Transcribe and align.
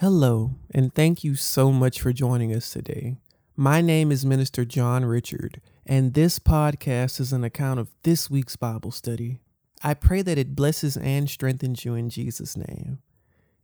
Hello, 0.00 0.56
and 0.74 0.94
thank 0.94 1.24
you 1.24 1.34
so 1.34 1.72
much 1.72 2.02
for 2.02 2.12
joining 2.12 2.54
us 2.54 2.68
today. 2.68 3.16
My 3.56 3.80
name 3.80 4.12
is 4.12 4.26
Minister 4.26 4.66
John 4.66 5.06
Richard, 5.06 5.62
and 5.86 6.12
this 6.12 6.38
podcast 6.38 7.18
is 7.18 7.32
an 7.32 7.44
account 7.44 7.80
of 7.80 7.88
this 8.02 8.28
week's 8.28 8.56
Bible 8.56 8.90
study. 8.90 9.38
I 9.82 9.94
pray 9.94 10.20
that 10.20 10.36
it 10.36 10.54
blesses 10.54 10.98
and 10.98 11.30
strengthens 11.30 11.86
you 11.86 11.94
in 11.94 12.10
Jesus' 12.10 12.58
name. 12.58 12.98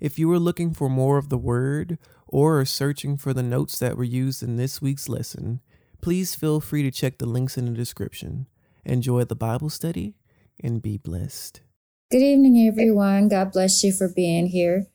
If 0.01 0.19
you 0.19 0.33
are 0.33 0.39
looking 0.39 0.73
for 0.73 0.89
more 0.89 1.19
of 1.19 1.29
the 1.29 1.37
Word 1.37 1.99
or 2.27 2.61
are 2.61 2.65
searching 2.65 3.19
for 3.19 3.35
the 3.35 3.43
notes 3.43 3.79
that 3.81 3.99
were 3.99 4.03
used 4.03 4.43
in 4.43 4.57
this 4.57 4.81
week's 4.81 5.11
lesson, 5.11 5.61
please 6.01 6.35
feel 6.35 6.61
free 6.61 6.83
to 6.83 6.91
check 6.91 7.19
the 7.19 7.27
links 7.27 7.59
in 7.59 7.67
the 7.67 7.73
description. 7.73 8.47
Enjoy 8.87 9.25
the 9.25 9.37
Bible 9.37 9.69
study 9.69 10.15
and 10.59 10.81
be 10.81 10.97
blessed. 10.97 11.61
Good 12.11 12.23
evening, 12.23 12.67
everyone. 12.67 13.29
God 13.29 13.53
bless 13.53 13.85
you 13.85 13.93
for 13.93 14.09
being 14.09 14.47
here. 14.47 14.87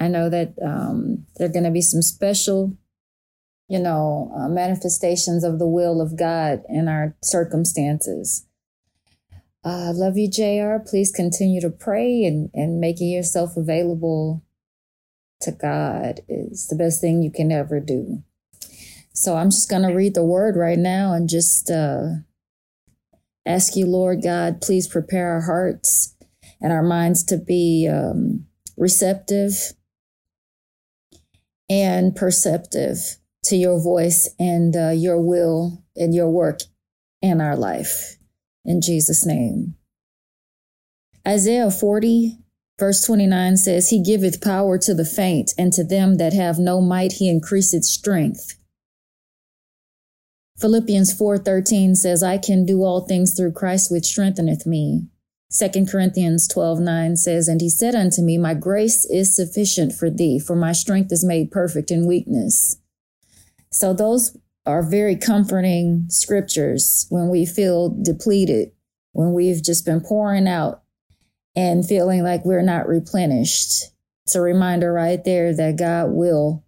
I 0.00 0.08
know 0.08 0.28
that 0.30 0.54
um, 0.64 1.26
there 1.36 1.48
are 1.48 1.52
going 1.52 1.64
to 1.64 1.70
be 1.70 1.80
some 1.80 2.02
special, 2.02 2.76
you 3.68 3.78
know, 3.78 4.32
uh, 4.36 4.48
manifestations 4.48 5.44
of 5.44 5.58
the 5.58 5.66
will 5.66 6.00
of 6.00 6.16
God 6.16 6.62
in 6.68 6.88
our 6.88 7.16
circumstances. 7.22 8.46
Uh, 9.64 9.92
love 9.92 10.16
you, 10.16 10.30
JR. 10.30 10.82
Please 10.88 11.10
continue 11.10 11.60
to 11.60 11.70
pray 11.70 12.24
and, 12.24 12.50
and 12.54 12.80
making 12.80 13.10
yourself 13.10 13.56
available 13.56 14.44
to 15.40 15.52
God 15.52 16.20
is 16.28 16.66
the 16.68 16.76
best 16.76 17.00
thing 17.00 17.22
you 17.22 17.30
can 17.30 17.52
ever 17.52 17.80
do. 17.80 18.22
So 19.12 19.36
I'm 19.36 19.50
just 19.50 19.68
going 19.68 19.82
to 19.82 19.94
read 19.94 20.14
the 20.14 20.24
word 20.24 20.56
right 20.56 20.78
now 20.78 21.12
and 21.12 21.28
just 21.28 21.70
uh, 21.70 22.06
ask 23.44 23.74
you, 23.74 23.86
Lord 23.86 24.22
God, 24.22 24.60
please 24.60 24.86
prepare 24.86 25.32
our 25.32 25.40
hearts 25.40 26.14
and 26.60 26.72
our 26.72 26.82
minds 26.82 27.24
to 27.24 27.36
be 27.36 27.88
um, 27.90 28.46
receptive 28.76 29.72
and 31.68 32.14
perceptive 32.14 32.98
to 33.44 33.56
your 33.56 33.80
voice 33.80 34.28
and 34.38 34.76
uh, 34.76 34.90
your 34.90 35.20
will 35.20 35.84
and 35.96 36.14
your 36.14 36.30
work 36.30 36.60
in 37.22 37.40
our 37.40 37.56
life. 37.56 38.16
In 38.64 38.80
Jesus' 38.80 39.24
name. 39.26 39.74
Isaiah 41.26 41.70
40, 41.70 42.38
verse 42.78 43.04
29 43.04 43.56
says, 43.56 43.90
He 43.90 44.02
giveth 44.02 44.40
power 44.40 44.78
to 44.78 44.94
the 44.94 45.04
faint, 45.04 45.52
and 45.58 45.72
to 45.72 45.84
them 45.84 46.16
that 46.16 46.32
have 46.32 46.58
no 46.58 46.80
might, 46.80 47.12
He 47.12 47.28
increaseth 47.28 47.84
strength. 47.84 48.58
Philippians 50.58 51.14
4:13 51.16 51.96
says, 51.96 52.22
I 52.22 52.36
can 52.36 52.64
do 52.64 52.82
all 52.82 53.06
things 53.06 53.34
through 53.34 53.52
Christ 53.52 53.92
which 53.92 54.06
strengtheneth 54.06 54.66
me. 54.66 55.06
2 55.50 55.86
Corinthians 55.86 56.46
12, 56.46 56.80
9 56.80 57.16
says, 57.16 57.48
And 57.48 57.60
he 57.60 57.70
said 57.70 57.94
unto 57.94 58.20
me, 58.20 58.36
My 58.36 58.54
grace 58.54 59.04
is 59.06 59.34
sufficient 59.34 59.94
for 59.94 60.10
thee, 60.10 60.38
for 60.38 60.54
my 60.54 60.72
strength 60.72 61.10
is 61.10 61.24
made 61.24 61.50
perfect 61.50 61.90
in 61.90 62.06
weakness. 62.06 62.76
So 63.70 63.94
those 63.94 64.36
are 64.66 64.82
very 64.82 65.16
comforting 65.16 66.04
scriptures 66.08 67.06
when 67.08 67.28
we 67.28 67.46
feel 67.46 67.88
depleted, 67.88 68.72
when 69.12 69.32
we've 69.32 69.62
just 69.62 69.86
been 69.86 70.00
pouring 70.00 70.46
out 70.46 70.82
and 71.56 71.86
feeling 71.86 72.22
like 72.22 72.44
we're 72.44 72.62
not 72.62 72.86
replenished. 72.86 73.84
It's 74.26 74.34
a 74.34 74.42
reminder 74.42 74.92
right 74.92 75.24
there 75.24 75.54
that 75.56 75.78
God 75.78 76.10
will 76.10 76.64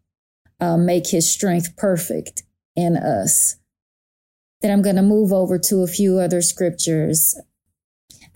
uh, 0.58 0.78
make 0.78 1.08
his 1.08 1.30
strength 1.30 1.76
perfect 1.76 2.44
in 2.74 2.96
us. 2.96 3.56
Then 4.62 4.70
I'm 4.70 4.82
going 4.82 4.96
to 4.96 5.02
move 5.02 5.32
over 5.32 5.58
to 5.58 5.82
a 5.82 5.86
few 5.86 6.18
other 6.18 6.40
scriptures. 6.40 7.38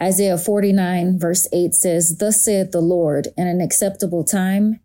Isaiah 0.03 0.39
49, 0.39 1.19
verse 1.19 1.47
8 1.53 1.75
says, 1.75 2.19
Thus 2.19 2.41
saith 2.41 2.73
the 2.73 2.81
Lord, 2.81 3.29
in 3.37 3.47
an 3.47 3.61
acceptable 3.61 4.25
time 4.25 4.81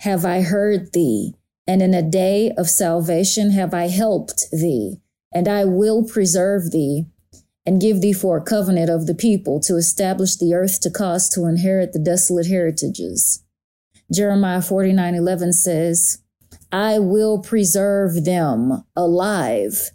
have 0.00 0.24
I 0.24 0.42
heard 0.42 0.92
thee, 0.92 1.34
and 1.66 1.80
in 1.80 1.94
a 1.94 2.02
day 2.02 2.52
of 2.58 2.68
salvation 2.68 3.52
have 3.52 3.72
I 3.72 3.86
helped 3.86 4.50
thee, 4.50 5.00
and 5.32 5.46
I 5.46 5.64
will 5.64 6.04
preserve 6.04 6.72
thee, 6.72 7.06
and 7.64 7.80
give 7.80 8.00
thee 8.00 8.12
for 8.12 8.36
a 8.36 8.42
covenant 8.42 8.90
of 8.90 9.06
the 9.06 9.14
people 9.14 9.60
to 9.60 9.76
establish 9.76 10.34
the 10.34 10.54
earth 10.54 10.80
to 10.80 10.90
cause 10.90 11.28
to 11.30 11.46
inherit 11.46 11.92
the 11.92 12.00
desolate 12.00 12.48
heritages. 12.48 13.44
Jeremiah 14.12 14.60
49, 14.60 15.14
11 15.14 15.52
says, 15.52 16.18
I 16.72 16.98
will 16.98 17.38
preserve 17.40 18.24
them 18.24 18.82
alive 18.96 19.90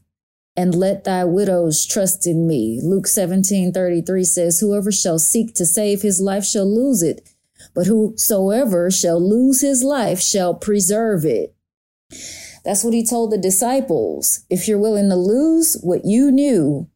and 0.57 0.73
let 0.73 1.03
thy 1.03 1.23
widows 1.23 1.85
trust 1.85 2.25
in 2.25 2.47
me. 2.47 2.81
Luke 2.83 3.07
17 3.07 3.71
33 3.71 4.23
says, 4.23 4.59
Whoever 4.59 4.91
shall 4.91 5.19
seek 5.19 5.53
to 5.55 5.65
save 5.65 6.01
his 6.01 6.19
life 6.19 6.43
shall 6.43 6.65
lose 6.65 7.03
it, 7.03 7.29
but 7.75 7.85
whosoever 7.85 8.89
shall 8.89 9.21
lose 9.21 9.61
his 9.61 9.83
life 9.83 10.19
shall 10.19 10.55
preserve 10.55 11.23
it. 11.23 11.55
That's 12.65 12.83
what 12.83 12.95
he 12.95 13.05
told 13.05 13.31
the 13.31 13.37
disciples. 13.37 14.43
If 14.49 14.67
you're 14.67 14.79
willing 14.79 15.09
to 15.09 15.15
lose 15.15 15.77
what 15.81 16.03
you 16.03 16.31
knew 16.31 16.89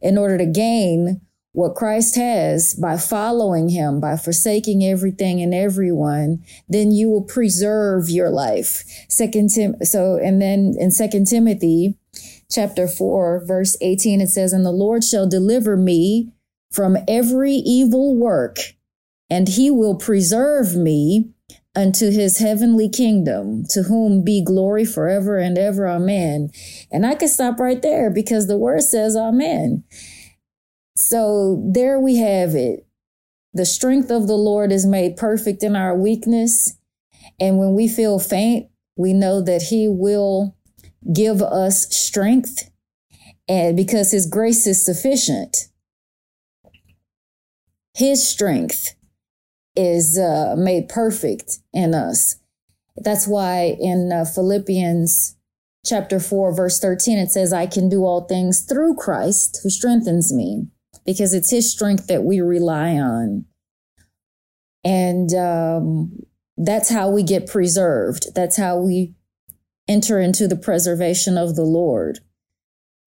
in 0.00 0.16
order 0.16 0.38
to 0.38 0.46
gain 0.46 1.20
what 1.52 1.74
Christ 1.74 2.14
has 2.14 2.74
by 2.74 2.96
following 2.96 3.70
him, 3.70 4.00
by 4.00 4.16
forsaking 4.16 4.84
everything 4.84 5.42
and 5.42 5.52
everyone, 5.52 6.44
then 6.68 6.92
you 6.92 7.10
will 7.10 7.24
preserve 7.24 8.08
your 8.08 8.30
life. 8.30 8.84
Second 9.08 9.50
Tim, 9.50 9.74
so, 9.82 10.16
and 10.16 10.40
then 10.40 10.76
in 10.78 10.92
second 10.92 11.26
Timothy 11.26 11.98
chapter 12.50 12.88
4, 12.88 13.44
verse 13.46 13.76
18, 13.80 14.20
it 14.20 14.28
says, 14.28 14.52
And 14.52 14.66
the 14.66 14.72
Lord 14.72 15.04
shall 15.04 15.28
deliver 15.28 15.76
me 15.76 16.32
from 16.70 16.96
every 17.08 17.52
evil 17.52 18.16
work, 18.16 18.58
and 19.28 19.48
he 19.48 19.70
will 19.70 19.96
preserve 19.96 20.76
me 20.76 21.30
unto 21.74 22.10
his 22.10 22.38
heavenly 22.38 22.88
kingdom, 22.88 23.64
to 23.70 23.84
whom 23.84 24.24
be 24.24 24.42
glory 24.42 24.84
forever 24.84 25.38
and 25.38 25.56
ever. 25.56 25.88
Amen. 25.88 26.50
And 26.90 27.06
I 27.06 27.14
could 27.14 27.28
stop 27.28 27.58
right 27.60 27.80
there 27.80 28.10
because 28.10 28.46
the 28.46 28.56
word 28.56 28.82
says 28.82 29.16
Amen. 29.16 29.84
So 30.96 31.62
there 31.72 31.98
we 31.98 32.16
have 32.16 32.54
it. 32.54 32.86
The 33.52 33.66
strength 33.66 34.10
of 34.10 34.26
the 34.26 34.36
Lord 34.36 34.70
is 34.70 34.86
made 34.86 35.16
perfect 35.16 35.62
in 35.62 35.74
our 35.74 35.96
weakness. 35.96 36.76
And 37.38 37.58
when 37.58 37.74
we 37.74 37.88
feel 37.88 38.18
faint, 38.18 38.68
we 38.96 39.12
know 39.12 39.40
that 39.40 39.62
he 39.62 39.88
will 39.88 40.56
give 41.12 41.42
us 41.42 41.94
strength 41.94 42.70
and 43.48 43.76
because 43.76 44.12
his 44.12 44.26
grace 44.26 44.66
is 44.66 44.84
sufficient 44.84 45.68
his 47.94 48.26
strength 48.26 48.94
is 49.76 50.18
uh, 50.18 50.54
made 50.56 50.88
perfect 50.88 51.58
in 51.72 51.94
us. 51.94 52.36
That's 52.96 53.26
why 53.26 53.76
in 53.80 54.10
uh, 54.12 54.24
philippians 54.24 55.36
chapter 55.84 56.20
4 56.20 56.54
verse 56.54 56.78
13 56.78 57.16
it 57.16 57.30
says 57.30 57.54
i 57.54 57.66
can 57.66 57.88
do 57.88 58.04
all 58.04 58.26
things 58.26 58.60
through 58.60 58.94
christ 58.94 59.60
who 59.62 59.70
strengthens 59.70 60.30
me 60.30 60.66
because 61.04 61.34
it's 61.34 61.50
his 61.50 61.70
strength 61.70 62.06
that 62.06 62.24
we 62.24 62.40
rely 62.40 62.92
on. 62.92 63.44
And 64.84 65.32
um, 65.34 66.20
that's 66.56 66.90
how 66.90 67.10
we 67.10 67.22
get 67.22 67.46
preserved. 67.46 68.34
That's 68.34 68.56
how 68.56 68.78
we 68.78 69.14
enter 69.90 70.20
into 70.20 70.46
the 70.46 70.56
preservation 70.56 71.36
of 71.36 71.56
the 71.56 71.64
Lord. 71.64 72.20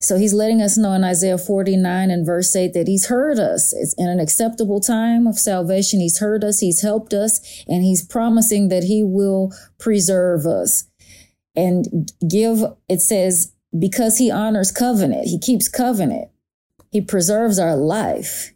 So 0.02 0.18
he's 0.18 0.34
letting 0.34 0.62
us 0.62 0.78
know 0.78 0.92
in 0.92 1.06
Isaiah 1.06 1.38
49 1.38 2.12
and 2.12 2.26
verse 2.26 2.54
8 2.54 2.74
that 2.74 2.90
he's 2.90 3.06
heard 3.06 3.40
us. 3.40 3.72
It's 3.72 3.96
in 3.98 4.10
an 4.10 4.20
acceptable 4.20 4.82
time 4.82 5.26
of 5.26 5.40
salvation. 5.40 6.02
He's 6.02 6.20
heard 6.20 6.44
us, 6.44 6.60
he's 6.60 6.82
helped 6.82 7.14
us, 7.14 7.64
and 7.70 7.84
he's 7.84 8.06
promising 8.06 8.68
that 8.68 8.84
he 8.84 9.02
will 9.02 9.54
preserve 9.80 10.46
us 10.46 10.90
and 11.56 12.12
give, 12.30 12.64
it 12.90 13.00
says, 13.00 13.54
because 13.80 14.18
he 14.18 14.30
honors 14.30 14.72
covenant, 14.72 15.28
he 15.28 15.40
keeps 15.40 15.70
covenant, 15.70 16.30
he 16.92 17.00
preserves 17.00 17.58
our 17.58 17.78
life. 17.78 18.54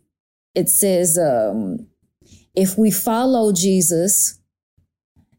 It 0.54 0.68
says, 0.68 1.18
um, 1.18 1.88
if 2.56 2.78
we 2.78 2.92
follow 2.92 3.54
Jesus, 3.54 4.37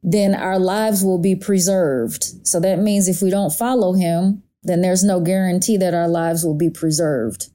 then 0.03 0.35
our 0.35 0.59
lives 0.59 1.05
will 1.05 1.19
be 1.19 1.35
preserved. 1.35 2.47
So 2.47 2.61
that 2.61 2.79
means 2.79 3.09
if 3.09 3.21
we 3.23 3.31
don't 3.31 3.53
follow 3.53 3.95
him, 3.95 4.43
then 4.63 4.81
there's 4.81 5.05
no 5.05 5.21
guarantee 5.21 5.77
that 5.77 5.95
our 5.95 6.09
lives 6.09 6.45
will 6.45 6.57
be 6.57 6.71
preserved. 6.71 7.49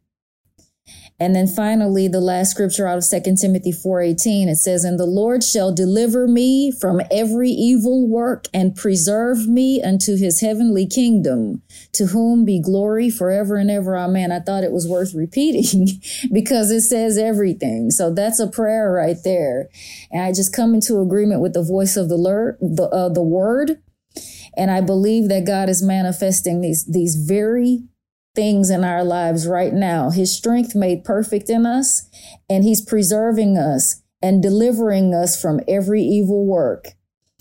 And 1.20 1.36
then 1.36 1.48
finally, 1.48 2.08
the 2.08 2.20
last 2.20 2.52
scripture 2.52 2.88
out 2.88 2.98
of 2.98 3.04
2 3.04 3.38
Timothy 3.38 3.72
4:18, 3.72 4.50
it 4.50 4.58
says, 4.58 4.84
"And 4.84 5.00
the 5.00 5.06
Lord 5.06 5.44
shall 5.44 5.72
deliver 5.72 6.28
me 6.28 6.72
from 6.72 7.02
every 7.12 7.52
evil 7.52 8.08
work 8.08 8.48
and 8.54 8.76
preserve 8.76 9.48
me 9.48 9.82
unto 9.82 10.16
his 10.16 10.42
heavenly 10.42 10.86
kingdom, 10.86 11.62
to 11.94 12.08
whom 12.08 12.44
be 12.44 12.60
glory 12.60 13.10
forever 13.10 13.58
and 13.58 13.70
ever. 13.70 13.96
Amen." 13.96 14.32
I 14.32 14.40
thought 14.40 14.64
it 14.64 14.72
was 14.72 14.88
worth 14.88 15.14
repeating 15.14 15.88
because 16.34 16.72
it 16.72 16.82
says 16.82 17.18
everything. 17.18 17.92
So 17.92 18.12
that's 18.12 18.40
a 18.40 18.48
prayer 18.48 18.92
right 18.92 19.18
there. 19.24 19.70
And 20.12 20.24
I 20.24 20.34
just 20.34 20.52
come 20.52 20.74
into 20.74 21.00
agreement 21.00 21.42
with 21.42 21.54
the 21.54 21.64
voice 21.64 21.96
of 21.96 22.10
the 22.10 22.18
Lord, 22.18 22.58
the 22.60 22.90
uh, 22.90 23.10
the 23.10 23.24
word, 23.24 23.78
and 24.56 24.72
I 24.72 24.82
believe 24.82 25.30
that 25.30 25.46
God 25.46 25.70
is 25.70 25.82
manifesting 25.82 26.62
these 26.62 26.86
these 26.86 27.16
very 27.16 27.84
things 28.36 28.70
in 28.70 28.84
our 28.84 29.04
lives 29.04 29.48
right 29.48 29.74
now. 29.74 30.10
His 30.10 30.36
strength 30.36 30.76
made 30.76 31.04
perfect 31.04 31.50
in 31.50 31.66
us, 31.66 32.10
and 32.50 32.64
He's 32.64 32.82
preserving 32.82 33.58
us 33.58 34.02
and 34.22 34.42
delivering 34.42 35.14
us 35.14 35.40
from 35.40 35.60
every 35.68 36.02
evil 36.02 36.46
work. 36.46 36.90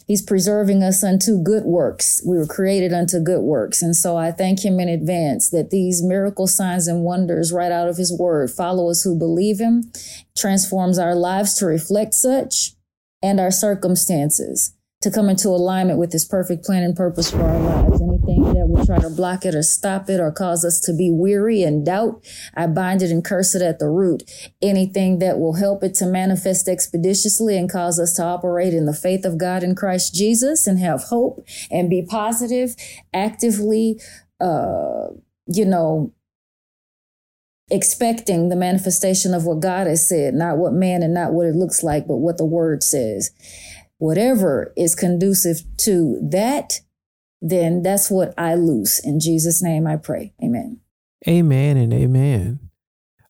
He's 0.07 0.21
preserving 0.21 0.83
us 0.83 1.03
unto 1.05 1.43
good 1.43 1.65
works. 1.65 2.21
We 2.27 2.37
were 2.37 2.47
created 2.47 2.93
unto 2.93 3.21
good 3.21 3.41
works. 3.41 3.81
And 3.83 3.95
so 3.97 4.17
I 4.17 4.33
thank 4.33 4.65
him 4.65 4.81
in 4.81 4.89
advance 4.89 5.49
that 5.51 5.71
these 5.71 6.03
miracle 6.03 6.49
signs 6.49 6.89
and 6.89 7.05
wonders 7.05 7.53
right 7.53 7.71
out 7.71 7.89
of 7.89 7.97
his 7.97 8.13
word 8.13 8.51
follow 8.51 8.91
us 8.91 9.05
who 9.05 9.17
believe 9.17 9.59
him, 9.61 9.93
transforms 10.37 10.99
our 10.99 11.15
lives 11.15 11.55
to 11.55 11.67
reflect 11.67 12.15
such 12.15 12.75
and 13.23 13.39
our 13.39 13.53
circumstances 13.53 14.75
to 15.03 15.11
come 15.11 15.29
into 15.29 15.49
alignment 15.49 15.99
with 15.99 16.13
his 16.13 16.25
perfect 16.25 16.65
plan 16.65 16.85
and 16.85 16.97
purpose 16.97 17.31
for 17.31 17.43
our 17.43 17.59
lives. 17.59 18.01
Anything 18.01 18.45
that 18.55 18.69
will 18.69 18.87
try 18.87 18.99
to 18.99 19.11
block 19.11 19.45
it 19.45 19.55
or 19.55 19.63
stop 19.63 20.09
it 20.09 20.21
or 20.21 20.31
cause 20.31 20.65
us 20.65 20.79
to 20.81 20.93
be 20.93 21.11
weary 21.11 21.63
and 21.63 21.85
doubt, 21.85 22.25
I 22.55 22.69
bind 22.69 23.03
it 23.03 23.11
and 23.11 23.25
curse 23.25 23.55
it 23.57 23.63
at 23.63 23.81
the 23.81 23.89
root. 23.89 24.23
Anything 24.63 25.19
that 25.19 25.41
will 25.41 25.55
help 25.55 25.83
it 25.83 25.95
to 25.95 26.07
manifest 26.07 26.69
expeditiously 26.69 27.59
and 27.59 27.71
cause 27.71 27.99
us 27.99 28.15
to 28.15 28.23
operate 28.23 28.75
in 28.75 28.87
the 28.87 28.95
faith 28.95 29.25
of 29.25 29.39
God 29.39 29.65
in 29.65 29.75
Christ 29.75 30.15
Jesus 30.15 30.69
and 30.69 30.79
have 30.79 31.05
hope 31.05 31.45
and 31.71 31.91
be 31.91 32.03
positive, 32.03 32.77
actively, 33.13 34.01
uh, 34.41 35.09
you 35.47 35.65
know, 35.65 36.13
expecting 37.71 38.51
the 38.51 38.57
manifestation 38.57 39.35
of 39.35 39.47
what 39.47 39.61
God 39.61 39.89
has 39.89 40.07
said, 40.09 40.35
not 40.35 40.59
what 40.59 40.75
man 40.75 41.03
and 41.03 41.15
not 41.15 41.33
what 41.33 41.47
it 41.47 41.57
looks 41.57 41.83
like, 41.83 42.07
but 42.07 42.17
what 42.17 42.37
the 42.37 42.45
word 42.45 42.85
says 42.85 43.31
whatever 44.03 44.73
is 44.77 44.97
conducive 44.97 45.63
to 45.77 46.19
that, 46.21 46.81
then 47.41 47.85
that's 47.85 48.11
what 48.11 48.35
I 48.37 48.57
lose. 48.57 48.99
In 48.99 49.21
Jesus' 49.21 49.63
name 49.63 49.87
I 49.87 49.95
pray. 49.95 50.35
Amen. 50.43 50.81
Amen 51.29 51.77
and 51.77 51.93
amen. 51.93 52.59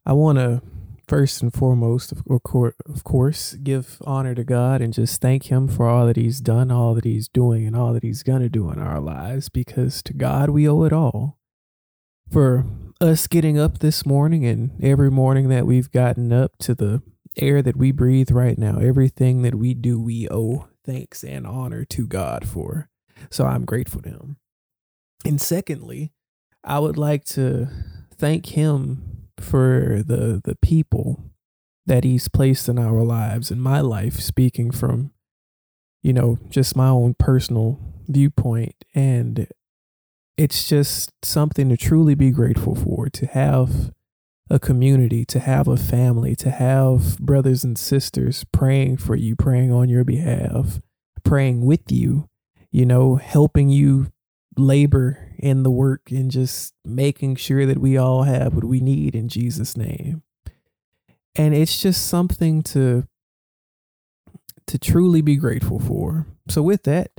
I 0.07 0.15
want 0.15 0.39
to 0.39 0.63
first 1.07 1.43
and 1.43 1.53
foremost, 1.53 2.15
of 2.15 3.05
course, 3.05 3.53
give 3.63 3.99
honor 4.07 4.35
to 4.35 4.45
God 4.45 4.81
and 4.81 4.95
just 4.95 5.21
thank 5.21 5.53
Him 5.53 5.69
for 5.69 5.87
all 5.87 6.07
that 6.07 6.17
He's 6.17 6.41
done, 6.41 6.71
all 6.71 6.95
that 6.95 7.05
He's 7.05 7.29
doing, 7.29 7.67
and 7.67 7.77
all 7.77 7.93
that 7.93 8.03
He's 8.03 8.23
going 8.23 8.41
to 8.41 8.49
do 8.49 8.71
in 8.71 8.79
our 8.79 8.99
lives 8.99 9.51
because 9.51 10.03
to 10.05 10.15
God 10.15 10.49
we 10.49 10.67
owe 10.67 10.85
it 10.85 10.93
all. 10.95 11.39
For 12.31 12.65
us 12.99 13.27
getting 13.27 13.59
up 13.59 13.81
this 13.81 14.07
morning 14.07 14.47
and 14.47 14.83
every 14.83 15.11
morning 15.11 15.51
that 15.51 15.67
we've 15.67 15.91
gotten 15.91 16.33
up 16.33 16.57
to 16.61 16.75
the 16.75 17.03
air 17.37 17.63
that 17.63 17.77
we 17.77 17.93
breathe 17.93 18.31
right 18.31 18.59
now, 18.59 18.79
everything 18.79 19.43
that 19.43 19.55
we 19.55 19.75
do, 19.75 20.01
we 20.01 20.29
owe 20.31 20.69
thanks 20.85 21.23
and 21.25 21.47
honor 21.47 21.85
to 21.87 22.07
God 22.07 22.47
for. 22.47 22.89
So 23.31 23.47
I'm 23.47 23.65
grateful 23.65 24.03
to 24.03 24.11
Him. 24.11 24.37
And 25.25 25.41
secondly, 25.41 26.13
I 26.65 26.79
would 26.79 26.97
like 26.97 27.25
to 27.27 27.69
thank 28.17 28.47
Him 28.47 29.29
for 29.39 30.03
the 30.05 30.41
the 30.45 30.57
people 30.57 31.25
that 31.87 32.05
He's 32.05 32.29
placed 32.29 32.69
in 32.69 32.79
our 32.79 33.03
lives, 33.03 33.51
in 33.51 33.61
my 33.61 33.81
life, 33.81 34.21
speaking 34.21 34.71
from, 34.71 35.13
you 36.03 36.13
know, 36.13 36.39
just 36.49 36.77
my 36.77 36.89
own 36.89 37.15
personal 37.15 37.79
viewpoint. 38.09 38.75
And 38.95 39.49
it's 40.37 40.69
just 40.69 41.13
something 41.25 41.69
to 41.69 41.77
truly 41.77 42.15
be 42.15 42.31
grateful 42.31 42.75
for 42.75 43.09
to 43.11 43.27
have 43.27 43.93
a 44.53 44.59
community, 44.59 45.25
to 45.25 45.41
have 45.41 45.67
a 45.67 45.79
family, 45.79 46.37
to 46.37 46.51
have 46.51 47.19
brothers 47.19 47.65
and 47.65 47.79
sisters 47.79 48.45
praying 48.53 48.99
for 48.99 49.17
you, 49.17 49.35
praying 49.35 49.73
on 49.73 49.89
your 49.89 50.05
behalf, 50.05 50.79
praying 51.25 51.65
with 51.65 51.91
you, 51.91 52.29
you 52.71 52.85
know, 52.85 53.17
helping 53.17 53.71
you 53.71 54.13
labor 54.59 55.31
in 55.39 55.63
the 55.63 55.71
work 55.71 56.11
and 56.11 56.31
just 56.31 56.75
making 56.85 57.35
sure 57.35 57.65
that 57.65 57.79
we 57.79 57.97
all 57.97 58.25
have 58.25 58.55
what 58.55 58.65
we 58.65 58.79
need 58.79 59.15
in 59.15 59.27
Jesus' 59.27 59.75
name. 59.75 60.23
And 61.35 61.55
it's 61.55 61.81
just 61.81 62.07
something 62.07 62.63
to 62.65 63.09
to 64.67 64.79
truly 64.79 65.23
be 65.23 65.37
grateful 65.37 65.81
for. 65.81 66.27
So 66.49 66.63
with 66.63 66.83
that, 66.83 67.11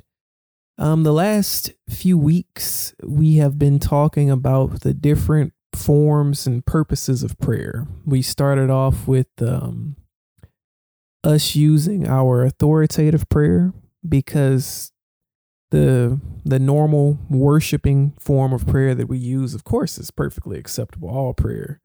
um 0.78 1.02
the 1.02 1.12
last 1.12 1.72
few 1.90 2.16
weeks 2.16 2.94
we 3.04 3.38
have 3.38 3.58
been 3.58 3.80
talking 3.80 4.30
about 4.30 4.82
the 4.82 4.94
different 4.94 5.53
forms 5.76 6.48
and 6.48 6.66
purposes 6.66 7.24
of 7.24 7.38
prayer. 7.40 7.88
We 8.06 8.22
started 8.22 8.70
off 8.70 9.08
with 9.08 9.28
um, 9.42 9.96
us 11.24 11.56
using 11.56 12.08
our 12.08 12.44
authoritative 12.44 13.28
prayer 13.30 13.74
because 14.08 14.92
the 15.72 16.20
the 16.46 16.60
normal 16.60 17.18
worshiping 17.30 18.14
form 18.20 18.54
of 18.54 18.68
prayer 18.68 18.94
that 18.94 19.08
we 19.08 19.18
use, 19.18 19.56
of 19.56 19.64
course, 19.64 19.98
is 19.98 20.12
perfectly 20.12 20.60
acceptable. 20.60 21.10
All 21.10 21.34
prayer 21.34 21.82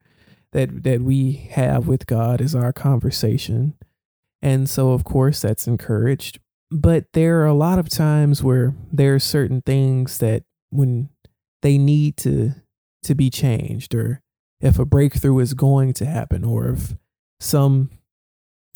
that 0.53 0.83
that 0.85 1.01
we 1.01 1.49
have 1.53 1.89
with 1.89 2.07
God 2.07 2.41
is 2.41 2.55
our 2.55 2.73
conversation. 2.73 3.75
And 4.43 4.69
so 4.69 4.93
of 4.93 5.05
course 5.05 5.41
that's 5.41 5.67
encouraged. 5.67 6.39
But 6.71 7.07
there 7.15 7.41
are 7.41 7.47
a 7.47 7.55
lot 7.55 7.79
of 7.79 7.89
times 7.89 8.43
where 8.43 8.75
there 8.93 9.15
are 9.15 9.21
certain 9.21 9.63
things 9.63 10.19
that 10.19 10.45
when 10.71 11.09
they 11.63 11.79
need 11.79 12.17
to 12.19 12.53
to 13.03 13.15
be 13.15 13.31
changed 13.31 13.95
or 13.95 14.23
if 14.61 14.79
a 14.79 14.85
breakthrough 14.85 15.39
is 15.39 15.55
going 15.55 15.93
to 15.95 16.07
happen 16.07 16.45
or 16.45 16.71
if 16.71 16.95
some 17.41 17.91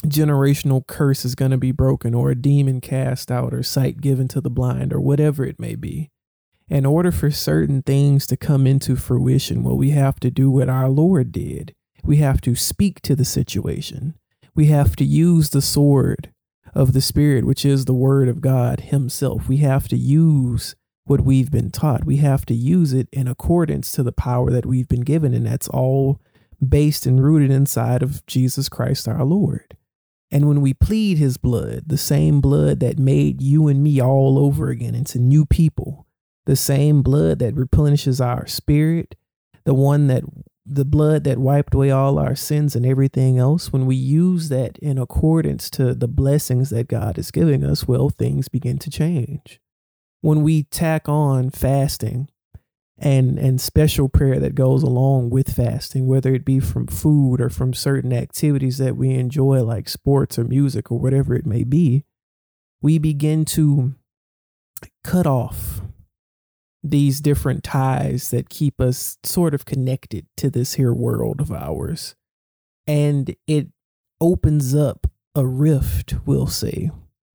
generational 0.07 0.87
curse 0.87 1.25
is 1.25 1.35
going 1.35 1.51
to 1.51 1.59
be 1.59 1.73
broken 1.73 2.15
or 2.15 2.31
a 2.31 2.35
demon 2.35 2.81
cast 2.81 3.31
out 3.31 3.55
or 3.55 3.63
sight 3.63 4.01
given 4.01 4.29
to 4.29 4.41
the 4.41 4.51
blind 4.51 4.93
or 4.93 5.01
whatever 5.01 5.45
it 5.45 5.61
may 5.61 5.75
be. 5.75 6.11
In 6.69 6.87
order 6.87 7.13
for 7.13 7.31
certain 7.31 7.83
things 7.83 8.27
to 8.29 8.37
come 8.37 8.67
into 8.67 8.97
fruition, 8.97 9.63
well, 9.63 9.77
we 9.77 9.91
have 9.91 10.19
to 10.21 10.31
do 10.31 10.51
what 10.51 10.69
our 10.69 10.89
Lord 10.89 11.31
did. 11.33 11.75
We 12.03 12.17
have 12.17 12.41
to 12.43 12.55
speak 12.55 13.01
to 13.03 13.15
the 13.15 13.25
situation. 13.25 14.15
We 14.55 14.67
have 14.67 14.97
to 14.97 15.05
use 15.05 15.51
the 15.51 15.63
sword 15.63 16.33
of 16.75 16.93
the 16.93 17.01
Spirit, 17.01 17.45
which 17.45 17.65
is 17.65 17.85
the 17.85 17.95
Word 17.95 18.29
of 18.29 18.41
God 18.41 18.81
Himself. 18.81 19.49
We 19.49 19.59
have 19.59 19.89
to 19.89 19.97
use 19.97 20.75
what 21.05 21.23
we've 21.23 21.51
been 21.51 21.71
taught. 21.71 22.05
We 22.05 22.19
have 22.19 22.47
to 22.47 22.55
use 22.55 22.93
it 22.93 23.09
in 23.13 23.27
accordance 23.27 23.91
to 23.93 24.03
the 24.03 24.13
power 24.13 24.51
that 24.51 24.67
we've 24.67 24.89
been 24.89 25.01
given, 25.01 25.35
and 25.35 25.47
that's 25.47 25.69
all 25.69 26.21
based 26.67 27.07
and 27.07 27.23
rooted 27.23 27.51
inside 27.51 28.03
of 28.03 28.25
Jesus 28.27 28.69
Christ 28.69 29.09
our 29.09 29.25
Lord. 29.25 29.77
And 30.31 30.49
when 30.49 30.61
we 30.61 30.73
plead 30.73 31.19
his 31.19 31.37
blood, 31.37 31.85
the 31.87 31.99
same 31.99 32.41
blood 32.41 32.81
that 32.81 32.99
made 32.99 33.43
you 33.43 33.69
and 33.69 33.83
me 33.83 34.01
all 34.01 34.39
over 34.39 34.71
again 34.71 34.95
into 34.95 35.19
new 35.19 35.45
people, 35.45 36.07
the 36.47 36.57
same 36.57 37.03
blood 37.03 37.39
that 37.41 37.55
replenishes 37.55 38.21
our 38.21 38.47
spirit, 38.47 39.15
the 39.65 39.75
one 39.75 40.07
that 40.07 40.23
the 40.65 40.85
blood 40.85 41.25
that 41.25 41.39
wiped 41.39 41.75
away 41.75 41.91
all 41.91 42.19
our 42.19 42.37
sins 42.37 42.77
and 42.77 42.87
everything 42.87 43.37
else, 43.37 43.73
when 43.73 43.85
we 43.85 43.97
use 43.97 44.49
that 44.49 44.79
in 44.79 44.97
accordance 44.97 45.69
to 45.69 45.93
the 45.93 46.09
blessings 46.09 46.71
that 46.71 46.89
God 46.89 47.19
is 47.19 47.33
giving 47.33 47.65
us, 47.65 47.89
well, 47.89 48.09
things 48.09 48.49
begin 48.49 48.79
to 48.79 48.91
change 48.91 49.61
when 50.23 50.43
we 50.43 50.63
tack 50.65 51.09
on 51.09 51.51
fasting 51.51 52.29
and 52.99 53.39
and 53.39 53.61
special 53.61 54.09
prayer 54.09 54.41
that 54.41 54.55
goes 54.55 54.83
along 54.83 55.29
with 55.29 55.55
fasting 55.55 56.07
whether 56.07 56.33
it 56.35 56.45
be 56.45 56.61
from 56.61 56.87
food 56.87 57.41
or 57.41 57.51
from 57.51 57.75
certain 57.75 58.13
activities 58.13 58.79
that 58.79 58.97
we 58.97 59.11
enjoy 59.11 59.63
like 59.63 59.89
sports 59.89 60.39
or 60.39 60.45
music 60.45 60.91
or 60.91 60.99
whatever 60.99 61.35
it 61.35 61.45
may 61.47 61.65
be 61.65 62.05
we 62.81 62.99
begin 62.99 63.45
to 63.45 63.95
cut 65.05 65.27
off 65.27 65.83
these 66.83 67.21
different 67.21 67.63
ties 67.63 68.31
that 68.31 68.49
keep 68.49 68.81
us 68.81 69.19
sort 69.23 69.55
of 69.55 69.65
connected 69.65 70.27
to 70.37 70.51
this 70.51 70.75
here 70.75 70.93
world 70.93 71.41
of 71.41 71.53
ours. 71.53 72.17
And 72.87 73.35
it 73.47 73.69
opens 74.21 74.75
up 74.75 75.07
a 75.35 75.47
rift 75.47 76.15
we'll 76.27 76.47
say 76.47 76.91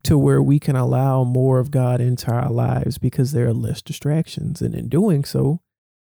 to 0.07 0.17
where 0.17 0.41
we 0.41 0.57
can 0.57 0.77
allow 0.77 1.25
more 1.25 1.59
of 1.59 1.69
God 1.69 1.99
into 1.99 2.31
our 2.31 2.49
lives 2.49 2.97
because 2.97 3.33
there 3.33 3.47
are 3.47 3.53
less 3.53 3.81
distractions. 3.81 4.61
And 4.61 4.73
in 4.73 4.87
doing 4.87 5.25
so, 5.25 5.59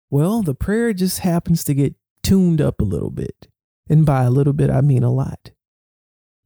well, 0.08 0.42
the 0.42 0.54
prayer 0.54 0.94
just 0.94 1.18
happens 1.18 1.62
to 1.64 1.74
get 1.74 1.94
tuned 2.22 2.62
up 2.62 2.80
a 2.80 2.84
little 2.84 3.10
bit. 3.10 3.48
And 3.90 4.06
by 4.06 4.22
a 4.22 4.30
little 4.30 4.54
bit, 4.54 4.70
I 4.70 4.80
mean 4.80 5.02
a 5.02 5.12
lot. 5.12 5.50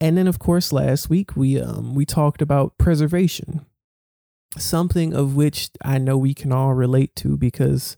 And 0.00 0.19
then, 0.19 0.26
of 0.26 0.41
course, 0.41 0.73
last 0.73 1.09
week 1.09 1.37
we 1.37 1.61
um, 1.61 1.95
we 1.95 2.05
talked 2.05 2.43
about 2.43 2.79
preservation, 2.79 3.65
something 4.59 5.15
of 5.15 5.37
which 5.37 5.71
I 5.85 5.99
know 5.99 6.19
we 6.19 6.35
can 6.35 6.50
all 6.50 6.75
relate 6.75 7.15
to 7.17 7.37
because 7.37 7.97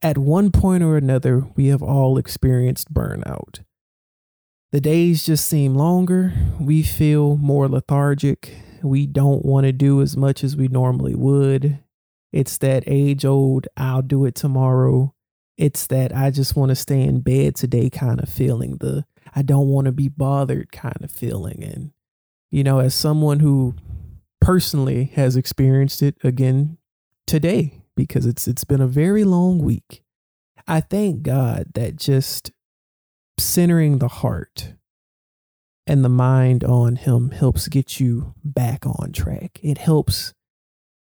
at 0.00 0.16
one 0.16 0.50
point 0.50 0.82
or 0.82 0.96
another 0.96 1.46
we 1.54 1.66
have 1.66 1.82
all 1.82 2.16
experienced 2.16 2.94
burnout. 2.94 3.60
The 4.72 4.80
days 4.80 5.26
just 5.26 5.46
seem 5.46 5.74
longer. 5.74 6.32
We 6.58 6.82
feel 6.82 7.36
more 7.36 7.68
lethargic 7.68 8.54
we 8.86 9.06
don't 9.06 9.44
want 9.44 9.64
to 9.66 9.72
do 9.72 10.00
as 10.00 10.16
much 10.16 10.42
as 10.44 10.56
we 10.56 10.68
normally 10.68 11.14
would. 11.14 11.78
It's 12.32 12.58
that 12.58 12.84
age 12.86 13.24
old, 13.24 13.66
I'll 13.76 14.02
do 14.02 14.24
it 14.24 14.34
tomorrow. 14.34 15.14
It's 15.56 15.86
that 15.86 16.14
I 16.14 16.30
just 16.30 16.56
want 16.56 16.70
to 16.70 16.76
stay 16.76 17.02
in 17.02 17.20
bed 17.20 17.56
today 17.56 17.88
kind 17.88 18.20
of 18.20 18.28
feeling, 18.28 18.76
the 18.78 19.04
I 19.34 19.42
don't 19.42 19.68
want 19.68 19.86
to 19.86 19.92
be 19.92 20.08
bothered 20.08 20.70
kind 20.72 20.98
of 21.02 21.10
feeling. 21.10 21.64
And, 21.64 21.92
you 22.50 22.62
know, 22.62 22.78
as 22.78 22.94
someone 22.94 23.40
who 23.40 23.74
personally 24.40 25.12
has 25.14 25.36
experienced 25.36 26.02
it 26.02 26.16
again 26.22 26.78
today, 27.26 27.82
because 27.96 28.26
it's 28.26 28.46
it's 28.46 28.64
been 28.64 28.80
a 28.80 28.86
very 28.86 29.24
long 29.24 29.58
week. 29.58 30.02
I 30.66 30.80
thank 30.80 31.22
God 31.22 31.68
that 31.74 31.96
just 31.96 32.52
centering 33.38 33.98
the 33.98 34.08
heart 34.08 34.74
and 35.86 36.04
the 36.04 36.08
mind 36.08 36.64
on 36.64 36.96
him 36.96 37.30
helps 37.30 37.68
get 37.68 38.00
you 38.00 38.34
back 38.44 38.84
on 38.86 39.12
track. 39.12 39.60
It 39.62 39.78
helps 39.78 40.34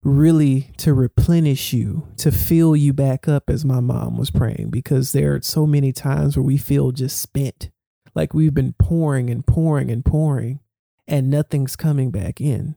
really 0.04 0.72
to 0.78 0.94
replenish 0.94 1.74
you, 1.74 2.08
to 2.18 2.32
fill 2.32 2.76
you 2.76 2.92
back 2.92 3.28
up 3.28 3.50
as 3.50 3.64
my 3.64 3.80
mom 3.80 4.18
was 4.18 4.32
praying, 4.32 4.70
because 4.72 5.12
there 5.12 5.36
are 5.36 5.42
so 5.42 5.68
many 5.68 5.92
times 5.92 6.36
where 6.36 6.44
we 6.44 6.58
feel 6.58 6.92
just 6.92 7.22
spent, 7.22 7.70
like 8.16 8.34
we've 8.34 8.54
been 8.54 8.74
pouring 8.74 9.30
and 9.30 9.46
pouring 9.46 9.92
and 9.92 10.04
pouring, 10.04 10.60
and 11.08 11.30
nothing's 11.30 11.76
coming 11.76 12.10
back 12.10 12.42
in. 12.42 12.76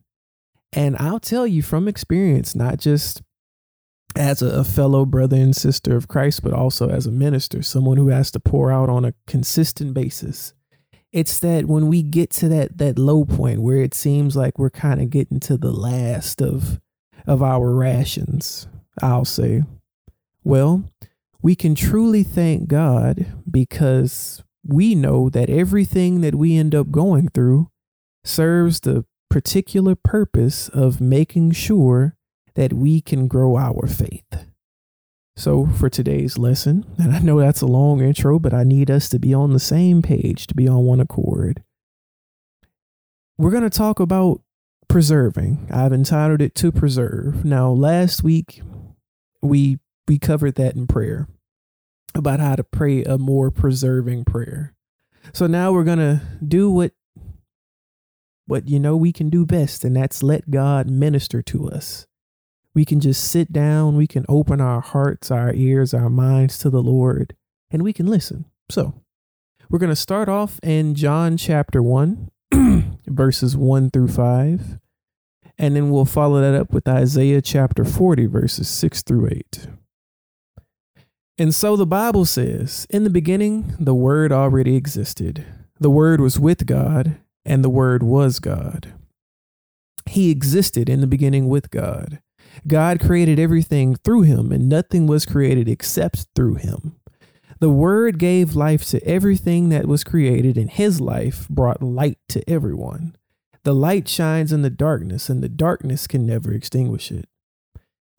And 0.73 0.97
I'll 0.99 1.21
tell 1.21 1.47
you 1.47 1.63
from 1.63 1.89
experience, 1.89 2.55
not 2.55 2.79
just 2.79 3.23
as 4.17 4.43
a, 4.43 4.63
fellow 4.65 5.05
brother 5.05 5.37
and 5.37 5.57
sister 5.57 5.97
of 5.97 6.09
Christ, 6.09 6.43
but 6.43 6.53
also 6.53 6.89
as 6.89 7.07
a 7.07 7.11
minister, 7.11 7.63
someone 7.63 7.97
who 7.97 8.09
has 8.09 8.31
to 8.33 8.41
pour 8.41 8.71
out 8.71 8.89
on 8.89 9.05
a 9.05 9.15
consistent 9.27 9.95
basis. 9.95 10.53
It's 11.15 11.39
that 11.39 11.67
when 11.67 11.87
we 11.87 12.03
get 12.03 12.31
to 12.33 12.49
that 12.49 12.77
that 12.79 12.99
low 12.99 13.25
point 13.25 13.63
where 13.63 13.81
it 13.81 13.95
seems 13.95 14.35
like 14.35 14.59
we're 14.59 14.69
kind 14.69 15.01
of 15.01 15.11
getting 15.11 15.39
to 15.41 15.57
the 15.57 15.71
last 15.71 16.43
of 16.43 16.81
of 17.25 17.41
our 17.41 17.71
rations, 17.71 18.67
I'll 19.01 19.25
say, 19.25 19.63
well, 20.43 20.91
we 21.41 21.55
can 21.55 21.77
truly 21.77 22.25
thank 22.25 22.67
God 22.67 23.27
because 23.49 24.43
we 24.67 24.97
know 24.97 25.31
that 25.31 25.49
everything 25.49 26.21
that 26.23 26.35
we 26.35 26.57
end 26.57 26.75
up 26.75 26.91
going 26.91 27.29
through 27.29 27.71
serves 28.25 28.81
the 28.81 29.05
particular 29.31 29.95
purpose 29.95 30.69
of 30.69 31.01
making 31.01 31.53
sure 31.53 32.17
that 32.57 32.73
we 32.73 33.01
can 33.01 33.29
grow 33.29 33.57
our 33.57 33.87
faith. 33.87 34.49
So, 35.37 35.67
for 35.67 35.91
today's 35.91 36.39
lesson, 36.39 36.85
and 36.97 37.13
I 37.13 37.19
know 37.19 37.41
that's 37.41 37.61
a 37.61 37.67
long 37.67 38.01
intro, 38.01 38.39
but 38.39 38.55
I 38.55 38.63
need 38.63 38.91
us 38.91 39.09
to 39.09 39.19
be 39.19 39.35
on 39.35 39.53
the 39.53 39.59
same 39.59 40.01
page, 40.01 40.47
to 40.47 40.55
be 40.55 40.69
on 40.69 40.85
one 40.85 41.01
accord. 41.01 41.63
We're 43.37 43.51
going 43.51 43.65
to 43.65 43.71
talk 43.71 43.99
about 43.99 44.43
preserving. 44.89 45.67
I've 45.73 45.93
entitled 45.93 46.41
it 46.41 46.55
To 46.57 46.71
Preserve. 46.71 47.45
Now, 47.45 47.71
last 47.71 48.23
week, 48.23 48.63
we 49.43 49.79
we 50.07 50.19
covered 50.19 50.55
that 50.55 50.77
in 50.77 50.87
prayer 50.87 51.27
about 52.15 52.39
how 52.39 52.55
to 52.55 52.65
pray 52.65 53.03
a 53.03 53.19
more 53.19 53.51
preserving 53.51 54.25
prayer. 54.25 54.73
So 55.33 55.47
now 55.47 55.73
we're 55.73 55.85
going 55.85 55.99
to 55.99 56.23
do 56.47 56.71
what 56.71 56.93
what 58.47 58.69
you 58.69 58.79
know 58.79 58.97
we 58.97 59.13
can 59.13 59.31
do 59.31 59.47
best 59.47 59.85
and 59.85 59.97
that's 59.97 60.23
let 60.23 60.51
God 60.51 60.89
minister 60.89 61.41
to 61.43 61.69
us 61.71 62.07
we 62.75 62.85
can 62.85 63.01
just 63.01 63.31
sit 63.31 63.53
down, 63.53 63.97
we 63.97 64.07
can 64.07 64.25
open 64.29 64.61
our 64.61 64.81
hearts, 64.81 65.31
our 65.31 65.55
ears, 65.55 65.95
our 65.95 66.11
minds 66.11 66.59
to 66.59 66.71
the 66.71 66.83
Lord, 66.83 67.35
and 67.71 67.83
we 67.83 67.93
can 67.93 68.07
listen. 68.07 68.47
So, 68.69 68.95
we're 69.71 69.79
going 69.79 69.91
to 69.91 69.97
start 69.97 70.29
off 70.29 70.59
in 70.63 70.95
John 70.95 71.37
chapter 71.37 71.83
1, 71.83 72.31
verses 73.07 73.57
1 73.57 73.91
through 73.91 74.09
5, 74.09 74.79
and 75.57 75.77
then 75.77 75.91
we'll 75.91 76.05
follow 76.05 76.41
that 76.41 76.59
up 76.59 76.73
with 76.73 76.89
Isaiah 76.89 77.41
chapter 77.41 77.85
40, 77.85 78.27
verses 78.27 78.69
6 78.69 79.03
through 79.03 79.29
8. 79.29 79.69
And 81.39 81.55
so 81.55 81.77
the 81.77 81.87
Bible 81.87 82.25
says, 82.25 82.87
In 82.91 83.05
the 83.05 83.11
beginning, 83.11 83.75
the 83.79 83.95
Word 83.95 84.33
already 84.33 84.77
existed. 84.77 85.45
The 85.81 85.91
Word 85.91 86.21
was 86.21 86.39
with 86.39 86.67
God, 86.67 87.19
and 87.45 87.65
the 87.65 87.71
Word 87.71 88.03
was 88.03 88.39
God. 88.39 88.93
He 90.07 90.31
existed 90.31 90.89
in 90.89 91.01
the 91.01 91.07
beginning 91.07 91.49
with 91.49 91.71
God. 91.71 92.21
God 92.67 93.01
created 93.01 93.39
everything 93.39 93.97
through 93.97 94.23
him, 94.23 94.53
and 94.53 94.69
nothing 94.69 95.07
was 95.07 95.27
created 95.27 95.69
except 95.69 96.27
through 96.35 96.55
him. 96.57 96.97
The 97.61 97.71
Word 97.71 98.19
gave 98.19 98.55
life 98.55 98.85
to 98.89 99.03
everything 99.07 99.69
that 99.71 99.87
was 99.87 100.05
created, 100.05 100.59
and 100.59 100.69
His 100.69 101.01
life 101.01 101.49
brought 101.49 101.83
light 101.83 102.19
to 102.29 102.49
everyone. 102.51 103.17
The 103.63 103.75
light 103.75 104.09
shines 104.09 104.53
in 104.53 104.63
the 104.63 104.71
darkness, 104.71 105.31
and 105.31 105.43
the 105.43 105.49
darkness 105.49 106.07
can 106.07 106.27
never 106.27 106.53
extinguish 106.53 107.11
it. 107.11 107.27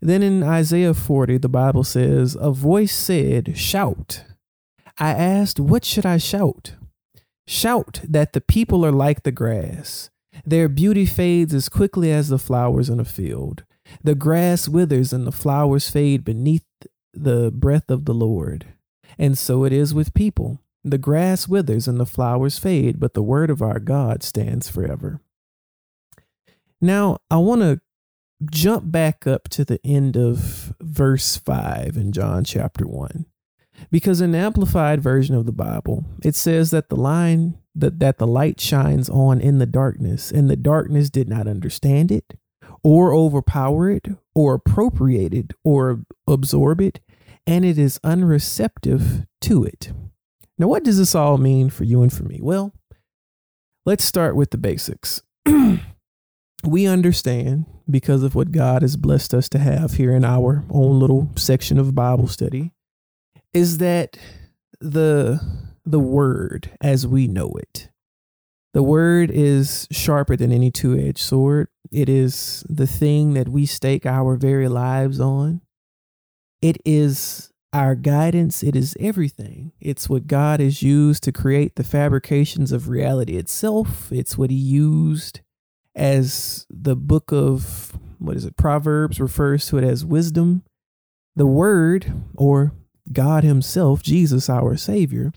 Then 0.02 0.24
in 0.24 0.42
Isaiah 0.42 0.94
40, 0.94 1.38
the 1.38 1.50
Bible 1.50 1.84
says, 1.84 2.36
A 2.40 2.52
voice 2.52 2.94
said, 2.94 3.58
Shout. 3.58 4.24
I 4.98 5.12
asked, 5.12 5.60
What 5.60 5.86
should 5.86 6.06
I 6.06 6.18
shout? 6.18 6.74
Shout 7.46 8.02
that 8.08 8.34
the 8.34 8.42
people 8.42 8.86
are 8.86 8.92
like 8.92 9.24
the 9.24 9.32
grass. 9.32 10.10
Their 10.46 10.68
beauty 10.68 11.06
fades 11.06 11.54
as 11.54 11.70
quickly 11.70 12.12
as 12.12 12.30
the 12.30 12.40
flowers 12.40 12.90
in 12.90 13.00
a 13.00 13.06
field. 13.06 13.64
The 14.04 14.16
grass 14.16 14.68
withers 14.68 15.14
and 15.14 15.26
the 15.26 15.32
flowers 15.32 15.90
fade 15.90 16.24
beneath 16.26 16.66
the 17.14 17.52
breath 17.52 17.90
of 17.90 18.06
the 18.06 18.14
Lord. 18.14 18.68
And 19.18 19.38
so 19.38 19.64
it 19.64 19.74
is 19.74 19.94
with 19.94 20.14
people. 20.14 20.60
The 20.84 20.98
grass 20.98 21.48
withers 21.48 21.88
and 21.88 22.00
the 22.00 22.06
flowers 22.06 22.60
fade, 22.60 23.00
but 23.00 23.14
the 23.14 23.24
word 23.24 23.50
of 23.50 23.62
our 23.62 23.80
God 23.80 24.22
stands 24.22 24.70
forever. 24.70 25.22
Now, 26.82 27.18
I 27.32 27.38
want 27.38 27.62
to 27.62 27.82
jump 28.52 28.92
back 28.92 29.26
up 29.26 29.50
to 29.50 29.66
the 29.66 29.80
end 29.84 30.18
of 30.18 30.74
verse 30.82 31.38
5 31.38 31.96
in 31.96 32.12
John 32.12 32.44
chapter 32.44 32.86
1. 32.86 33.26
Because 33.92 34.22
in 34.22 34.32
the 34.32 34.38
amplified 34.38 35.02
version 35.02 35.36
of 35.36 35.46
the 35.46 35.52
Bible, 35.52 36.06
it 36.24 36.36
says 36.36 36.72
that 36.72 36.90
the 36.90 36.96
line 36.96 37.58
that, 37.74 38.00
that 38.00 38.20
the 38.20 38.28
light 38.28 38.60
shines 38.62 39.10
on 39.10 39.42
in 39.42 39.60
the 39.60 39.66
darkness, 39.66 40.32
and 40.32 40.50
the 40.50 40.56
darkness 40.56 41.10
did 41.10 41.28
not 41.28 41.48
understand 41.48 42.12
it 42.12 42.36
or 42.86 43.12
overpower 43.12 43.90
it 43.90 44.08
or 44.36 44.54
appropriate 44.54 45.34
it 45.34 45.54
or 45.64 46.04
absorb 46.28 46.80
it, 46.80 47.00
and 47.48 47.66
it 47.66 47.80
is 47.80 48.00
unreceptive 48.04 49.26
to 49.42 49.64
it. 49.64 49.92
Now, 50.60 50.68
what 50.68 50.84
does 50.84 51.00
this 51.00 51.16
all 51.16 51.40
mean 51.40 51.72
for 51.72 51.84
you 51.84 52.04
and 52.04 52.14
for 52.14 52.24
me? 52.24 52.40
Well, 52.44 52.74
let's 53.88 54.06
start 54.06 54.36
with 54.36 54.52
the 54.52 54.60
basics. 54.60 55.24
we 56.64 56.86
understand 56.86 57.66
because 57.90 58.22
of 58.22 58.36
what 58.36 58.52
God 58.52 58.84
has 58.84 58.98
blessed 58.98 59.34
us 59.34 59.50
to 59.50 59.58
have 59.58 59.94
here 59.94 60.16
in 60.16 60.24
our 60.24 60.64
own 60.70 61.00
little 61.00 61.32
section 61.36 61.80
of 61.80 61.96
Bible 61.96 62.28
study 62.28 62.72
is 63.52 63.80
that 63.80 64.16
the 64.80 65.42
the 65.86 66.00
word 66.00 66.70
as 66.82 67.08
we 67.08 67.28
know 67.28 67.52
it 67.54 67.90
the 68.76 68.84
word 68.84 69.32
is 69.32 69.88
sharper 69.90 70.36
than 70.36 70.52
any 70.52 70.70
two 70.70 71.00
edged 71.00 71.20
sword. 71.20 71.70
It 71.94 72.10
is 72.10 72.66
the 72.68 72.86
thing 72.86 73.34
that 73.36 73.48
we 73.48 73.66
stake 73.66 74.06
our 74.06 74.36
very 74.36 74.68
lives 74.68 75.18
on. 75.18 75.62
It 76.62 76.76
is 76.84 77.54
our 77.72 77.96
guidance. 77.96 78.64
It 78.64 78.76
is 78.76 78.98
everything. 79.00 79.72
It's 79.80 80.10
what 80.10 80.28
God 80.28 80.60
has 80.60 80.84
used 80.84 81.24
to 81.24 81.32
create 81.32 81.78
the 81.78 81.86
fabrications 81.86 82.74
of 82.74 82.90
reality 82.90 83.38
itself. 83.38 84.12
It's 84.12 84.38
what 84.38 84.50
He 84.50 84.58
used 84.58 85.40
as 85.96 86.66
the 86.70 86.98
book 86.98 87.32
of, 87.32 87.98
what 88.20 88.36
is 88.36 88.44
it, 88.44 88.58
Proverbs 88.58 89.22
refers 89.22 89.68
to 89.68 89.78
it 89.78 89.86
as 89.86 90.04
wisdom. 90.04 90.64
The 91.38 91.48
Word, 91.48 92.12
or 92.36 92.74
God 93.14 93.46
Himself, 93.46 94.04
Jesus, 94.04 94.50
our 94.50 94.76
Savior, 94.76 95.32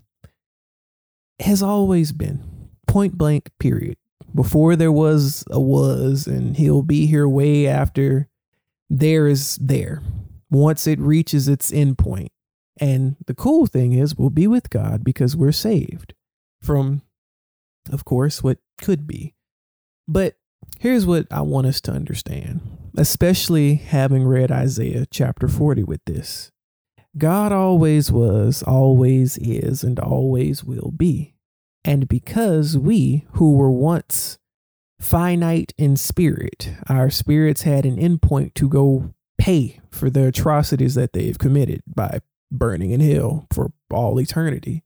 has 1.39 1.63
always 1.63 2.11
been 2.11 2.58
point 2.89 3.17
blank 3.17 3.49
period. 3.59 3.97
Before 4.33 4.75
there 4.75 4.91
was 4.91 5.43
a 5.49 5.59
was 5.59 6.27
and 6.27 6.57
he'll 6.57 6.83
be 6.83 7.05
here 7.07 7.27
way 7.27 7.67
after 7.67 8.27
there 8.89 9.27
is 9.27 9.55
there. 9.57 10.01
Once 10.49 10.87
it 10.87 10.99
reaches 10.99 11.47
its 11.47 11.71
endpoint 11.71 12.29
and 12.79 13.15
the 13.27 13.35
cool 13.35 13.65
thing 13.65 13.93
is 13.93 14.15
we'll 14.15 14.29
be 14.29 14.47
with 14.47 14.69
god 14.69 15.03
because 15.03 15.35
we're 15.35 15.51
saved 15.51 16.13
from 16.61 17.01
of 17.91 18.05
course 18.05 18.43
what 18.43 18.57
could 18.77 19.05
be. 19.05 19.35
But 20.07 20.35
here's 20.79 21.05
what 21.05 21.27
i 21.31 21.41
want 21.41 21.67
us 21.67 21.81
to 21.81 21.91
understand 21.91 22.61
especially 22.97 23.75
having 23.75 24.23
read 24.23 24.51
isaiah 24.51 25.05
chapter 25.09 25.47
40 25.47 25.83
with 25.83 26.03
this. 26.05 26.51
God 27.17 27.51
always 27.51 28.11
was 28.11 28.63
always 28.63 29.37
is 29.37 29.83
and 29.83 29.99
always 29.99 30.63
will 30.63 30.91
be 30.91 31.35
and 31.83 32.07
because 32.07 32.77
we, 32.77 33.25
who 33.33 33.53
were 33.53 33.71
once 33.71 34.37
finite 34.99 35.73
in 35.77 35.95
spirit, 35.95 36.71
our 36.87 37.09
spirits 37.09 37.61
had 37.61 37.85
an 37.85 37.97
endpoint 37.97 38.53
to 38.55 38.67
go 38.67 39.13
pay 39.37 39.79
for 39.89 40.09
the 40.09 40.27
atrocities 40.27 40.95
that 40.95 41.13
they've 41.13 41.39
committed 41.39 41.81
by 41.87 42.19
burning 42.51 42.91
in 42.91 42.99
hell 42.99 43.47
for 43.51 43.71
all 43.89 44.19
eternity. 44.19 44.83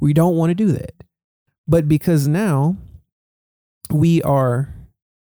We 0.00 0.14
don't 0.14 0.36
want 0.36 0.50
to 0.50 0.54
do 0.54 0.72
that. 0.72 0.94
But 1.68 1.88
because 1.88 2.26
now 2.26 2.76
we 3.90 4.22
are 4.22 4.74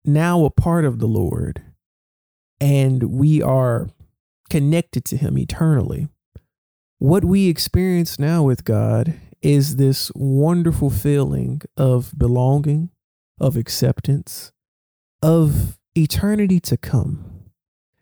now 0.05 0.45
a 0.45 0.49
part 0.49 0.85
of 0.85 0.99
the 0.99 1.07
Lord 1.07 1.63
and 2.59 3.03
we 3.03 3.41
are 3.41 3.89
connected 4.49 5.03
to 5.05 5.17
Him 5.17 5.37
eternally, 5.37 6.07
what 6.99 7.25
we 7.25 7.47
experience 7.47 8.19
now 8.19 8.43
with 8.43 8.63
God 8.63 9.15
is 9.41 9.77
this 9.77 10.11
wonderful 10.15 10.89
feeling 10.89 11.61
of 11.75 12.13
belonging, 12.17 12.89
of 13.39 13.57
acceptance, 13.57 14.51
of 15.21 15.79
eternity 15.95 16.59
to 16.59 16.77
come. 16.77 17.25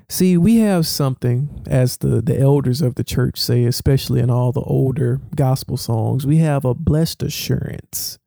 See, 0.09 0.37
we 0.37 0.57
have 0.57 0.87
something, 0.87 1.63
as 1.67 1.97
the, 1.97 2.21
the 2.21 2.39
elders 2.39 2.81
of 2.81 2.95
the 2.95 3.03
church 3.03 3.39
say, 3.39 3.63
especially 3.65 4.21
in 4.21 4.29
all 4.29 4.51
the 4.51 4.61
older 4.61 5.21
gospel 5.35 5.77
songs, 5.77 6.25
we 6.25 6.37
have 6.37 6.65
a 6.65 6.73
blessed 6.73 7.21
assurance. 7.23 8.17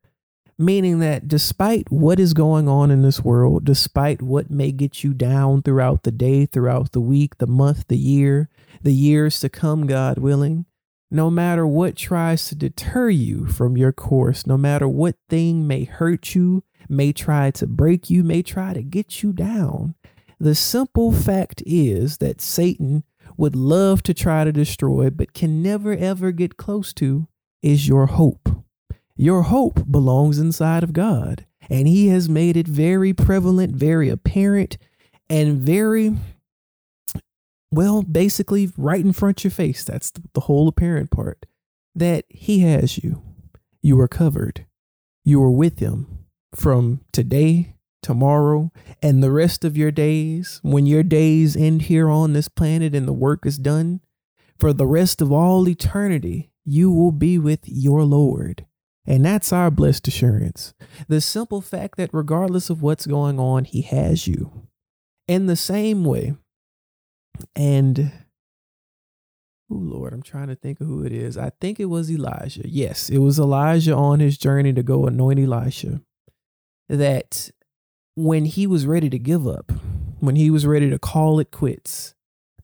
meaning 0.59 1.01
that 1.01 1.29
despite 1.29 1.91
what 1.91 2.19
is 2.21 2.33
going 2.35 2.69
on 2.69 2.91
in 2.91 3.03
this 3.03 3.23
world, 3.23 3.65
despite 3.65 4.23
what 4.23 4.51
may 4.51 4.73
get 4.73 5.03
you 5.05 5.13
down 5.13 5.63
throughout 5.63 6.05
the 6.05 6.13
day, 6.13 6.47
throughout 6.47 6.93
the 6.93 7.01
week, 7.01 7.39
the 7.39 7.47
month, 7.47 7.89
the 7.89 7.99
year, 7.99 8.49
the 8.83 8.93
years 8.95 9.41
to 9.41 9.49
come, 9.49 9.87
God 9.87 10.19
willing, 10.19 10.67
no 11.13 11.31
matter 11.31 11.67
what 11.67 11.95
tries 11.95 12.49
to 12.49 12.55
deter 12.55 13.11
you 13.11 13.47
from 13.47 13.77
your 13.77 13.93
course, 13.93 14.47
no 14.47 14.57
matter 14.57 14.89
what 14.89 15.15
thing 15.29 15.67
may 15.67 15.85
hurt 15.85 16.35
you, 16.35 16.65
may 16.89 17.13
try 17.13 17.51
to 17.51 17.67
break 17.67 18.09
you, 18.09 18.25
may 18.25 18.43
try 18.43 18.73
to 18.73 18.83
get 18.83 19.23
you 19.23 19.33
down, 19.33 19.95
the 20.41 20.55
simple 20.55 21.13
fact 21.13 21.63
is 21.67 22.17
that 22.17 22.41
Satan 22.41 23.05
would 23.37 23.55
love 23.55 24.03
to 24.05 24.15
try 24.15 24.43
to 24.43 24.53
destroy, 24.53 25.11
but 25.11 25.35
can 25.35 25.63
never 25.63 25.95
ever 25.95 26.33
get 26.33 26.57
close 26.57 26.93
to, 26.95 27.29
is 27.61 27.87
your 27.87 28.07
hope. 28.07 28.49
Your 29.15 29.43
hope 29.43 29.89
belongs 29.89 30.39
inside 30.39 30.83
of 30.83 30.93
God, 30.93 31.47
and 31.69 31.87
He 31.87 32.09
has 32.09 32.29
made 32.29 32.57
it 32.57 32.67
very 32.67 33.13
prevalent, 33.13 33.77
very 33.77 34.09
apparent, 34.09 34.79
and 35.29 35.61
very 35.61 36.17
well, 37.73 38.03
basically 38.03 38.71
right 38.77 39.05
in 39.05 39.13
front 39.13 39.41
of 39.41 39.45
your 39.45 39.51
face. 39.51 39.83
That's 39.83 40.13
the 40.35 40.41
whole 40.43 40.69
apparent 40.69 41.11
part. 41.11 41.47
That 41.95 42.27
he 42.29 42.61
has 42.61 42.99
you. 42.99 43.23
You 43.81 43.99
are 44.01 44.09
covered. 44.09 44.67
You 45.25 45.43
are 45.43 45.51
with 45.51 45.79
him 45.79 46.27
from 46.55 47.01
today, 47.13 47.77
tomorrow, 48.03 48.71
and 49.03 49.23
the 49.23 49.33
rest 49.33 49.65
of 49.65 49.77
your 49.77 49.91
days. 49.91 50.61
When 50.63 50.87
your 50.87 51.03
days 51.03 51.57
end 51.57 51.83
here 51.83 52.11
on 52.11 52.35
this 52.35 52.49
planet 52.49 52.95
and 52.95 53.09
the 53.09 53.13
work 53.13 53.47
is 53.47 53.59
done, 53.59 54.01
for 54.59 54.73
the 54.73 54.87
rest 54.87 55.21
of 55.23 55.33
all 55.33 55.69
eternity, 55.69 56.51
you 56.65 56.91
will 56.91 57.13
be 57.13 57.39
with 57.39 57.61
your 57.65 58.05
Lord. 58.05 58.67
And 59.07 59.25
that's 59.25 59.53
our 59.53 59.71
blessed 59.71 60.07
assurance. 60.07 60.75
The 61.09 61.21
simple 61.21 61.61
fact 61.61 61.97
that 61.97 62.11
regardless 62.13 62.71
of 62.71 62.83
what's 62.83 63.07
going 63.07 63.41
on, 63.41 63.65
he 63.65 63.83
has 63.83 64.29
you. 64.29 64.69
In 65.27 65.47
the 65.47 65.57
same 65.57 66.05
way, 66.05 66.35
and 67.57 68.13
oh 69.71 69.75
Lord, 69.75 70.13
I'm 70.13 70.23
trying 70.23 70.49
to 70.49 70.55
think 70.55 70.81
of 70.81 70.87
who 70.87 71.05
it 71.05 71.13
is. 71.13 71.37
I 71.37 71.51
think 71.61 71.81
it 71.81 71.87
was 71.87 72.11
Elijah. 72.11 72.69
Yes, 72.69 73.09
it 73.09 73.19
was 73.19 73.39
Elijah 73.39 73.95
on 73.95 74.21
his 74.21 74.39
journey 74.39 74.73
to 74.73 74.83
go 74.83 75.07
anoint 75.07 75.41
Elisha. 75.41 76.01
That 76.89 77.51
when 78.15 78.45
he 78.45 78.67
was 78.67 78.87
ready 78.87 79.09
to 79.09 79.19
give 79.19 79.47
up, 79.47 79.73
when 80.21 80.37
he 80.37 80.51
was 80.51 80.67
ready 80.67 80.91
to 80.91 80.99
call 80.99 81.41
it 81.41 81.51
quits, 81.51 82.15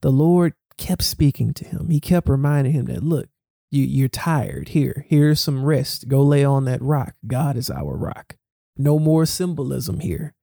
the 0.00 0.10
Lord 0.12 0.54
kept 0.76 1.02
speaking 1.02 1.52
to 1.54 1.64
him. 1.64 1.88
He 1.88 2.00
kept 2.00 2.28
reminding 2.28 2.72
him 2.72 2.86
that, 2.86 3.02
look, 3.02 3.28
you, 3.70 3.84
you're 3.84 4.08
tired. 4.08 4.70
Here, 4.70 5.04
here's 5.08 5.40
some 5.40 5.64
rest. 5.64 6.08
Go 6.08 6.22
lay 6.22 6.44
on 6.44 6.64
that 6.66 6.80
rock. 6.82 7.14
God 7.26 7.56
is 7.56 7.70
our 7.70 7.96
rock. 7.96 8.36
No 8.76 8.98
more 8.98 9.26
symbolism 9.26 10.00
here. 10.00 10.34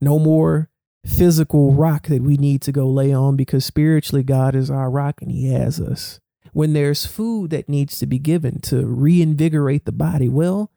No 0.00 0.18
more 0.18 0.70
physical 1.04 1.72
rock 1.72 2.06
that 2.06 2.22
we 2.22 2.36
need 2.36 2.62
to 2.62 2.72
go 2.72 2.88
lay 2.88 3.12
on 3.12 3.36
because 3.36 3.64
spiritually 3.64 4.22
God 4.22 4.54
is 4.54 4.70
our 4.70 4.90
rock 4.90 5.20
and 5.20 5.30
He 5.30 5.52
has 5.52 5.80
us. 5.80 6.20
When 6.52 6.72
there's 6.72 7.06
food 7.06 7.50
that 7.50 7.68
needs 7.68 7.98
to 7.98 8.06
be 8.06 8.18
given 8.18 8.60
to 8.62 8.86
reinvigorate 8.86 9.84
the 9.84 9.92
body, 9.92 10.28
well, 10.28 10.70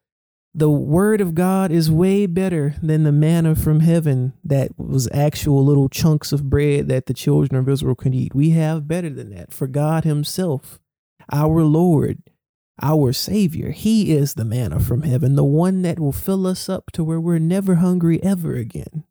the 0.54 0.70
word 0.70 1.20
of 1.20 1.36
God 1.36 1.70
is 1.70 1.92
way 1.92 2.26
better 2.28 2.76
than 2.82 3.04
the 3.04 3.12
manna 3.12 3.56
from 3.56 3.82
heaven 3.82 4.34
that 4.42 4.72
was 4.78 5.10
actual 5.14 5.66
little 5.66 5.90
chunks 5.90 6.32
of 6.32 6.50
bread 6.50 6.88
that 6.88 7.08
the 7.08 7.14
children 7.14 7.60
of 7.60 7.68
Israel 7.68 7.96
could 7.96 8.16
eat. 8.16 8.34
We 8.34 8.52
have 8.52 8.88
better 8.88 9.10
than 9.10 9.32
that. 9.32 9.54
For 9.54 9.68
God 9.68 10.06
Himself, 10.06 10.80
our 11.30 11.62
Lord, 11.62 12.20
our 12.82 13.12
Savior, 13.12 13.72
He 13.72 14.16
is 14.16 14.36
the 14.36 14.46
manna 14.46 14.80
from 14.80 15.02
heaven, 15.02 15.36
the 15.36 15.44
one 15.44 15.82
that 15.82 16.00
will 16.00 16.14
fill 16.14 16.48
us 16.48 16.70
up 16.70 16.90
to 16.94 17.04
where 17.04 17.20
we're 17.20 17.38
never 17.38 17.76
hungry 17.76 18.24
ever 18.24 18.56
again 18.56 19.04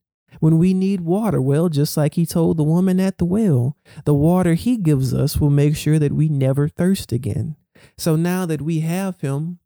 when 0.45 0.59
we 0.59 0.75
need 0.75 1.01
water. 1.01 1.41
Well, 1.41 1.71
just 1.71 1.97
like 1.97 2.17
he 2.17 2.27
told 2.27 2.59
the 2.59 2.65
woman 2.65 3.01
at 3.01 3.17
the 3.17 3.25
well, 3.25 3.79
the 4.05 4.13
water 4.13 4.53
he 4.53 4.77
gives 4.77 5.15
us 5.15 5.39
will 5.39 5.49
make 5.49 5.75
sure 5.75 5.99
that 5.99 6.13
we 6.13 6.29
never 6.29 6.69
thirst 6.69 7.13
again. 7.13 7.57
So 7.97 8.15
now 8.15 8.45
that 8.45 8.61
we 8.61 8.81
have 8.81 9.23
him, 9.23 9.59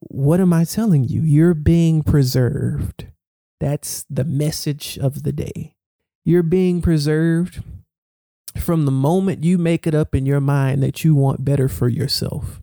what 0.00 0.40
am 0.40 0.52
I 0.52 0.64
telling 0.64 1.04
you? 1.04 1.22
You're 1.22 1.54
being 1.54 2.02
preserved. 2.02 3.06
That's 3.60 4.04
the 4.10 4.24
message 4.24 4.98
of 4.98 5.22
the 5.22 5.30
day. 5.30 5.76
You're 6.24 6.42
being 6.42 6.82
preserved 6.82 7.62
from 8.58 8.86
the 8.86 8.90
moment 8.90 9.44
you 9.44 9.58
make 9.58 9.86
it 9.86 9.94
up 9.94 10.12
in 10.12 10.26
your 10.26 10.40
mind 10.40 10.82
that 10.82 11.04
you 11.04 11.14
want 11.14 11.44
better 11.44 11.68
for 11.68 11.88
yourself 11.88 12.60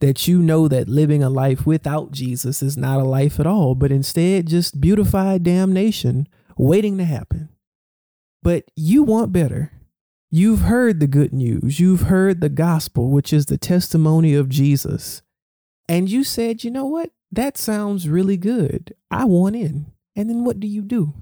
that 0.00 0.26
you 0.28 0.40
know 0.40 0.68
that 0.68 0.88
living 0.88 1.22
a 1.22 1.30
life 1.30 1.64
without 1.64 2.10
Jesus 2.10 2.62
is 2.62 2.76
not 2.76 3.00
a 3.00 3.04
life 3.04 3.38
at 3.38 3.46
all, 3.46 3.74
but 3.74 3.92
instead 3.92 4.46
just 4.46 4.80
beautified 4.80 5.44
damnation 5.44 6.26
waiting 6.56 6.98
to 6.98 7.04
happen. 7.04 7.48
But 8.42 8.64
you 8.76 9.02
want 9.02 9.32
better. 9.32 9.72
You've 10.30 10.62
heard 10.62 11.00
the 11.00 11.06
good 11.06 11.32
news. 11.32 11.78
You've 11.78 12.02
heard 12.02 12.40
the 12.40 12.48
gospel, 12.48 13.10
which 13.10 13.32
is 13.32 13.46
the 13.46 13.56
testimony 13.58 14.34
of 14.34 14.48
Jesus. 14.48 15.22
And 15.88 16.10
you 16.10 16.24
said, 16.24 16.64
you 16.64 16.70
know 16.70 16.86
what? 16.86 17.10
That 17.30 17.56
sounds 17.56 18.08
really 18.08 18.36
good. 18.36 18.94
I 19.10 19.24
want 19.24 19.56
in. 19.56 19.86
And 20.16 20.28
then 20.28 20.44
what 20.44 20.60
do 20.60 20.66
you 20.66 20.82
do? 20.82 21.14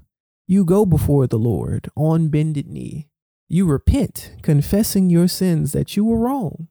You 0.47 0.65
go 0.65 0.85
before 0.85 1.27
the 1.27 1.39
Lord 1.39 1.89
on 1.95 2.29
bended 2.29 2.67
knee. 2.67 3.07
You 3.47 3.65
repent, 3.65 4.35
confessing 4.41 5.09
your 5.09 5.27
sins 5.27 5.71
that 5.73 5.95
you 5.95 6.05
were 6.05 6.17
wrong 6.17 6.67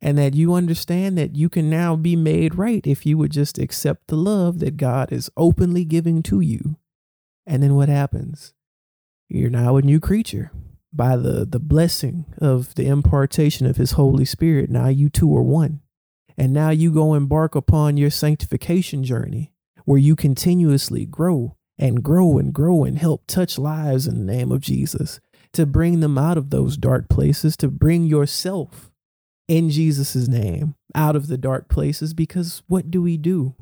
and 0.00 0.18
that 0.18 0.34
you 0.34 0.54
understand 0.54 1.16
that 1.16 1.36
you 1.36 1.48
can 1.48 1.70
now 1.70 1.94
be 1.94 2.16
made 2.16 2.56
right 2.56 2.86
if 2.86 3.06
you 3.06 3.16
would 3.18 3.30
just 3.30 3.58
accept 3.58 4.08
the 4.08 4.16
love 4.16 4.58
that 4.58 4.76
God 4.76 5.12
is 5.12 5.30
openly 5.36 5.84
giving 5.84 6.22
to 6.24 6.40
you. 6.40 6.76
And 7.46 7.62
then 7.62 7.74
what 7.74 7.88
happens? 7.88 8.54
You're 9.28 9.50
now 9.50 9.76
a 9.76 9.82
new 9.82 10.00
creature 10.00 10.50
by 10.92 11.16
the, 11.16 11.46
the 11.46 11.58
blessing 11.58 12.26
of 12.38 12.74
the 12.74 12.86
impartation 12.86 13.66
of 13.66 13.76
his 13.76 13.92
Holy 13.92 14.24
Spirit. 14.24 14.70
Now 14.70 14.88
you 14.88 15.08
two 15.08 15.34
are 15.36 15.42
one. 15.42 15.80
And 16.36 16.52
now 16.52 16.70
you 16.70 16.90
go 16.90 17.14
embark 17.14 17.54
upon 17.54 17.96
your 17.96 18.10
sanctification 18.10 19.04
journey 19.04 19.52
where 19.84 19.98
you 19.98 20.16
continuously 20.16 21.04
grow 21.04 21.56
and 21.78 22.02
grow 22.02 22.38
and 22.38 22.52
grow 22.52 22.84
and 22.84 22.98
help 22.98 23.26
touch 23.26 23.58
lives 23.58 24.06
in 24.06 24.18
the 24.26 24.32
name 24.32 24.52
of 24.52 24.60
Jesus 24.60 25.20
to 25.52 25.66
bring 25.66 26.00
them 26.00 26.16
out 26.16 26.38
of 26.38 26.50
those 26.50 26.76
dark 26.76 27.08
places, 27.08 27.56
to 27.58 27.68
bring 27.68 28.04
yourself 28.04 28.90
in 29.48 29.70
Jesus' 29.70 30.28
name 30.28 30.74
out 30.94 31.16
of 31.16 31.26
the 31.26 31.36
dark 31.36 31.68
places. 31.68 32.14
Because 32.14 32.62
what 32.68 32.90
do 32.90 33.02
we 33.02 33.16
do? 33.16 33.54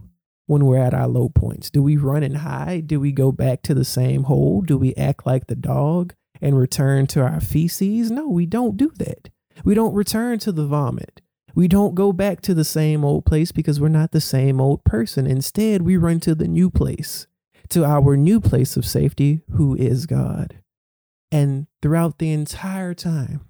When 0.51 0.67
we're 0.67 0.79
at 0.79 0.93
our 0.93 1.07
low 1.07 1.29
points? 1.29 1.71
Do 1.71 1.81
we 1.81 1.97
run 1.97 2.25
and 2.25 2.39
hide? 2.39 2.89
Do 2.89 2.99
we 2.99 3.13
go 3.13 3.31
back 3.31 3.63
to 3.63 3.73
the 3.73 3.85
same 3.85 4.25
hole? 4.25 4.63
Do 4.63 4.77
we 4.77 4.93
act 4.97 5.25
like 5.25 5.47
the 5.47 5.55
dog 5.55 6.13
and 6.41 6.59
return 6.59 7.07
to 7.09 7.23
our 7.23 7.39
feces? 7.39 8.11
No, 8.11 8.29
we 8.29 8.47
don't 8.47 8.77
do 8.77 8.91
that. 8.97 9.29
We 9.65 9.77
don't 9.77 9.95
return 9.95 10.41
to 10.41 10.51
the 10.51 10.67
vomit. 10.67 11.21
We 11.55 11.69
don't 11.69 11.95
go 11.95 12.13
back 12.13 12.41
to 12.43 12.55
the 12.55 12.65
same 12.65 13.05
old 13.05 13.27
place 13.27 13.53
because 13.53 13.79
we're 13.79 13.91
not 13.91 14.11
the 14.11 14.21
same 14.21 14.61
old 14.61 14.83
person. 14.83 15.25
Instead, 15.25 15.83
we 15.83 15.97
run 15.97 16.19
to 16.21 16.35
the 16.35 16.49
new 16.49 16.69
place, 16.69 17.29
to 17.69 17.85
our 17.85 18.17
new 18.17 18.41
place 18.41 18.77
of 18.77 18.85
safety, 18.85 19.43
who 19.53 19.77
is 19.77 20.05
God. 20.07 20.59
And 21.31 21.69
throughout 21.81 22.19
the 22.19 22.33
entire 22.33 22.95
time, 22.95 23.43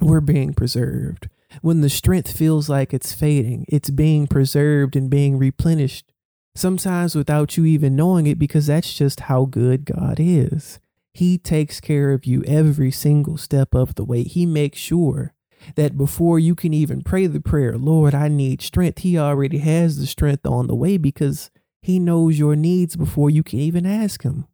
we're 0.00 0.20
being 0.20 0.54
preserved. 0.54 1.28
When 1.62 1.80
the 1.80 1.90
strength 1.90 2.30
feels 2.30 2.68
like 2.68 2.94
it's 2.94 3.12
fading, 3.12 3.66
it's 3.68 3.90
being 3.90 4.28
preserved 4.28 4.94
and 4.94 5.10
being 5.10 5.36
replenished 5.36 6.11
sometimes 6.54 7.14
without 7.14 7.56
you 7.56 7.64
even 7.64 7.96
knowing 7.96 8.26
it, 8.26 8.38
because 8.38 8.66
that's 8.66 8.92
just 8.92 9.20
how 9.20 9.44
good 9.44 9.84
God 9.84 10.16
is. 10.18 10.78
He 11.14 11.38
takes 11.38 11.80
care 11.80 12.12
of 12.12 12.24
you 12.24 12.42
every 12.44 12.90
single 12.90 13.36
step 13.36 13.74
of 13.74 13.94
the 13.94 14.04
way. 14.04 14.22
He 14.22 14.46
makes 14.46 14.78
sure 14.78 15.34
that 15.76 15.96
before 15.96 16.38
you 16.38 16.54
can 16.54 16.72
even 16.72 17.02
pray 17.02 17.26
the 17.26 17.40
prayer, 17.40 17.76
Lord, 17.76 18.14
I 18.14 18.28
need 18.28 18.62
strength, 18.62 19.00
He 19.00 19.18
already 19.18 19.58
has 19.58 19.98
the 19.98 20.06
strength 20.06 20.46
on 20.46 20.66
the 20.66 20.74
way 20.74 20.96
because 20.96 21.50
He 21.82 21.98
knows 21.98 22.38
your 22.38 22.56
needs 22.56 22.96
before 22.96 23.30
you 23.30 23.42
can 23.42 23.58
even 23.58 23.86
ask 23.86 24.22
Him. 24.22 24.46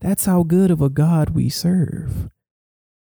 That's 0.00 0.26
how 0.26 0.42
good 0.42 0.70
of 0.70 0.82
a 0.82 0.90
God 0.90 1.30
we 1.30 1.48
serve. 1.48 2.28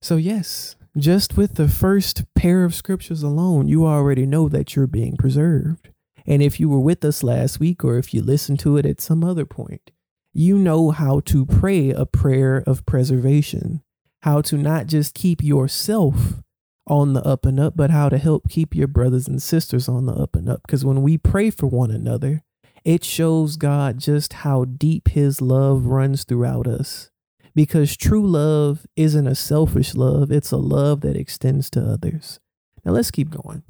So, 0.02 0.16
yes, 0.16 0.76
just 0.96 1.36
with 1.36 1.56
the 1.56 1.68
first 1.68 2.24
pair 2.34 2.64
of 2.64 2.74
scriptures 2.74 3.22
alone, 3.22 3.68
you 3.68 3.86
already 3.86 4.26
know 4.26 4.48
that 4.50 4.76
you're 4.76 4.88
being 4.88 5.18
preserved. 5.18 5.90
And 6.28 6.44
if 6.44 6.60
you 6.60 6.68
were 6.68 6.80
with 6.80 7.06
us 7.06 7.24
last 7.24 7.60
week 7.60 7.86
or 7.86 7.98
if 7.98 8.14
you 8.14 8.22
listened 8.22 8.60
to 8.60 8.76
it 8.76 8.86
at 8.86 9.00
some 9.00 9.24
other 9.24 9.46
point, 9.46 9.92
you 10.34 10.58
know 10.58 10.92
how 10.92 11.22
to 11.22 11.46
pray 11.46 11.90
a 11.90 12.06
prayer 12.06 12.64
of 12.68 12.86
preservation, 12.86 13.82
how 14.22 14.42
to 14.42 14.58
not 14.58 14.88
just 14.88 15.16
keep 15.16 15.42
yourself 15.42 16.44
on 16.86 17.14
the 17.14 17.26
up 17.26 17.46
and 17.46 17.60
up, 17.60 17.76
but 17.76 17.92
how 17.92 18.10
to 18.10 18.18
help 18.18 18.50
keep 18.50 18.76
your 18.76 18.88
brothers 18.88 19.28
and 19.28 19.42
sisters 19.42 19.88
on 19.88 20.06
the 20.06 20.14
up 20.14 20.36
and 20.36 20.50
up. 20.50 20.62
Because 20.68 20.86
when 20.86 21.02
we 21.02 21.18
pray 21.18 21.50
for 21.50 21.68
one 21.68 21.92
another, 21.92 22.44
it 22.84 23.04
shows 23.04 23.58
God 23.58 23.98
just 23.98 24.34
how 24.34 24.66
deep 24.66 25.10
his 25.10 25.42
love 25.42 25.86
runs 25.86 26.24
throughout 26.24 26.68
us. 26.68 27.10
Because 27.56 27.98
true 27.98 28.26
love 28.26 28.86
isn't 28.96 29.28
a 29.28 29.34
selfish 29.34 29.96
love, 29.96 30.32
it's 30.32 30.52
a 30.52 30.58
love 30.58 31.02
that 31.02 31.18
extends 31.18 31.70
to 31.72 31.82
others. 31.82 32.40
Now 32.86 32.92
let's 32.92 33.12
keep 33.12 33.30
going. 33.30 33.64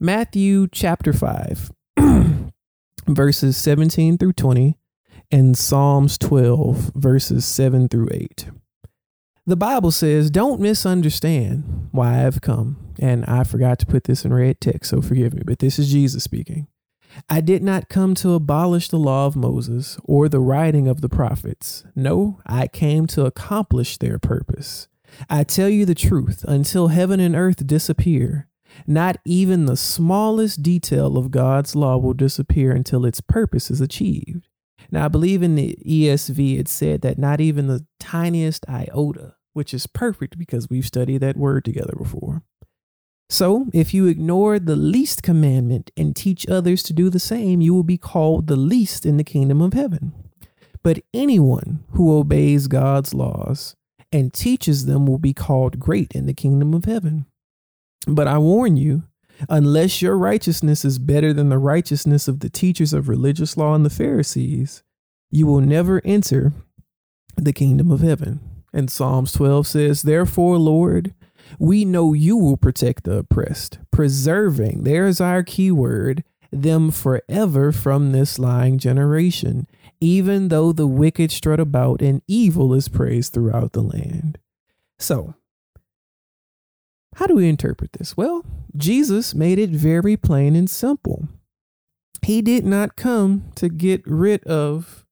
Matthew 0.00 0.68
chapter 0.68 1.12
5, 1.12 1.72
verses 3.08 3.56
17 3.56 4.16
through 4.16 4.34
20, 4.34 4.78
and 5.32 5.58
Psalms 5.58 6.16
12, 6.18 6.92
verses 6.94 7.44
7 7.44 7.88
through 7.88 8.06
8. 8.12 8.46
The 9.44 9.56
Bible 9.56 9.90
says, 9.90 10.30
Don't 10.30 10.60
misunderstand 10.60 11.88
why 11.90 12.24
I've 12.24 12.40
come. 12.40 12.94
And 13.00 13.24
I 13.24 13.42
forgot 13.42 13.80
to 13.80 13.86
put 13.86 14.04
this 14.04 14.24
in 14.24 14.32
red 14.32 14.60
text, 14.60 14.90
so 14.90 15.02
forgive 15.02 15.34
me, 15.34 15.42
but 15.44 15.58
this 15.58 15.80
is 15.80 15.90
Jesus 15.90 16.22
speaking. 16.22 16.68
I 17.28 17.40
did 17.40 17.64
not 17.64 17.88
come 17.88 18.14
to 18.16 18.34
abolish 18.34 18.90
the 18.90 18.98
law 18.98 19.26
of 19.26 19.34
Moses 19.34 19.98
or 20.04 20.28
the 20.28 20.38
writing 20.38 20.86
of 20.86 21.00
the 21.00 21.08
prophets. 21.08 21.82
No, 21.96 22.40
I 22.46 22.68
came 22.68 23.08
to 23.08 23.26
accomplish 23.26 23.98
their 23.98 24.20
purpose. 24.20 24.86
I 25.28 25.42
tell 25.42 25.68
you 25.68 25.84
the 25.84 25.96
truth, 25.96 26.44
until 26.46 26.88
heaven 26.88 27.18
and 27.18 27.34
earth 27.34 27.66
disappear, 27.66 28.48
not 28.86 29.16
even 29.24 29.66
the 29.66 29.76
smallest 29.76 30.62
detail 30.62 31.16
of 31.16 31.30
God's 31.30 31.74
law 31.74 31.96
will 31.96 32.14
disappear 32.14 32.72
until 32.72 33.04
its 33.04 33.20
purpose 33.20 33.70
is 33.70 33.80
achieved. 33.80 34.48
Now, 34.90 35.06
I 35.06 35.08
believe 35.08 35.42
in 35.42 35.54
the 35.54 35.76
ESV, 35.86 36.58
it 36.58 36.68
said 36.68 37.02
that 37.02 37.18
not 37.18 37.40
even 37.40 37.66
the 37.66 37.86
tiniest 37.98 38.64
iota 38.68 39.34
which 39.58 39.74
is 39.74 39.88
perfect 39.88 40.38
because 40.38 40.70
we've 40.70 40.86
studied 40.86 41.18
that 41.18 41.36
word 41.36 41.64
together 41.64 41.94
before. 41.98 42.42
So, 43.28 43.66
if 43.74 43.92
you 43.92 44.06
ignore 44.06 44.60
the 44.60 44.76
least 44.76 45.24
commandment 45.24 45.90
and 45.96 46.14
teach 46.14 46.48
others 46.48 46.80
to 46.84 46.92
do 46.92 47.10
the 47.10 47.18
same, 47.18 47.60
you 47.60 47.74
will 47.74 47.82
be 47.82 47.98
called 47.98 48.46
the 48.46 48.56
least 48.56 49.04
in 49.04 49.16
the 49.16 49.24
kingdom 49.24 49.60
of 49.60 49.72
heaven. 49.72 50.12
But 50.84 51.00
anyone 51.12 51.84
who 51.90 52.16
obeys 52.16 52.68
God's 52.68 53.12
laws 53.12 53.74
and 54.12 54.32
teaches 54.32 54.86
them 54.86 55.06
will 55.06 55.18
be 55.18 55.34
called 55.34 55.80
great 55.80 56.12
in 56.12 56.26
the 56.26 56.32
kingdom 56.32 56.72
of 56.72 56.84
heaven. 56.84 57.26
But 58.08 58.26
I 58.26 58.38
warn 58.38 58.76
you, 58.76 59.04
unless 59.48 60.00
your 60.00 60.16
righteousness 60.16 60.84
is 60.84 60.98
better 60.98 61.32
than 61.32 61.50
the 61.50 61.58
righteousness 61.58 62.26
of 62.26 62.40
the 62.40 62.48
teachers 62.48 62.92
of 62.92 63.08
religious 63.08 63.56
law 63.56 63.74
and 63.74 63.84
the 63.84 63.90
Pharisees, 63.90 64.82
you 65.30 65.46
will 65.46 65.60
never 65.60 66.00
enter 66.04 66.52
the 67.36 67.52
kingdom 67.52 67.90
of 67.90 68.00
heaven. 68.00 68.40
And 68.72 68.90
Psalms 68.90 69.32
12 69.32 69.66
says, 69.66 70.02
Therefore, 70.02 70.58
Lord, 70.58 71.14
we 71.58 71.84
know 71.84 72.12
you 72.14 72.36
will 72.36 72.56
protect 72.56 73.04
the 73.04 73.18
oppressed, 73.18 73.78
preserving, 73.90 74.84
there's 74.84 75.20
our 75.20 75.42
key 75.42 75.70
word, 75.70 76.24
them 76.50 76.90
forever 76.90 77.72
from 77.72 78.12
this 78.12 78.38
lying 78.38 78.78
generation, 78.78 79.66
even 80.00 80.48
though 80.48 80.72
the 80.72 80.86
wicked 80.86 81.30
strut 81.30 81.60
about 81.60 82.00
and 82.00 82.22
evil 82.26 82.72
is 82.74 82.88
praised 82.88 83.32
throughout 83.32 83.72
the 83.72 83.82
land. 83.82 84.38
So, 84.98 85.34
how 87.18 87.26
do 87.26 87.34
we 87.34 87.48
interpret 87.48 87.94
this? 87.94 88.16
Well, 88.16 88.46
Jesus 88.76 89.34
made 89.34 89.58
it 89.58 89.70
very 89.70 90.16
plain 90.16 90.54
and 90.54 90.70
simple. 90.70 91.26
He 92.22 92.42
did 92.42 92.64
not 92.64 92.94
come 92.94 93.50
to 93.56 93.68
get 93.68 94.06
rid 94.06 94.44
of 94.44 95.04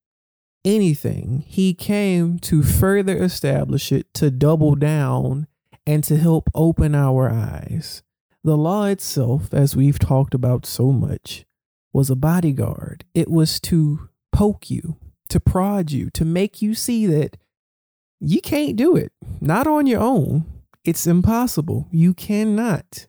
anything, 0.64 1.44
he 1.48 1.74
came 1.74 2.38
to 2.40 2.62
further 2.62 3.16
establish 3.16 3.90
it, 3.90 4.14
to 4.14 4.30
double 4.30 4.76
down, 4.76 5.48
and 5.84 6.04
to 6.04 6.16
help 6.16 6.48
open 6.54 6.94
our 6.94 7.28
eyes. 7.28 8.04
The 8.44 8.56
law 8.56 8.84
itself, 8.84 9.52
as 9.52 9.74
we've 9.74 9.98
talked 9.98 10.32
about 10.32 10.64
so 10.64 10.92
much, 10.92 11.44
was 11.92 12.08
a 12.08 12.14
bodyguard. 12.14 13.04
It 13.14 13.28
was 13.28 13.58
to 13.62 14.10
poke 14.30 14.70
you, 14.70 14.94
to 15.28 15.40
prod 15.40 15.90
you, 15.90 16.10
to 16.10 16.24
make 16.24 16.62
you 16.62 16.72
see 16.72 17.06
that 17.06 17.36
you 18.20 18.40
can't 18.40 18.76
do 18.76 18.94
it, 18.94 19.10
not 19.40 19.66
on 19.66 19.88
your 19.88 20.00
own. 20.00 20.44
It's 20.86 21.06
impossible. 21.06 21.88
You 21.90 22.14
cannot. 22.14 23.08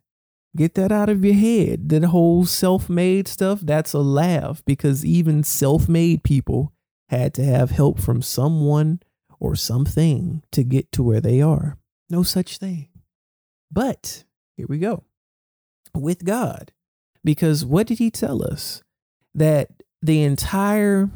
Get 0.55 0.73
that 0.73 0.91
out 0.91 1.09
of 1.09 1.23
your 1.23 1.35
head. 1.35 1.89
That 1.89 2.05
whole 2.05 2.43
self 2.45 2.89
made 2.89 3.27
stuff, 3.27 3.59
that's 3.61 3.93
a 3.93 3.99
laugh 3.99 4.63
because 4.65 5.05
even 5.05 5.43
self 5.43 5.87
made 5.87 6.23
people 6.23 6.73
had 7.09 7.35
to 7.35 7.43
have 7.43 7.69
help 7.69 7.99
from 7.99 8.23
someone 8.23 8.99
or 9.39 9.55
something 9.55 10.41
to 10.51 10.63
get 10.63 10.91
to 10.93 11.03
where 11.03 11.21
they 11.21 11.39
are. 11.39 11.77
No 12.09 12.23
such 12.23 12.57
thing. 12.57 12.89
But 13.71 14.23
here 14.55 14.65
we 14.67 14.79
go 14.79 15.03
with 15.93 16.25
God. 16.25 16.71
Because 17.23 17.63
what 17.63 17.85
did 17.85 17.99
he 17.99 18.09
tell 18.09 18.43
us? 18.43 18.81
That 19.35 19.69
the 20.01 20.23
entire 20.23 21.11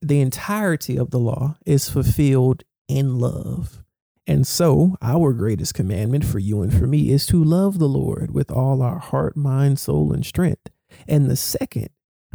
the 0.00 0.20
entirety 0.22 0.96
of 0.96 1.10
the 1.10 1.18
law 1.18 1.58
is 1.66 1.90
fulfilled 1.90 2.62
in 2.88 3.18
love. 3.18 3.82
And 4.30 4.46
so, 4.46 4.96
our 5.02 5.32
greatest 5.32 5.74
commandment 5.74 6.24
for 6.24 6.38
you 6.38 6.62
and 6.62 6.72
for 6.72 6.86
me 6.86 7.10
is 7.10 7.26
to 7.26 7.42
love 7.42 7.80
the 7.80 7.88
Lord 7.88 8.32
with 8.32 8.48
all 8.52 8.80
our 8.80 9.00
heart, 9.00 9.36
mind, 9.36 9.80
soul, 9.80 10.12
and 10.12 10.24
strength. 10.24 10.70
And 11.08 11.28
the 11.28 11.34
second, 11.34 11.88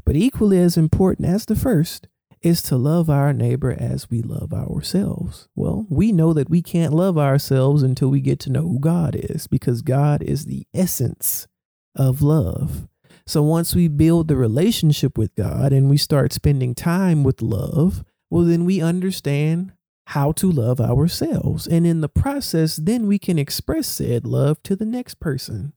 but 0.04 0.18
equally 0.18 0.60
as 0.60 0.76
important 0.76 1.30
as 1.30 1.46
the 1.46 1.56
first, 1.56 2.10
is 2.42 2.62
to 2.64 2.76
love 2.76 3.10
our 3.10 3.32
neighbor 3.32 3.74
as 3.80 4.10
we 4.10 4.22
love 4.22 4.52
ourselves. 4.52 5.48
Well, 5.56 5.86
we 5.90 6.12
know 6.12 6.34
that 6.34 6.50
we 6.50 6.62
can't 6.62 6.92
love 6.92 7.18
ourselves 7.18 7.82
until 7.82 8.10
we 8.10 8.20
get 8.20 8.40
to 8.40 8.52
know 8.52 8.64
who 8.64 8.80
God 8.82 9.16
is 9.16 9.48
because 9.48 9.82
God 9.82 10.22
is 10.22 10.48
the 10.48 10.68
essence 10.74 11.48
of 11.96 12.22
love. 12.22 12.90
So 13.26 13.42
once 13.42 13.74
we 13.74 13.88
build 13.88 14.28
the 14.28 14.36
relationship 14.36 15.18
with 15.18 15.34
God 15.36 15.72
and 15.72 15.90
we 15.90 15.96
start 15.96 16.34
spending 16.34 16.76
time 16.76 17.24
with 17.24 17.42
love, 17.42 18.04
well, 18.30 18.44
then 18.44 18.66
we 18.66 18.82
understand 18.82 19.72
how 20.08 20.32
to 20.34 20.52
love 20.52 20.80
ourselves. 20.80 21.68
And 21.68 21.86
in 21.86 22.02
the 22.02 22.10
process, 22.10 22.76
then 22.76 23.08
we 23.08 23.18
can 23.18 23.40
express 23.40 23.88
said 23.88 24.26
love 24.26 24.62
to 24.64 24.76
the 24.76 24.86
next 24.86 25.20
person. 25.20 25.74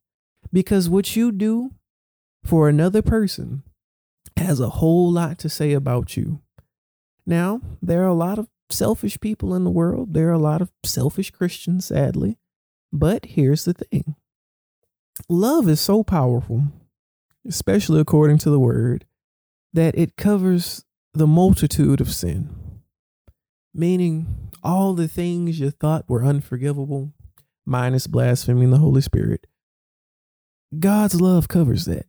Because 0.53 0.89
what 0.89 1.17
you 1.17 1.33
do 1.33 1.73
for 2.45 2.69
another 2.69 3.03
person 3.03 3.63
has 4.37 4.61
a 4.61 4.69
whole 4.69 5.11
lot 5.11 5.39
to 5.39 5.49
say 5.49 5.73
about 5.73 6.17
you. 6.17 6.41
Now, 7.27 7.61
there 7.83 8.03
are 8.05 8.09
a 8.09 8.15
lot 8.15 8.39
of 8.39 8.49
selfish 8.71 9.19
people 9.21 9.55
in 9.55 9.65
the 9.65 9.71
world. 9.71 10.15
There 10.15 10.29
are 10.29 10.33
a 10.33 10.39
lot 10.39 10.63
of 10.63 10.71
selfish 10.85 11.31
Christians, 11.31 11.87
sadly. 11.87 12.39
But 12.93 13.27
here's 13.27 13.65
the 13.65 13.75
thing 13.75 14.17
love 15.29 15.69
is 15.69 15.81
so 15.81 16.03
powerful, 16.03 16.65
especially 17.47 18.01
according 18.01 18.39
to 18.39 18.51
the 18.51 18.61
word, 18.61 19.05
that 19.73 19.99
it 19.99 20.17
covers 20.17 20.85
the 21.13 21.27
multitude 21.27 22.01
of 22.01 22.15
sin. 22.15 22.68
Meaning, 23.79 24.51
all 24.63 24.93
the 24.93 25.09
things 25.09 25.59
you 25.61 25.71
thought 25.71 26.05
were 26.09 26.25
unforgivable, 26.25 27.15
minus 27.65 28.07
blaspheming 28.07 28.71
the 28.71 28.79
Holy 28.79 29.01
Spirit, 29.01 29.47
God's 30.79 31.21
love 31.21 31.49
covers 31.49 31.87
that 31.87 32.07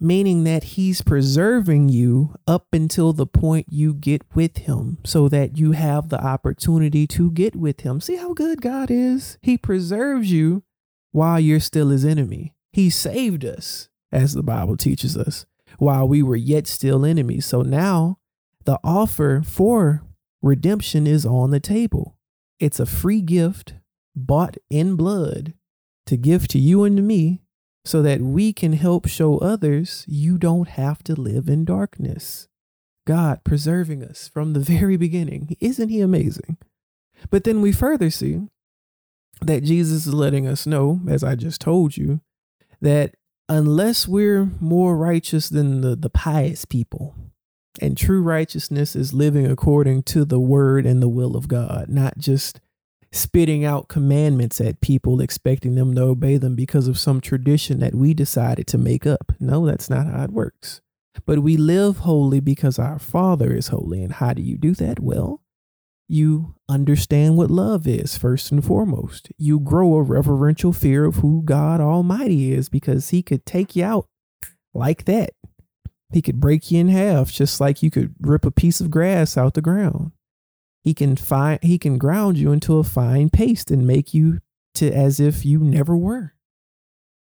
meaning 0.00 0.44
that 0.44 0.64
he's 0.64 1.02
preserving 1.02 1.90
you 1.90 2.34
up 2.46 2.66
until 2.72 3.12
the 3.12 3.26
point 3.26 3.66
you 3.68 3.92
get 3.92 4.22
with 4.34 4.56
him 4.58 4.96
so 5.04 5.28
that 5.28 5.58
you 5.58 5.72
have 5.72 6.08
the 6.08 6.20
opportunity 6.20 7.06
to 7.06 7.30
get 7.30 7.54
with 7.54 7.82
him. 7.82 8.00
See 8.00 8.16
how 8.16 8.32
good 8.32 8.62
God 8.62 8.90
is? 8.90 9.36
He 9.42 9.58
preserves 9.58 10.32
you 10.32 10.62
while 11.12 11.38
you're 11.38 11.60
still 11.60 11.90
his 11.90 12.04
enemy. 12.04 12.54
He 12.72 12.88
saved 12.88 13.44
us, 13.44 13.88
as 14.10 14.32
the 14.32 14.42
Bible 14.42 14.76
teaches 14.76 15.16
us, 15.16 15.44
while 15.76 16.08
we 16.08 16.22
were 16.22 16.36
yet 16.36 16.66
still 16.66 17.04
enemies. 17.04 17.44
So 17.44 17.60
now 17.60 18.18
the 18.64 18.80
offer 18.82 19.42
for 19.44 20.02
redemption 20.42 21.06
is 21.06 21.26
on 21.26 21.50
the 21.50 21.60
table. 21.60 22.16
It's 22.58 22.80
a 22.80 22.86
free 22.86 23.20
gift 23.20 23.74
bought 24.14 24.56
in 24.68 24.96
blood 24.96 25.54
to 26.06 26.16
give 26.16 26.48
to 26.48 26.58
you 26.58 26.84
and 26.84 26.96
to 26.96 27.02
me 27.02 27.40
so 27.84 28.02
that 28.02 28.20
we 28.20 28.52
can 28.52 28.74
help 28.74 29.08
show 29.08 29.38
others 29.38 30.04
you 30.06 30.38
don't 30.38 30.68
have 30.68 31.02
to 31.04 31.14
live 31.14 31.48
in 31.48 31.64
darkness. 31.64 32.48
God 33.06 33.42
preserving 33.44 34.02
us 34.02 34.28
from 34.28 34.52
the 34.52 34.60
very 34.74 34.96
beginning. 34.96 35.56
Isn't 35.60 35.88
He 35.88 36.00
amazing? 36.00 36.58
But 37.30 37.44
then 37.44 37.60
we 37.60 37.72
further 37.72 38.10
see 38.10 38.40
that 39.42 39.64
Jesus 39.64 40.06
is 40.06 40.14
letting 40.14 40.46
us 40.46 40.66
know, 40.66 41.00
as 41.08 41.24
I 41.24 41.34
just 41.34 41.60
told 41.60 41.96
you, 41.96 42.20
that 42.80 43.14
unless 43.48 44.06
we're 44.06 44.50
more 44.60 44.96
righteous 44.96 45.48
than 45.48 45.80
the, 45.80 45.96
the 45.96 46.10
pious 46.10 46.64
people, 46.64 47.14
and 47.80 47.96
true 47.96 48.22
righteousness 48.22 48.96
is 48.96 49.12
living 49.12 49.46
according 49.46 50.02
to 50.04 50.24
the 50.24 50.40
word 50.40 50.86
and 50.86 51.02
the 51.02 51.08
will 51.08 51.36
of 51.36 51.48
God, 51.48 51.88
not 51.88 52.18
just 52.18 52.60
spitting 53.12 53.64
out 53.64 53.88
commandments 53.88 54.60
at 54.60 54.80
people, 54.80 55.20
expecting 55.20 55.74
them 55.74 55.94
to 55.94 56.02
obey 56.02 56.36
them 56.36 56.54
because 56.54 56.88
of 56.88 56.98
some 56.98 57.20
tradition 57.20 57.80
that 57.80 57.94
we 57.94 58.14
decided 58.14 58.66
to 58.68 58.78
make 58.78 59.06
up. 59.06 59.32
No, 59.38 59.66
that's 59.66 59.90
not 59.90 60.06
how 60.06 60.24
it 60.24 60.30
works. 60.30 60.80
But 61.26 61.40
we 61.40 61.56
live 61.56 61.98
holy 61.98 62.40
because 62.40 62.78
our 62.78 62.98
Father 62.98 63.52
is 63.52 63.68
holy. 63.68 64.02
And 64.02 64.14
how 64.14 64.32
do 64.32 64.42
you 64.42 64.56
do 64.56 64.74
that? 64.74 65.00
Well, 65.00 65.42
you 66.08 66.54
understand 66.68 67.36
what 67.36 67.50
love 67.50 67.86
is 67.86 68.16
first 68.16 68.50
and 68.50 68.64
foremost. 68.64 69.30
You 69.38 69.60
grow 69.60 69.94
a 69.94 70.02
reverential 70.02 70.72
fear 70.72 71.04
of 71.04 71.16
who 71.16 71.42
God 71.44 71.80
Almighty 71.80 72.52
is 72.52 72.68
because 72.68 73.10
He 73.10 73.22
could 73.22 73.44
take 73.44 73.76
you 73.76 73.84
out 73.84 74.06
like 74.74 75.04
that. 75.04 75.30
He 76.12 76.22
could 76.22 76.40
break 76.40 76.70
you 76.70 76.80
in 76.80 76.88
half 76.88 77.30
just 77.30 77.60
like 77.60 77.82
you 77.82 77.90
could 77.90 78.14
rip 78.20 78.44
a 78.44 78.50
piece 78.50 78.80
of 78.80 78.90
grass 78.90 79.36
out 79.36 79.54
the 79.54 79.62
ground. 79.62 80.12
He 80.82 80.94
can 80.94 81.16
find 81.16 81.62
he 81.62 81.78
can 81.78 81.98
ground 81.98 82.38
you 82.38 82.52
into 82.52 82.78
a 82.78 82.84
fine 82.84 83.30
paste 83.30 83.70
and 83.70 83.86
make 83.86 84.14
you 84.14 84.40
to 84.74 84.90
as 84.90 85.20
if 85.20 85.44
you 85.44 85.60
never 85.60 85.96
were. 85.96 86.34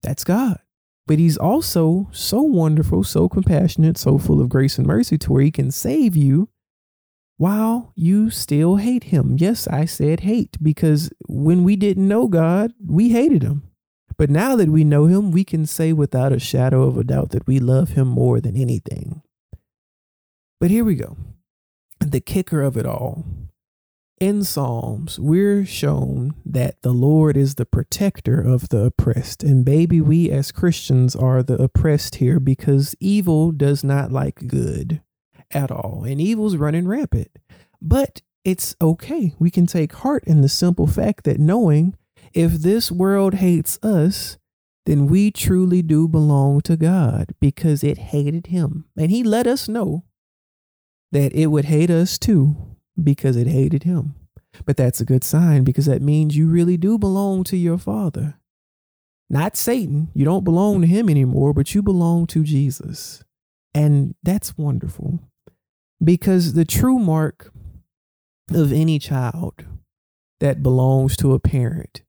That's 0.03 0.23
God. 0.23 0.59
But 1.07 1.19
he's 1.19 1.37
also 1.37 2.09
so 2.11 2.41
wonderful, 2.41 3.03
so 3.03 3.27
compassionate, 3.27 3.97
so 3.97 4.17
full 4.19 4.39
of 4.39 4.49
grace 4.49 4.77
and 4.77 4.85
mercy 4.85 5.17
to 5.17 5.33
where 5.33 5.41
he 5.41 5.51
can 5.51 5.71
save 5.71 6.15
you 6.15 6.49
while 7.37 7.93
you 7.95 8.29
still 8.29 8.75
hate 8.75 9.05
him. 9.05 9.35
Yes, 9.39 9.67
I 9.67 9.85
said 9.85 10.19
hate 10.19 10.57
because 10.61 11.09
when 11.27 11.63
we 11.63 11.75
didn't 11.75 12.07
know 12.07 12.27
God, 12.27 12.73
we 12.85 13.09
hated 13.09 13.41
him. 13.41 13.68
But 14.19 14.29
now 14.29 14.57
that 14.57 14.67
we 14.67 14.83
know 14.83 15.05
him, 15.05 15.31
we 15.31 15.45
can 15.45 15.65
say 15.65 15.93
without 15.93 16.33
a 16.33 16.39
shadow 16.39 16.83
of 16.83 16.97
a 16.97 17.05
doubt 17.05 17.29
that 17.29 17.47
we 17.47 17.57
love 17.57 17.91
him 17.91 18.09
more 18.09 18.41
than 18.41 18.57
anything. 18.57 19.21
But 20.59 20.69
here 20.69 20.83
we 20.83 20.95
go. 20.95 21.15
The 22.01 22.19
kicker 22.19 22.61
of 22.61 22.75
it 22.75 22.85
all. 22.85 23.23
In 24.19 24.43
Psalms, 24.43 25.17
we're 25.21 25.65
shown 25.65 26.33
that 26.45 26.81
the 26.81 26.91
Lord 26.91 27.37
is 27.37 27.55
the 27.55 27.65
protector 27.65 28.41
of 28.41 28.67
the 28.67 28.83
oppressed. 28.83 29.41
And 29.41 29.63
baby, 29.63 30.01
we 30.01 30.29
as 30.29 30.51
Christians 30.51 31.15
are 31.15 31.41
the 31.41 31.55
oppressed 31.55 32.15
here 32.15 32.41
because 32.41 32.97
evil 32.99 33.53
does 33.53 33.85
not 33.85 34.11
like 34.11 34.47
good 34.47 35.01
at 35.49 35.71
all. 35.71 36.03
And 36.05 36.19
evil's 36.19 36.57
running 36.57 36.89
rampant. 36.89 37.31
But 37.81 38.21
it's 38.43 38.75
okay. 38.81 39.33
We 39.39 39.49
can 39.49 39.65
take 39.65 39.93
heart 39.93 40.25
in 40.25 40.41
the 40.41 40.49
simple 40.49 40.87
fact 40.87 41.23
that 41.23 41.39
knowing 41.39 41.95
if 42.33 42.53
this 42.53 42.91
world 42.91 43.35
hates 43.35 43.77
us, 43.83 44.37
then 44.85 45.07
we 45.07 45.31
truly 45.31 45.81
do 45.81 46.07
belong 46.07 46.61
to 46.61 46.75
God 46.75 47.33
because 47.39 47.83
it 47.83 47.97
hated 47.97 48.47
him. 48.47 48.85
And 48.97 49.11
he 49.11 49.23
let 49.23 49.45
us 49.45 49.67
know 49.67 50.03
that 51.11 51.33
it 51.33 51.47
would 51.47 51.65
hate 51.65 51.89
us 51.89 52.17
too 52.17 52.55
because 53.01 53.35
it 53.35 53.47
hated 53.47 53.83
him. 53.83 54.15
But 54.65 54.77
that's 54.77 54.99
a 54.99 55.05
good 55.05 55.23
sign 55.23 55.63
because 55.63 55.85
that 55.85 56.01
means 56.01 56.35
you 56.35 56.47
really 56.47 56.77
do 56.77 56.97
belong 56.97 57.43
to 57.45 57.57
your 57.57 57.77
Father. 57.77 58.39
Not 59.29 59.55
Satan. 59.55 60.09
You 60.13 60.25
don't 60.25 60.43
belong 60.43 60.81
to 60.81 60.87
him 60.87 61.09
anymore, 61.09 61.53
but 61.53 61.75
you 61.75 61.83
belong 61.83 62.25
to 62.27 62.43
Jesus. 62.43 63.23
And 63.75 64.15
that's 64.23 64.57
wonderful 64.57 65.19
because 66.03 66.53
the 66.53 66.65
true 66.65 66.97
mark 66.97 67.51
of 68.51 68.71
any 68.71 68.97
child 68.97 69.65
that 70.39 70.63
belongs 70.63 71.15
to 71.17 71.33
a 71.33 71.39
parent 71.39 72.01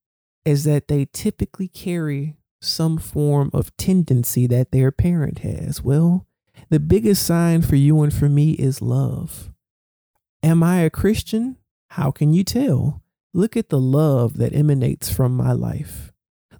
is 0.44 0.64
that 0.64 0.88
they 0.88 1.06
typically 1.12 1.68
carry 1.68 2.36
some 2.60 2.98
form 2.98 3.50
of 3.52 3.76
tendency 3.76 4.46
that 4.46 4.70
their 4.70 4.90
parent 4.90 5.40
has. 5.40 5.82
Well, 5.82 6.26
the 6.68 6.80
biggest 6.80 7.24
sign 7.24 7.62
for 7.62 7.76
you 7.76 8.02
and 8.02 8.12
for 8.12 8.28
me 8.28 8.52
is 8.52 8.82
love. 8.82 9.50
Am 10.42 10.62
I 10.62 10.80
a 10.80 10.90
Christian? 10.90 11.56
How 11.90 12.10
can 12.10 12.32
you 12.32 12.44
tell? 12.44 13.02
Look 13.32 13.56
at 13.56 13.68
the 13.68 13.80
love 13.80 14.36
that 14.38 14.54
emanates 14.54 15.10
from 15.10 15.36
my 15.36 15.52
life, 15.52 16.12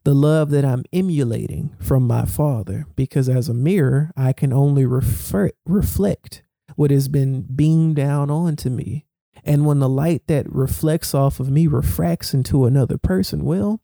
the 0.04 0.14
love 0.14 0.50
that 0.50 0.64
I'm 0.64 0.84
emulating 0.92 1.74
from 1.80 2.06
my 2.06 2.24
Father, 2.24 2.86
because 2.96 3.28
as 3.28 3.48
a 3.48 3.54
mirror, 3.54 4.12
I 4.16 4.32
can 4.32 4.52
only 4.52 4.86
refer- 4.86 5.50
reflect 5.66 6.42
what 6.76 6.90
has 6.90 7.08
been 7.08 7.42
beamed 7.42 7.96
down 7.96 8.30
onto 8.30 8.70
me. 8.70 9.06
And 9.44 9.66
when 9.66 9.78
the 9.78 9.88
light 9.88 10.26
that 10.26 10.50
reflects 10.50 11.14
off 11.14 11.40
of 11.40 11.50
me 11.50 11.66
refracts 11.66 12.34
into 12.34 12.64
another 12.64 12.98
person, 12.98 13.44
well, 13.44 13.80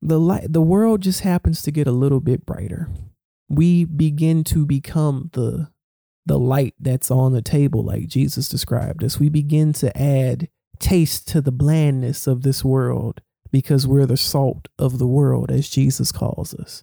the 0.00 0.18
light 0.18 0.52
the 0.52 0.62
world 0.62 1.00
just 1.00 1.20
happens 1.20 1.62
to 1.62 1.70
get 1.70 1.86
a 1.86 1.92
little 1.92 2.20
bit 2.20 2.44
brighter. 2.44 2.88
We 3.48 3.84
begin 3.84 4.44
to 4.44 4.66
become 4.66 5.30
the 5.32 5.68
the 6.26 6.38
light 6.38 6.74
that's 6.78 7.10
on 7.10 7.32
the 7.32 7.42
table 7.42 7.84
like 7.84 8.06
Jesus 8.06 8.48
described 8.48 9.02
us. 9.02 9.18
We 9.18 9.28
begin 9.28 9.72
to 9.74 9.96
add 9.96 10.48
taste 10.78 11.28
to 11.28 11.40
the 11.40 11.52
blandness 11.52 12.26
of 12.26 12.42
this 12.42 12.64
world 12.64 13.20
because 13.50 13.86
we're 13.86 14.06
the 14.06 14.16
salt 14.16 14.68
of 14.78 14.98
the 14.98 15.06
world 15.06 15.50
as 15.50 15.68
Jesus 15.68 16.10
calls 16.12 16.54
us. 16.54 16.82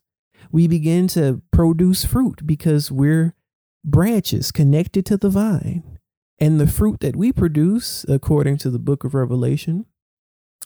We 0.51 0.67
begin 0.67 1.07
to 1.09 1.41
produce 1.51 2.05
fruit 2.05 2.45
because 2.45 2.91
we're 2.91 3.35
branches 3.83 4.51
connected 4.51 5.05
to 5.07 5.17
the 5.17 5.29
vine. 5.29 5.98
And 6.39 6.59
the 6.59 6.67
fruit 6.67 7.01
that 7.01 7.15
we 7.15 7.33
produce, 7.33 8.05
according 8.07 8.57
to 8.59 8.69
the 8.69 8.79
book 8.79 9.03
of 9.03 9.13
Revelation, 9.13 9.85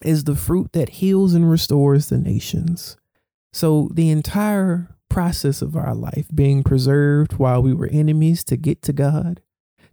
is 0.03 0.25
the 0.25 0.35
fruit 0.35 0.73
that 0.73 0.89
heals 0.89 1.33
and 1.33 1.49
restores 1.49 2.09
the 2.09 2.17
nations. 2.17 2.97
So 3.51 3.89
the 3.93 4.09
entire 4.09 4.95
process 5.09 5.61
of 5.61 5.75
our 5.75 5.93
life 5.93 6.27
being 6.33 6.63
preserved 6.63 7.33
while 7.33 7.61
we 7.61 7.73
were 7.73 7.89
enemies 7.91 8.43
to 8.45 8.57
get 8.57 8.81
to 8.83 8.93
God, 8.93 9.41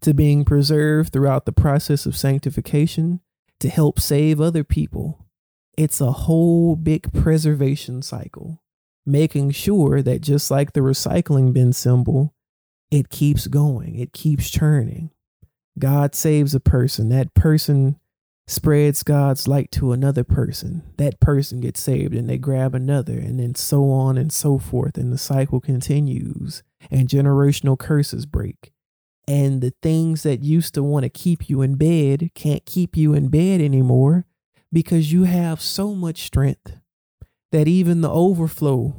to 0.01 0.15
being 0.15 0.45
preserved 0.45 1.13
throughout 1.13 1.45
the 1.45 1.53
process 1.53 2.07
of 2.07 2.17
sanctification 2.17 3.21
to 3.61 3.69
help 3.69 4.01
save 4.01 4.41
other 4.41 4.65
people. 4.65 5.27
It's 5.77 6.01
a 6.01 6.13
whole 6.13 6.77
big 6.77 7.13
preservation 7.13 8.03
cycle, 8.03 8.63
making 9.07 9.53
sure 9.53 10.03
that 10.03 10.21
just 10.21 10.51
like 10.51 10.73
the 10.73 10.81
recycling 10.81 11.53
bin 11.53 11.73
symbol, 11.73 12.35
it 12.91 13.11
keeps 13.11 13.47
going, 13.47 13.99
it 13.99 14.13
keeps 14.13 14.51
churning. 14.51 15.11
God 15.79 16.15
saves 16.15 16.55
a 16.55 16.61
person, 16.61 17.09
that 17.11 17.35
person 17.35 17.99
spreads 18.47 19.03
God's 19.03 19.47
light 19.47 19.71
to 19.73 19.93
another 19.93 20.25
person. 20.25 20.83
That 20.97 21.21
person 21.21 21.61
gets 21.61 21.81
saved 21.81 22.15
and 22.15 22.29
they 22.29 22.39
grab 22.39 22.75
another, 22.75 23.19
and 23.19 23.39
then 23.39 23.55
so 23.55 23.91
on 23.91 24.19
and 24.19 24.33
so 24.33 24.59
forth. 24.59 24.99
And 24.99 25.13
the 25.13 25.19
cycle 25.19 25.61
continues, 25.61 26.63
and 26.91 27.09
generational 27.09 27.79
curses 27.79 28.27
break. 28.27 28.73
And 29.29 29.61
the 29.61 29.73
things 29.83 30.25
that 30.25 30.43
used 30.43 30.75
to 30.75 30.83
want 30.83 31.05
to 31.05 31.09
keep 31.09 31.49
you 31.49 31.63
in 31.63 31.77
bed 31.77 32.31
can't 32.35 32.67
keep 32.67 32.97
you 32.97 33.15
in 33.15 33.29
bed 33.29 33.61
anymore 33.61 34.27
because 34.73 35.13
you 35.13 35.25
have 35.25 35.61
so 35.61 35.95
much 35.95 36.23
strength 36.25 36.81
that 37.53 37.69
even 37.69 38.01
the 38.01 38.11
overflow 38.11 38.97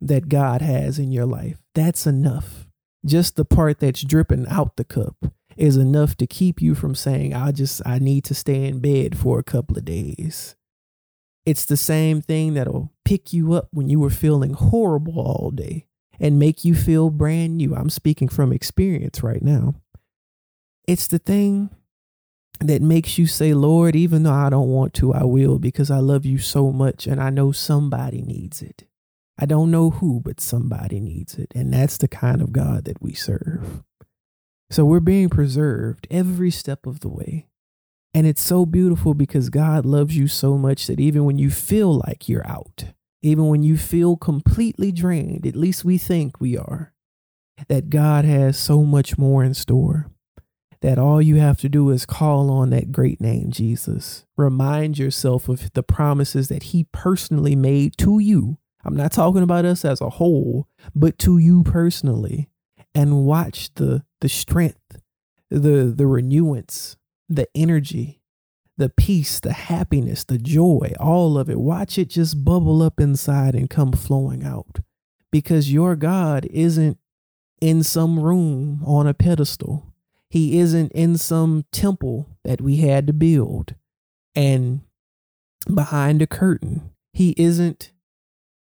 that 0.00 0.28
God 0.28 0.60
has 0.60 0.98
in 0.98 1.10
your 1.10 1.26
life, 1.26 1.58
that's 1.74 2.06
enough 2.06 2.66
just 3.04 3.36
the 3.36 3.44
part 3.44 3.78
that's 3.78 4.02
dripping 4.02 4.46
out 4.48 4.76
the 4.76 4.84
cup 4.84 5.16
is 5.56 5.76
enough 5.76 6.16
to 6.16 6.26
keep 6.26 6.60
you 6.60 6.74
from 6.74 6.94
saying, 6.94 7.34
I 7.34 7.52
just, 7.52 7.82
I 7.84 7.98
need 7.98 8.24
to 8.24 8.34
stay 8.34 8.66
in 8.66 8.80
bed 8.80 9.18
for 9.18 9.38
a 9.38 9.44
couple 9.44 9.76
of 9.76 9.84
days. 9.84 10.56
It's 11.46 11.64
the 11.64 11.76
same 11.76 12.20
thing 12.20 12.54
that'll 12.54 12.92
pick 13.04 13.32
you 13.32 13.54
up 13.54 13.68
when 13.72 13.88
you 13.88 13.98
were 13.98 14.10
feeling 14.10 14.52
horrible 14.52 15.18
all 15.18 15.50
day 15.50 15.86
and 16.18 16.38
make 16.38 16.64
you 16.64 16.74
feel 16.74 17.10
brand 17.10 17.56
new. 17.56 17.74
I'm 17.74 17.90
speaking 17.90 18.28
from 18.28 18.52
experience 18.52 19.22
right 19.22 19.42
now. 19.42 19.74
It's 20.86 21.06
the 21.06 21.18
thing 21.18 21.70
that 22.60 22.82
makes 22.82 23.16
you 23.16 23.26
say, 23.26 23.54
Lord, 23.54 23.96
even 23.96 24.22
though 24.22 24.32
I 24.32 24.50
don't 24.50 24.68
want 24.68 24.92
to, 24.94 25.14
I 25.14 25.24
will 25.24 25.58
because 25.58 25.90
I 25.90 25.98
love 25.98 26.26
you 26.26 26.38
so 26.38 26.70
much 26.70 27.06
and 27.06 27.20
I 27.20 27.30
know 27.30 27.52
somebody 27.52 28.22
needs 28.22 28.60
it. 28.60 28.84
I 29.38 29.46
don't 29.46 29.70
know 29.70 29.88
who, 29.88 30.20
but 30.20 30.40
somebody 30.40 31.00
needs 31.00 31.34
it. 31.36 31.50
And 31.54 31.72
that's 31.72 31.96
the 31.96 32.08
kind 32.08 32.42
of 32.42 32.52
God 32.52 32.84
that 32.84 33.00
we 33.00 33.14
serve. 33.14 33.82
So 34.70 34.84
we're 34.84 35.00
being 35.00 35.28
preserved 35.28 36.06
every 36.10 36.50
step 36.50 36.86
of 36.86 37.00
the 37.00 37.08
way. 37.08 37.48
And 38.14 38.26
it's 38.26 38.42
so 38.42 38.66
beautiful 38.66 39.14
because 39.14 39.50
God 39.50 39.84
loves 39.84 40.16
you 40.16 40.26
so 40.26 40.56
much 40.56 40.86
that 40.86 41.00
even 41.00 41.24
when 41.24 41.38
you 41.38 41.50
feel 41.50 41.92
like 42.06 42.28
you're 42.28 42.46
out, 42.46 42.84
even 43.22 43.48
when 43.48 43.62
you 43.62 43.76
feel 43.76 44.16
completely 44.16 44.90
drained, 44.92 45.46
at 45.46 45.56
least 45.56 45.84
we 45.84 45.98
think 45.98 46.40
we 46.40 46.56
are, 46.56 46.92
that 47.68 47.90
God 47.90 48.24
has 48.24 48.58
so 48.58 48.82
much 48.84 49.18
more 49.18 49.44
in 49.44 49.54
store. 49.54 50.10
That 50.80 50.98
all 50.98 51.20
you 51.20 51.36
have 51.36 51.58
to 51.58 51.68
do 51.68 51.90
is 51.90 52.06
call 52.06 52.50
on 52.50 52.70
that 52.70 52.90
great 52.90 53.20
name, 53.20 53.50
Jesus. 53.50 54.24
Remind 54.38 54.98
yourself 54.98 55.46
of 55.48 55.70
the 55.74 55.82
promises 55.82 56.48
that 56.48 56.64
He 56.64 56.86
personally 56.90 57.54
made 57.54 57.98
to 57.98 58.18
you 58.18 58.56
I'm 58.84 58.96
not 58.96 59.12
talking 59.12 59.42
about 59.42 59.64
us 59.64 59.84
as 59.84 60.00
a 60.00 60.10
whole, 60.10 60.68
but 60.94 61.18
to 61.20 61.38
you 61.38 61.62
personally. 61.62 62.48
And 62.94 63.24
watch 63.24 63.72
the 63.74 64.04
the 64.20 64.28
strength, 64.28 65.00
the 65.50 65.92
the 65.96 66.06
renewance, 66.06 66.96
the 67.28 67.48
energy, 67.54 68.20
the 68.76 68.88
peace, 68.88 69.40
the 69.40 69.52
happiness, 69.52 70.24
the 70.24 70.38
joy, 70.38 70.92
all 70.98 71.38
of 71.38 71.48
it. 71.48 71.60
Watch 71.60 71.98
it 71.98 72.08
just 72.08 72.44
bubble 72.44 72.82
up 72.82 72.98
inside 72.98 73.54
and 73.54 73.70
come 73.70 73.92
flowing 73.92 74.42
out. 74.42 74.80
Because 75.30 75.72
your 75.72 75.94
God 75.94 76.46
isn't 76.50 76.98
in 77.60 77.82
some 77.82 78.18
room 78.18 78.82
on 78.84 79.06
a 79.06 79.14
pedestal. 79.14 79.86
He 80.28 80.58
isn't 80.58 80.92
in 80.92 81.18
some 81.18 81.64
temple 81.72 82.26
that 82.44 82.60
we 82.60 82.76
had 82.78 83.06
to 83.06 83.12
build 83.12 83.74
and 84.34 84.80
behind 85.72 86.22
a 86.22 86.26
curtain. 86.26 86.90
He 87.12 87.34
isn't 87.36 87.92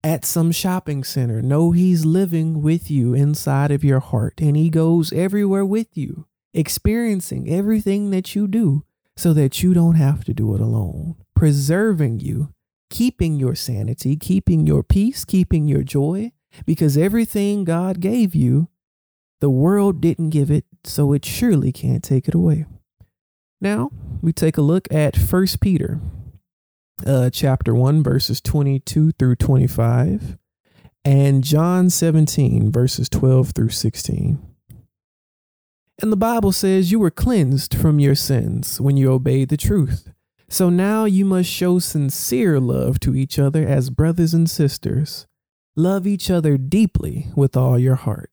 at 0.04 0.26
some 0.26 0.52
shopping 0.52 1.04
center. 1.04 1.42
No, 1.42 1.72
he's 1.72 2.06
living 2.06 2.62
with 2.62 2.90
you 2.90 3.14
inside 3.14 3.72
of 3.72 3.84
your 3.84 4.00
heart, 4.00 4.36
and 4.40 4.56
he 4.56 4.70
goes 4.70 5.12
everywhere 5.14 5.66
with 5.66 5.98
you, 5.98 6.28
experiencing 6.54 7.50
everything 7.50 8.10
that 8.12 8.36
you 8.36 8.48
do 8.48 8.84
so 9.16 9.34
that 9.34 9.64
you 9.64 9.74
don't 9.74 9.96
have 9.96 10.24
to 10.26 10.34
do 10.34 10.54
it 10.54 10.62
alone, 10.62 11.16
preserving 11.36 12.20
you, 12.20 12.54
keeping 12.90 13.36
your 13.36 13.56
sanity, 13.56 14.16
keeping 14.16 14.66
your 14.66 14.84
peace, 14.84 15.26
keeping 15.26 15.68
your 15.68 15.84
joy, 15.84 16.32
because 16.66 16.98
everything 16.98 17.64
God 17.64 18.00
gave 18.00 18.36
you, 18.36 18.70
the 19.42 19.50
world 19.50 20.02
didn't 20.02 20.30
give 20.30 20.50
it, 20.50 20.66
so 20.84 21.14
it 21.14 21.26
surely 21.26 21.72
can't 21.72 22.04
take 22.04 22.28
it 22.28 22.36
away. 22.36 22.66
Now, 23.60 23.92
we 24.22 24.32
take 24.34 24.58
a 24.58 24.62
look 24.62 24.88
at 24.92 25.16
First 25.16 25.60
Peter 25.60 26.00
uh, 27.06 27.30
chapter 27.30 27.74
1, 27.76 28.04
verses 28.04 28.42
22 28.42 29.12
through 29.14 29.36
25. 29.36 30.38
and 31.06 31.44
John 31.44 31.90
17, 31.90 32.72
verses 32.72 33.08
12 33.10 33.52
through 33.52 33.70
16. 33.70 34.40
And 36.02 36.12
the 36.12 36.18
Bible 36.18 36.52
says 36.52 36.92
you 36.92 37.00
were 37.00 37.10
cleansed 37.12 37.74
from 37.74 38.00
your 38.00 38.16
sins 38.16 38.80
when 38.80 38.98
you 38.98 39.12
obeyed 39.12 39.50
the 39.50 39.58
truth. 39.58 40.12
So 40.50 40.70
now 40.70 41.06
you 41.06 41.26
must 41.26 41.50
show 41.50 41.80
sincere 41.80 42.60
love 42.60 43.00
to 43.02 43.16
each 43.16 43.40
other 43.40 43.68
as 43.68 43.90
brothers 43.90 44.34
and 44.34 44.50
sisters. 44.50 45.28
Love 45.76 46.06
each 46.08 46.30
other 46.30 46.58
deeply 46.58 47.28
with 47.36 47.58
all 47.58 47.80
your 47.80 47.96
heart. 47.96 48.32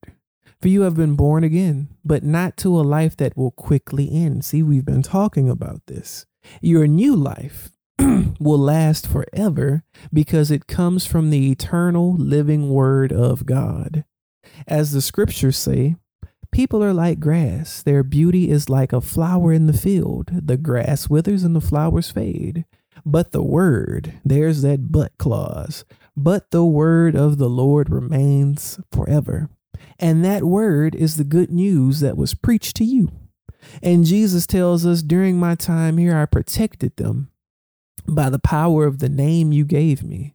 For 0.60 0.68
you 0.68 0.82
have 0.82 0.94
been 0.96 1.14
born 1.14 1.44
again, 1.44 1.88
but 2.04 2.22
not 2.22 2.56
to 2.58 2.78
a 2.78 2.82
life 2.82 3.16
that 3.18 3.36
will 3.36 3.50
quickly 3.50 4.10
end. 4.10 4.44
See, 4.44 4.62
we've 4.62 4.84
been 4.84 5.02
talking 5.02 5.48
about 5.50 5.82
this. 5.86 6.26
Your 6.60 6.86
new 6.86 7.14
life 7.14 7.70
will 8.40 8.58
last 8.58 9.06
forever 9.06 9.82
because 10.12 10.50
it 10.50 10.66
comes 10.66 11.06
from 11.06 11.30
the 11.30 11.50
eternal 11.50 12.14
living 12.16 12.70
word 12.70 13.12
of 13.12 13.46
God. 13.46 14.04
As 14.66 14.92
the 14.92 15.02
scriptures 15.02 15.56
say, 15.56 15.96
People 16.52 16.84
are 16.84 16.94
like 16.94 17.18
grass. 17.18 17.82
Their 17.82 18.04
beauty 18.04 18.48
is 18.48 18.68
like 18.68 18.92
a 18.92 19.00
flower 19.00 19.52
in 19.52 19.66
the 19.66 19.72
field. 19.72 20.30
The 20.32 20.56
grass 20.56 21.10
withers 21.10 21.42
and 21.42 21.56
the 21.56 21.60
flowers 21.60 22.12
fade. 22.12 22.64
But 23.04 23.32
the 23.32 23.42
word, 23.42 24.14
there's 24.24 24.62
that 24.62 24.92
but 24.92 25.18
clause, 25.18 25.84
but 26.16 26.52
the 26.52 26.64
word 26.64 27.16
of 27.16 27.38
the 27.38 27.48
Lord 27.48 27.90
remains 27.90 28.78
forever. 28.92 29.50
And 29.98 30.24
that 30.24 30.44
word 30.44 30.94
is 30.94 31.16
the 31.16 31.24
good 31.24 31.50
news 31.50 31.98
that 32.00 32.16
was 32.16 32.34
preached 32.34 32.76
to 32.76 32.84
you. 32.84 33.10
And 33.82 34.04
Jesus 34.04 34.46
tells 34.46 34.86
us, 34.86 35.02
during 35.02 35.38
my 35.38 35.56
time 35.56 35.98
here, 35.98 36.16
I 36.16 36.26
protected 36.26 36.96
them 36.96 37.30
by 38.06 38.30
the 38.30 38.38
power 38.38 38.86
of 38.86 38.98
the 38.98 39.08
name 39.08 39.52
you 39.52 39.64
gave 39.64 40.02
me. 40.02 40.34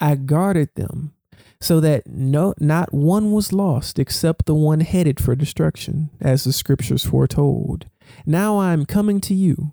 I 0.00 0.14
guarded 0.16 0.74
them 0.74 1.14
so 1.60 1.80
that 1.80 2.06
no 2.06 2.54
not 2.58 2.92
one 2.92 3.32
was 3.32 3.52
lost 3.52 3.98
except 3.98 4.46
the 4.46 4.54
one 4.54 4.80
headed 4.80 5.20
for 5.20 5.34
destruction 5.34 6.10
as 6.20 6.44
the 6.44 6.52
scriptures 6.52 7.04
foretold. 7.04 7.86
Now 8.26 8.58
i 8.58 8.72
am 8.72 8.84
coming 8.86 9.20
to 9.22 9.34
you. 9.34 9.72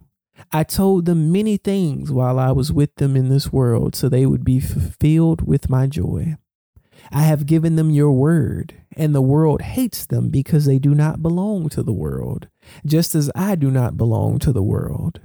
I 0.52 0.64
told 0.64 1.06
them 1.06 1.32
many 1.32 1.58
things 1.58 2.12
while 2.12 2.40
i 2.40 2.52
was 2.52 2.72
with 2.72 2.96
them 2.96 3.16
in 3.16 3.30
this 3.30 3.52
world 3.52 3.96
so 3.96 4.08
they 4.08 4.26
would 4.26 4.46
be 4.46 4.60
fulfilled 4.60 5.46
with 5.46 5.70
my 5.70 5.88
joy. 5.88 6.38
I 7.12 7.24
have 7.24 7.46
given 7.46 7.76
them 7.76 7.90
your 7.90 8.12
word 8.12 8.76
and 8.96 9.14
the 9.14 9.22
world 9.22 9.62
hates 9.62 10.06
them 10.06 10.30
because 10.30 10.66
they 10.66 10.80
do 10.80 10.94
not 10.94 11.22
belong 11.22 11.70
to 11.70 11.84
the 11.84 11.94
world 11.94 12.48
just 12.86 13.16
as 13.16 13.32
i 13.36 13.56
do 13.56 13.72
not 13.72 13.98
belong 13.98 14.40
to 14.40 14.52
the 14.52 14.64
world 14.64 15.22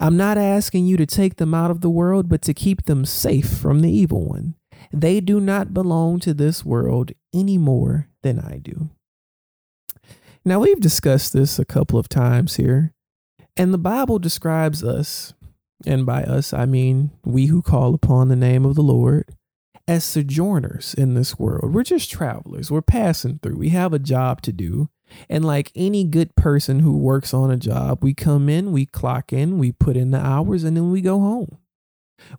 I'm 0.00 0.16
not 0.16 0.38
asking 0.38 0.86
you 0.86 0.96
to 0.96 1.06
take 1.06 1.36
them 1.36 1.54
out 1.54 1.70
of 1.70 1.80
the 1.80 1.90
world, 1.90 2.28
but 2.28 2.42
to 2.42 2.54
keep 2.54 2.84
them 2.84 3.04
safe 3.04 3.48
from 3.48 3.80
the 3.80 3.90
evil 3.90 4.24
one. 4.24 4.54
They 4.92 5.20
do 5.20 5.40
not 5.40 5.74
belong 5.74 6.20
to 6.20 6.34
this 6.34 6.64
world 6.64 7.12
any 7.34 7.58
more 7.58 8.08
than 8.22 8.38
I 8.38 8.58
do. 8.58 8.90
Now, 10.44 10.60
we've 10.60 10.80
discussed 10.80 11.32
this 11.32 11.58
a 11.58 11.64
couple 11.64 11.98
of 11.98 12.08
times 12.08 12.56
here, 12.56 12.92
and 13.56 13.74
the 13.74 13.78
Bible 13.78 14.18
describes 14.18 14.84
us, 14.84 15.34
and 15.84 16.06
by 16.06 16.22
us 16.22 16.52
I 16.52 16.66
mean 16.66 17.10
we 17.24 17.46
who 17.46 17.62
call 17.62 17.94
upon 17.94 18.28
the 18.28 18.36
name 18.36 18.64
of 18.64 18.76
the 18.76 18.82
Lord, 18.82 19.28
as 19.88 20.04
sojourners 20.04 20.94
in 20.94 21.14
this 21.14 21.38
world. 21.38 21.74
We're 21.74 21.82
just 21.82 22.10
travelers, 22.10 22.70
we're 22.70 22.82
passing 22.82 23.40
through, 23.42 23.56
we 23.56 23.70
have 23.70 23.92
a 23.92 23.98
job 23.98 24.40
to 24.42 24.52
do. 24.52 24.88
And 25.28 25.44
like 25.44 25.72
any 25.74 26.04
good 26.04 26.34
person 26.34 26.80
who 26.80 26.96
works 26.96 27.32
on 27.32 27.50
a 27.50 27.56
job, 27.56 28.02
we 28.02 28.14
come 28.14 28.48
in, 28.48 28.72
we 28.72 28.86
clock 28.86 29.32
in, 29.32 29.58
we 29.58 29.72
put 29.72 29.96
in 29.96 30.10
the 30.10 30.20
hours, 30.20 30.64
and 30.64 30.76
then 30.76 30.90
we 30.90 31.00
go 31.00 31.20
home. 31.20 31.58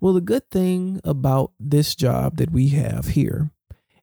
Well, 0.01 0.13
the 0.13 0.21
good 0.21 0.49
thing 0.49 0.99
about 1.03 1.51
this 1.60 1.95
job 1.95 2.38
that 2.38 2.51
we 2.51 2.69
have 2.69 3.10
here 3.10 3.51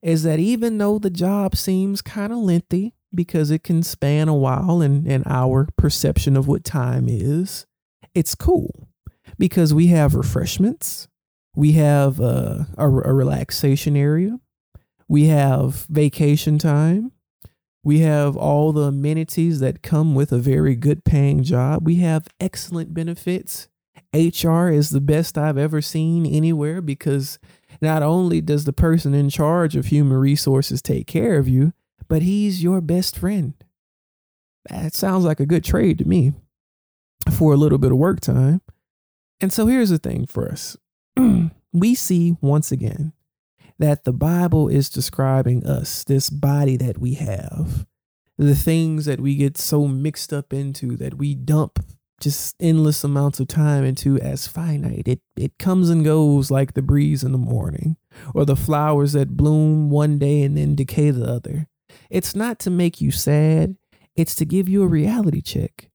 is 0.02 0.22
that 0.22 0.38
even 0.38 0.78
though 0.78 0.98
the 0.98 1.10
job 1.10 1.56
seems 1.56 2.02
kind 2.02 2.32
of 2.32 2.38
lengthy 2.38 2.94
because 3.14 3.50
it 3.50 3.62
can 3.62 3.82
span 3.82 4.28
a 4.28 4.34
while 4.34 4.80
and, 4.80 5.06
and 5.06 5.24
our 5.26 5.68
perception 5.76 6.36
of 6.36 6.46
what 6.46 6.64
time 6.64 7.06
is, 7.08 7.66
it's 8.14 8.34
cool 8.34 8.88
because 9.38 9.72
we 9.72 9.88
have 9.88 10.14
refreshments, 10.14 11.08
we 11.56 11.72
have 11.72 12.20
a, 12.20 12.66
a, 12.76 12.84
a 12.84 13.12
relaxation 13.12 13.96
area, 13.96 14.38
we 15.08 15.26
have 15.26 15.86
vacation 15.88 16.58
time, 16.58 17.12
we 17.84 18.00
have 18.00 18.36
all 18.36 18.72
the 18.72 18.82
amenities 18.82 19.60
that 19.60 19.82
come 19.82 20.14
with 20.14 20.32
a 20.32 20.38
very 20.38 20.74
good 20.74 21.04
paying 21.04 21.42
job. 21.42 21.86
We 21.86 21.96
have 21.96 22.26
excellent 22.40 22.94
benefits 22.94 23.68
HR 24.14 24.68
is 24.68 24.90
the 24.90 25.00
best 25.00 25.36
I've 25.36 25.58
ever 25.58 25.82
seen 25.82 26.24
anywhere 26.24 26.80
because 26.80 27.40
not 27.82 28.02
only 28.02 28.40
does 28.40 28.64
the 28.64 28.72
person 28.72 29.12
in 29.12 29.28
charge 29.28 29.74
of 29.74 29.86
human 29.86 30.16
resources 30.16 30.80
take 30.80 31.08
care 31.08 31.36
of 31.36 31.48
you, 31.48 31.72
but 32.08 32.22
he's 32.22 32.62
your 32.62 32.80
best 32.80 33.18
friend. 33.18 33.54
That 34.70 34.94
sounds 34.94 35.24
like 35.24 35.40
a 35.40 35.46
good 35.46 35.64
trade 35.64 35.98
to 35.98 36.04
me 36.04 36.32
for 37.36 37.52
a 37.52 37.56
little 37.56 37.78
bit 37.78 37.90
of 37.90 37.98
work 37.98 38.20
time. 38.20 38.60
And 39.40 39.52
so 39.52 39.66
here's 39.66 39.90
the 39.90 39.98
thing 39.98 40.26
for 40.26 40.48
us 40.48 40.76
we 41.72 41.96
see 41.96 42.36
once 42.40 42.70
again 42.70 43.13
that 43.78 44.04
the 44.04 44.12
Bible 44.12 44.68
is 44.68 44.88
describing 44.88 45.66
us, 45.66 46.04
this 46.04 46.30
body 46.30 46.76
that 46.76 46.98
we 46.98 47.14
have, 47.14 47.86
the 48.38 48.54
things 48.54 49.04
that 49.06 49.20
we 49.20 49.36
get 49.36 49.56
so 49.56 49.86
mixed 49.86 50.32
up 50.32 50.52
into 50.52 50.96
that 50.96 51.14
we 51.14 51.34
dump 51.34 51.78
just 52.20 52.56
endless 52.60 53.04
amounts 53.04 53.40
of 53.40 53.48
time 53.48 53.84
into 53.84 54.18
as 54.20 54.46
finite. 54.46 55.06
It 55.06 55.20
it 55.36 55.58
comes 55.58 55.90
and 55.90 56.04
goes 56.04 56.50
like 56.50 56.74
the 56.74 56.82
breeze 56.82 57.22
in 57.24 57.32
the 57.32 57.38
morning, 57.38 57.96
or 58.34 58.44
the 58.44 58.56
flowers 58.56 59.12
that 59.12 59.36
bloom 59.36 59.90
one 59.90 60.18
day 60.18 60.42
and 60.42 60.56
then 60.56 60.74
decay 60.74 61.10
the 61.10 61.26
other. 61.26 61.68
It's 62.10 62.34
not 62.34 62.58
to 62.60 62.70
make 62.70 63.00
you 63.00 63.10
sad, 63.10 63.76
it's 64.16 64.34
to 64.36 64.44
give 64.44 64.68
you 64.68 64.82
a 64.82 64.88
reality 64.88 65.42
check. 65.42 65.90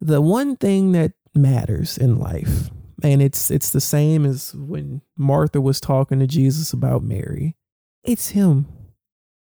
The 0.00 0.20
one 0.20 0.56
thing 0.56 0.92
that 0.92 1.12
matters 1.34 1.96
in 1.96 2.18
life, 2.18 2.70
and 3.02 3.22
it's 3.22 3.50
it's 3.50 3.70
the 3.70 3.80
same 3.80 4.24
as 4.24 4.54
when 4.54 5.02
Martha 5.16 5.60
was 5.60 5.80
talking 5.80 6.18
to 6.18 6.26
Jesus 6.26 6.72
about 6.72 7.02
Mary. 7.02 7.56
It's 8.04 8.30
him. 8.30 8.66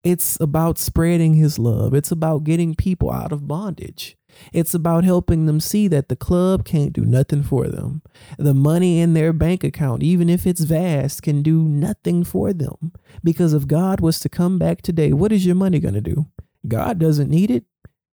It's 0.04 0.39
about 0.39 0.78
spreading 0.78 1.34
his 1.34 1.60
love. 1.60 1.93
It's 1.93 2.12
about 2.12 2.43
getting 2.43 2.76
people 2.76 3.12
out 3.12 3.32
of 3.32 3.48
bondage. 3.48 4.15
It's 4.54 4.74
about 4.74 5.04
helping 5.04 5.46
them 5.46 5.60
see 5.60 5.88
that 5.89 6.08
the 6.10 6.15
club 6.15 6.63
can't 6.63 6.93
do 6.93 7.04
nothing 7.04 7.43
for 7.43 7.67
them. 7.67 8.02
The 8.38 8.54
money 8.54 9.00
in 9.00 9.13
their 9.13 9.34
bank 9.34 9.63
account, 9.63 10.04
even 10.04 10.30
if 10.30 10.46
it's 10.46 10.62
vast, 10.62 11.24
can 11.24 11.41
do 11.41 11.63
nothing 11.63 12.24
for 12.24 12.54
them. 12.54 12.93
Because 13.24 13.54
if 13.54 13.67
God 13.67 14.00
was 14.00 14.20
to 14.22 14.30
come 14.30 14.58
back 14.58 14.82
today, 14.82 15.12
what 15.12 15.32
is 15.32 15.46
your 15.46 15.56
money 15.56 15.80
going 15.80 15.96
to 15.96 16.02
do? 16.02 16.28
God 16.67 17.00
doesn't 17.00 17.30
need 17.30 17.52
it. 17.52 17.65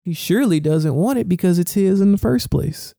He 0.04 0.14
surely 0.14 0.60
doesn't 0.60 0.94
want 0.94 1.18
it 1.18 1.28
because 1.28 1.58
it's 1.58 1.74
His 1.74 2.00
in 2.00 2.12
the 2.12 2.18
first 2.18 2.50
place. 2.50 2.94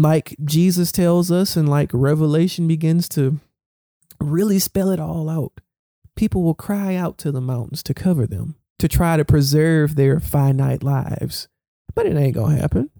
Like 0.00 0.36
Jesus 0.44 0.92
tells 0.92 1.30
us, 1.30 1.56
and 1.56 1.68
like 1.68 1.90
Revelation 1.92 2.68
begins 2.68 3.08
to 3.10 3.40
really 4.20 4.58
spell 4.58 4.90
it 4.90 5.00
all 5.00 5.28
out, 5.28 5.52
people 6.16 6.42
will 6.42 6.54
cry 6.54 6.94
out 6.94 7.18
to 7.18 7.32
the 7.32 7.40
mountains 7.40 7.82
to 7.84 7.94
cover 7.94 8.26
them, 8.26 8.56
to 8.78 8.88
try 8.88 9.16
to 9.16 9.24
preserve 9.24 9.96
their 9.96 10.20
finite 10.20 10.82
lives 10.82 11.48
but 11.98 12.06
it 12.06 12.16
ain't 12.16 12.36
going 12.36 12.54
to 12.54 12.62
happen. 12.62 12.90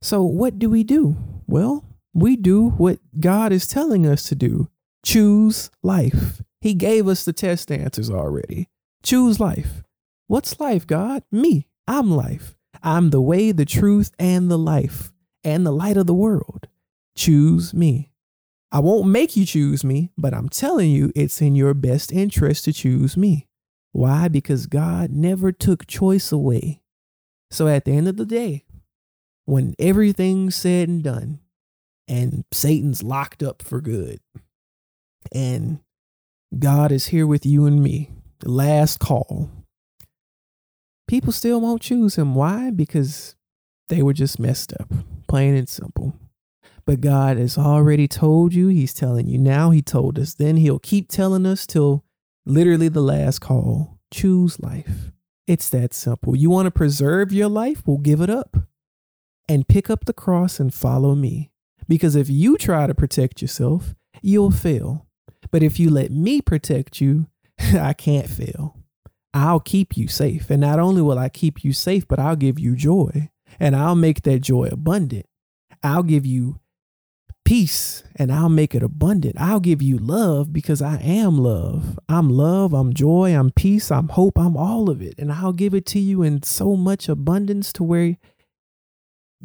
So, 0.00 0.22
what 0.22 0.58
do 0.58 0.70
we 0.70 0.84
do? 0.84 1.16
Well, 1.46 1.84
we 2.14 2.34
do 2.34 2.70
what 2.70 2.98
God 3.20 3.52
is 3.52 3.66
telling 3.66 4.06
us 4.06 4.26
to 4.30 4.34
do 4.34 4.70
choose 5.04 5.70
life. 5.82 6.40
He 6.62 6.72
gave 6.72 7.08
us 7.08 7.26
the 7.26 7.34
test 7.34 7.70
answers 7.70 8.08
already. 8.08 8.70
Choose 9.02 9.38
life. 9.38 9.82
What's 10.28 10.58
life, 10.58 10.86
God? 10.86 11.24
Me. 11.30 11.66
I'm 11.86 12.10
life. 12.10 12.56
I'm 12.82 13.10
the 13.10 13.20
way, 13.20 13.52
the 13.52 13.66
truth, 13.66 14.12
and 14.18 14.50
the 14.50 14.56
life, 14.56 15.12
and 15.44 15.66
the 15.66 15.72
light 15.72 15.96
of 15.96 16.06
the 16.06 16.14
world. 16.14 16.68
Choose 17.16 17.74
me. 17.74 18.10
I 18.70 18.78
won't 18.80 19.08
make 19.08 19.36
you 19.36 19.44
choose 19.44 19.84
me, 19.84 20.10
but 20.16 20.32
I'm 20.32 20.48
telling 20.48 20.90
you 20.90 21.12
it's 21.14 21.42
in 21.42 21.54
your 21.54 21.74
best 21.74 22.10
interest 22.10 22.64
to 22.64 22.72
choose 22.72 23.16
me. 23.16 23.46
Why? 23.92 24.28
Because 24.28 24.66
God 24.66 25.10
never 25.10 25.52
took 25.52 25.86
choice 25.86 26.32
away. 26.32 26.80
So 27.50 27.68
at 27.68 27.84
the 27.84 27.92
end 27.92 28.08
of 28.08 28.16
the 28.16 28.24
day, 28.24 28.64
when 29.44 29.74
everything's 29.78 30.56
said 30.56 30.88
and 30.88 31.02
done, 31.02 31.40
and 32.08 32.44
Satan's 32.50 33.02
locked 33.02 33.42
up 33.42 33.60
for 33.60 33.82
good, 33.82 34.20
and 35.30 35.80
God 36.58 36.90
is 36.92 37.06
here 37.06 37.26
with 37.26 37.44
you 37.44 37.66
and 37.66 37.82
me, 37.82 38.10
the 38.38 38.50
last 38.50 38.98
call, 38.98 39.50
people 41.06 41.32
still 41.32 41.60
won't 41.60 41.82
choose 41.82 42.16
him. 42.16 42.34
Why? 42.34 42.70
Because 42.70 43.36
they 43.88 44.02
were 44.02 44.14
just 44.14 44.38
messed 44.38 44.72
up, 44.80 44.90
plain 45.32 45.54
and 45.54 45.66
simple. 45.66 46.12
But 46.84 47.00
God 47.00 47.38
has 47.38 47.56
already 47.56 48.06
told 48.06 48.52
you, 48.52 48.68
He's 48.68 48.92
telling 48.92 49.28
you 49.28 49.38
now, 49.38 49.70
He 49.70 49.80
told 49.80 50.18
us 50.18 50.34
then, 50.34 50.58
He'll 50.58 50.78
keep 50.78 51.08
telling 51.08 51.46
us 51.46 51.66
till 51.66 52.04
literally 52.44 52.90
the 52.90 53.00
last 53.00 53.38
call. 53.38 53.98
Choose 54.12 54.60
life. 54.60 55.10
It's 55.46 55.70
that 55.70 55.94
simple. 55.94 56.36
You 56.36 56.50
want 56.50 56.66
to 56.66 56.70
preserve 56.70 57.32
your 57.32 57.48
life? 57.48 57.82
Well, 57.86 57.96
give 57.96 58.20
it 58.20 58.28
up 58.28 58.58
and 59.48 59.66
pick 59.66 59.88
up 59.88 60.04
the 60.04 60.12
cross 60.12 60.60
and 60.60 60.74
follow 60.74 61.14
me. 61.14 61.50
Because 61.88 62.14
if 62.14 62.28
you 62.28 62.58
try 62.58 62.86
to 62.86 62.94
protect 62.94 63.40
yourself, 63.40 63.94
you'll 64.20 64.50
fail. 64.50 65.06
But 65.50 65.62
if 65.62 65.80
you 65.80 65.88
let 65.88 66.10
me 66.10 66.42
protect 66.42 67.00
you, 67.00 67.26
I 67.58 67.94
can't 67.94 68.28
fail. 68.28 68.76
I'll 69.32 69.60
keep 69.60 69.96
you 69.96 70.08
safe. 70.08 70.50
And 70.50 70.60
not 70.60 70.78
only 70.78 71.00
will 71.00 71.18
I 71.18 71.30
keep 71.30 71.64
you 71.64 71.72
safe, 71.72 72.06
but 72.06 72.18
I'll 72.18 72.36
give 72.36 72.58
you 72.58 72.76
joy 72.76 73.30
and 73.58 73.76
I'll 73.76 73.94
make 73.94 74.22
that 74.22 74.40
joy 74.40 74.68
abundant. 74.70 75.26
I'll 75.82 76.02
give 76.02 76.24
you 76.24 76.60
peace 77.44 78.04
and 78.16 78.32
I'll 78.32 78.48
make 78.48 78.74
it 78.74 78.82
abundant. 78.82 79.36
I'll 79.38 79.60
give 79.60 79.82
you 79.82 79.98
love 79.98 80.52
because 80.52 80.80
I 80.80 80.98
am 80.98 81.38
love. 81.38 81.98
I'm 82.08 82.30
love, 82.30 82.72
I'm 82.72 82.94
joy, 82.94 83.36
I'm 83.36 83.50
peace, 83.50 83.90
I'm 83.90 84.08
hope, 84.08 84.38
I'm 84.38 84.56
all 84.56 84.88
of 84.88 85.02
it. 85.02 85.14
And 85.18 85.32
I'll 85.32 85.52
give 85.52 85.74
it 85.74 85.86
to 85.86 85.98
you 85.98 86.22
in 86.22 86.42
so 86.42 86.76
much 86.76 87.08
abundance 87.08 87.72
to 87.74 87.82
where 87.82 88.16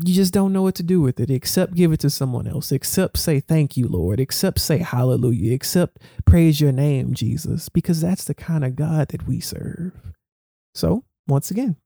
you 0.03 0.13
just 0.13 0.33
don't 0.33 0.53
know 0.53 0.61
what 0.61 0.75
to 0.75 0.83
do 0.83 1.01
with 1.01 1.19
it 1.19 1.31
except 1.31 1.73
give 1.73 1.91
it 1.91 1.99
to 2.01 2.09
someone 2.09 2.47
else, 2.47 2.71
except 2.71 3.17
say 3.17 3.39
thank 3.39 3.75
you, 3.75 3.87
Lord, 3.87 4.19
except 4.19 4.59
say 4.59 4.77
hallelujah, 4.77 5.53
except 5.53 5.97
praise 6.25 6.61
your 6.61 6.71
name, 6.71 7.15
Jesus, 7.15 7.67
because 7.67 7.99
that's 7.99 8.23
the 8.23 8.35
kind 8.35 8.63
of 8.63 8.75
God 8.75 9.07
that 9.09 9.27
we 9.27 9.39
serve. 9.39 9.93
So, 10.75 11.03
once 11.27 11.49
again, 11.49 11.77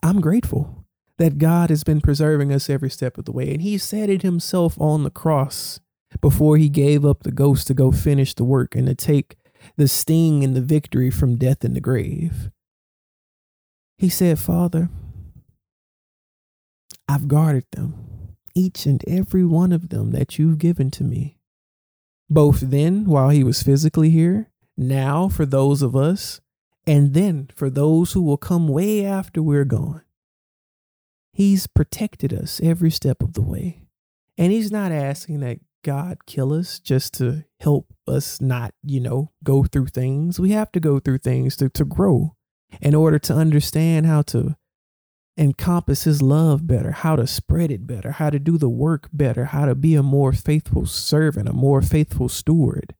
I'm 0.00 0.20
grateful 0.20 0.86
that 1.18 1.38
God 1.38 1.70
has 1.70 1.84
been 1.84 2.00
preserving 2.00 2.52
us 2.52 2.70
every 2.70 2.90
step 2.90 3.18
of 3.18 3.24
the 3.24 3.32
way. 3.32 3.52
And 3.52 3.62
he 3.62 3.76
said 3.76 4.08
it 4.08 4.22
himself 4.22 4.80
on 4.80 5.02
the 5.02 5.10
cross 5.10 5.80
before 6.20 6.56
he 6.56 6.68
gave 6.68 7.04
up 7.04 7.22
the 7.22 7.32
ghost 7.32 7.66
to 7.66 7.74
go 7.74 7.92
finish 7.92 8.34
the 8.34 8.44
work 8.44 8.74
and 8.74 8.86
to 8.86 8.94
take 8.94 9.36
the 9.76 9.88
sting 9.88 10.42
and 10.42 10.56
the 10.56 10.60
victory 10.60 11.10
from 11.10 11.36
death 11.36 11.64
and 11.64 11.76
the 11.76 11.80
grave. 11.80 12.50
He 13.98 14.08
said, 14.08 14.38
Father, 14.38 14.88
I've 17.08 17.26
guarded 17.26 17.66
them, 17.72 18.36
each 18.54 18.86
and 18.86 19.02
every 19.08 19.44
one 19.44 19.72
of 19.72 19.88
them 19.88 20.12
that 20.12 20.38
you've 20.38 20.58
given 20.58 20.90
to 20.92 21.04
me. 21.04 21.38
Both 22.30 22.60
then, 22.60 23.06
while 23.06 23.30
he 23.30 23.42
was 23.42 23.62
physically 23.62 24.10
here, 24.10 24.50
now 24.76 25.28
for 25.28 25.44
those 25.44 25.82
of 25.82 25.96
us, 25.96 26.40
and 26.86 27.12
then 27.12 27.50
for 27.54 27.68
those 27.68 28.12
who 28.12 28.22
will 28.22 28.36
come 28.36 28.68
way 28.68 29.04
after 29.04 29.42
we're 29.42 29.64
gone. 29.64 30.02
He's 31.38 31.68
protected 31.68 32.32
us 32.32 32.60
every 32.64 32.90
step 32.90 33.22
of 33.22 33.34
the 33.34 33.42
way. 33.42 33.84
And 34.36 34.50
he's 34.50 34.72
not 34.72 34.90
asking 34.90 35.38
that 35.38 35.60
God 35.84 36.26
kill 36.26 36.52
us 36.52 36.80
just 36.80 37.14
to 37.18 37.44
help 37.60 37.86
us 38.08 38.40
not, 38.40 38.74
you 38.82 38.98
know, 38.98 39.30
go 39.44 39.62
through 39.62 39.86
things. 39.86 40.40
We 40.40 40.50
have 40.50 40.72
to 40.72 40.80
go 40.80 40.98
through 40.98 41.18
things 41.18 41.54
to, 41.58 41.68
to 41.68 41.84
grow 41.84 42.34
in 42.80 42.92
order 42.92 43.20
to 43.20 43.34
understand 43.34 44.04
how 44.04 44.22
to 44.22 44.56
encompass 45.36 46.02
his 46.02 46.20
love 46.20 46.66
better, 46.66 46.90
how 46.90 47.14
to 47.14 47.28
spread 47.28 47.70
it 47.70 47.86
better, 47.86 48.10
how 48.10 48.30
to 48.30 48.40
do 48.40 48.58
the 48.58 48.68
work 48.68 49.08
better, 49.12 49.44
how 49.44 49.66
to 49.66 49.76
be 49.76 49.94
a 49.94 50.02
more 50.02 50.32
faithful 50.32 50.86
servant, 50.86 51.48
a 51.48 51.52
more 51.52 51.82
faithful 51.82 52.28
steward, 52.28 52.96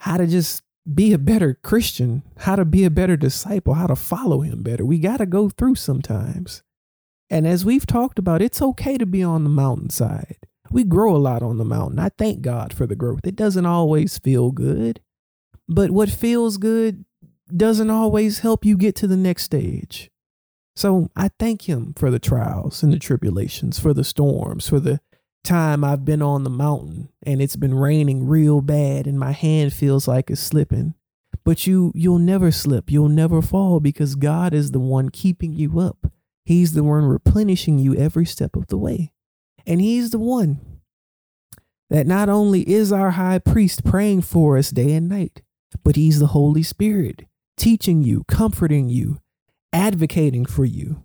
how 0.00 0.18
to 0.18 0.26
just 0.26 0.60
be 0.94 1.14
a 1.14 1.18
better 1.18 1.58
Christian, 1.62 2.24
how 2.40 2.56
to 2.56 2.66
be 2.66 2.84
a 2.84 2.90
better 2.90 3.16
disciple, 3.16 3.72
how 3.72 3.86
to 3.86 3.96
follow 3.96 4.42
him 4.42 4.62
better. 4.62 4.84
We 4.84 4.98
got 4.98 5.16
to 5.16 5.24
go 5.24 5.48
through 5.48 5.76
sometimes. 5.76 6.62
And 7.30 7.46
as 7.46 7.64
we've 7.64 7.86
talked 7.86 8.18
about, 8.18 8.42
it's 8.42 8.62
okay 8.62 8.96
to 8.98 9.06
be 9.06 9.22
on 9.22 9.44
the 9.44 9.50
mountainside. 9.50 10.38
We 10.70 10.84
grow 10.84 11.14
a 11.14 11.18
lot 11.18 11.42
on 11.42 11.58
the 11.58 11.64
mountain. 11.64 11.98
I 11.98 12.10
thank 12.10 12.42
God 12.42 12.72
for 12.72 12.86
the 12.86 12.96
growth. 12.96 13.20
It 13.24 13.36
doesn't 13.36 13.66
always 13.66 14.18
feel 14.18 14.50
good, 14.50 15.00
but 15.68 15.90
what 15.90 16.10
feels 16.10 16.56
good 16.58 17.04
doesn't 17.54 17.90
always 17.90 18.40
help 18.40 18.64
you 18.64 18.76
get 18.76 18.94
to 18.96 19.06
the 19.06 19.16
next 19.16 19.44
stage. 19.44 20.10
So 20.76 21.10
I 21.16 21.30
thank 21.38 21.68
him 21.68 21.94
for 21.96 22.10
the 22.10 22.18
trials 22.18 22.82
and 22.82 22.92
the 22.92 22.98
tribulations, 22.98 23.78
for 23.78 23.92
the 23.92 24.04
storms, 24.04 24.68
for 24.68 24.78
the 24.78 25.00
time 25.42 25.82
I've 25.82 26.04
been 26.04 26.22
on 26.22 26.44
the 26.44 26.50
mountain 26.50 27.08
and 27.22 27.40
it's 27.40 27.56
been 27.56 27.74
raining 27.74 28.28
real 28.28 28.60
bad 28.60 29.06
and 29.06 29.18
my 29.18 29.32
hand 29.32 29.72
feels 29.72 30.06
like 30.06 30.30
it's 30.30 30.40
slipping. 30.40 30.94
But 31.44 31.66
you 31.66 31.92
you'll 31.94 32.18
never 32.18 32.50
slip, 32.50 32.90
you'll 32.90 33.08
never 33.08 33.40
fall 33.40 33.80
because 33.80 34.14
God 34.14 34.52
is 34.52 34.72
the 34.72 34.78
one 34.78 35.08
keeping 35.08 35.52
you 35.54 35.80
up. 35.80 36.12
He's 36.48 36.72
the 36.72 36.82
one 36.82 37.04
replenishing 37.04 37.78
you 37.78 37.94
every 37.94 38.24
step 38.24 38.56
of 38.56 38.68
the 38.68 38.78
way. 38.78 39.12
And 39.66 39.82
he's 39.82 40.12
the 40.12 40.18
one 40.18 40.80
that 41.90 42.06
not 42.06 42.30
only 42.30 42.66
is 42.66 42.90
our 42.90 43.10
high 43.10 43.38
priest 43.38 43.84
praying 43.84 44.22
for 44.22 44.56
us 44.56 44.70
day 44.70 44.94
and 44.94 45.10
night, 45.10 45.42
but 45.84 45.94
he's 45.94 46.20
the 46.20 46.28
Holy 46.28 46.62
Spirit 46.62 47.26
teaching 47.58 48.02
you, 48.02 48.24
comforting 48.28 48.88
you, 48.88 49.18
advocating 49.74 50.46
for 50.46 50.64
you. 50.64 51.02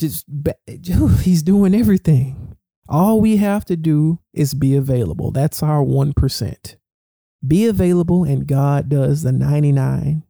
Just 0.00 0.24
he's 1.20 1.42
doing 1.42 1.74
everything. 1.74 2.56
All 2.88 3.20
we 3.20 3.36
have 3.36 3.66
to 3.66 3.76
do 3.76 4.20
is 4.32 4.54
be 4.54 4.74
available. 4.74 5.30
That's 5.30 5.62
our 5.62 5.84
1%. 5.84 6.76
Be 7.46 7.66
available 7.66 8.24
and 8.24 8.46
God 8.46 8.88
does 8.88 9.24
the 9.24 9.32
99. 9.32 10.22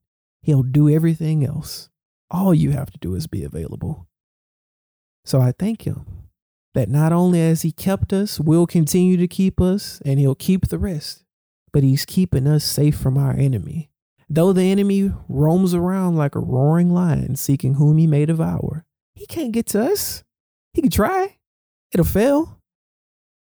He'll 0.42 0.64
do 0.64 0.90
everything 0.90 1.46
else. 1.46 1.88
All 2.32 2.52
you 2.52 2.72
have 2.72 2.90
to 2.90 2.98
do 2.98 3.14
is 3.14 3.28
be 3.28 3.44
available. 3.44 4.08
So 5.24 5.40
I 5.40 5.52
thank 5.52 5.82
him 5.82 6.06
that 6.74 6.88
not 6.88 7.12
only 7.12 7.38
has 7.38 7.62
he 7.62 7.72
kept 7.72 8.12
us, 8.12 8.40
will 8.40 8.66
continue 8.66 9.16
to 9.16 9.28
keep 9.28 9.60
us, 9.60 10.02
and 10.04 10.18
he'll 10.18 10.34
keep 10.34 10.68
the 10.68 10.78
rest, 10.78 11.24
but 11.72 11.82
he's 11.82 12.04
keeping 12.04 12.46
us 12.46 12.64
safe 12.64 12.96
from 12.96 13.16
our 13.16 13.32
enemy. 13.32 13.90
Though 14.28 14.52
the 14.52 14.70
enemy 14.70 15.12
roams 15.28 15.74
around 15.74 16.16
like 16.16 16.34
a 16.34 16.40
roaring 16.40 16.90
lion 16.90 17.36
seeking 17.36 17.74
whom 17.74 17.98
he 17.98 18.06
may 18.06 18.26
devour, 18.26 18.84
he 19.14 19.26
can't 19.26 19.52
get 19.52 19.66
to 19.66 19.92
us. 19.92 20.24
He 20.72 20.82
can 20.82 20.90
try, 20.90 21.38
it'll 21.92 22.04
fail. 22.04 22.60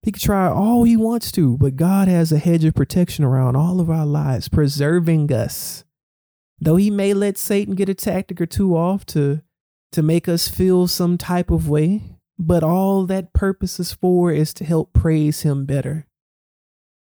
He 0.04 0.12
can 0.14 0.22
try 0.22 0.48
all 0.48 0.84
he 0.84 0.96
wants 0.96 1.32
to, 1.34 1.58
but 1.58 1.76
God 1.76 2.08
has 2.08 2.32
a 2.32 2.38
hedge 2.38 2.64
of 2.64 2.76
protection 2.76 3.26
around 3.26 3.58
all 3.58 3.82
of 3.82 3.90
our 3.90 4.06
lives, 4.06 4.48
preserving 4.48 5.34
us. 5.34 5.84
Though 6.60 6.78
he 6.78 6.90
may 6.90 7.14
let 7.14 7.38
Satan 7.38 7.76
get 7.76 7.90
a 7.90 7.94
tactic 7.94 8.40
or 8.40 8.46
two 8.46 8.78
off 8.78 9.06
to, 9.08 9.42
to 9.92 10.02
make 10.02 10.28
us 10.28 10.48
feel 10.48 10.88
some 10.88 11.18
type 11.18 11.50
of 11.50 11.70
way, 11.70 12.02
but 12.38 12.64
all 12.64 13.06
that 13.06 13.34
purpose 13.34 13.80
is 13.80 13.94
for 13.94 14.32
is 14.32 14.54
to 14.56 14.66
help 14.66 14.94
praise 14.94 15.42
him 15.42 15.66
better. 15.66 16.08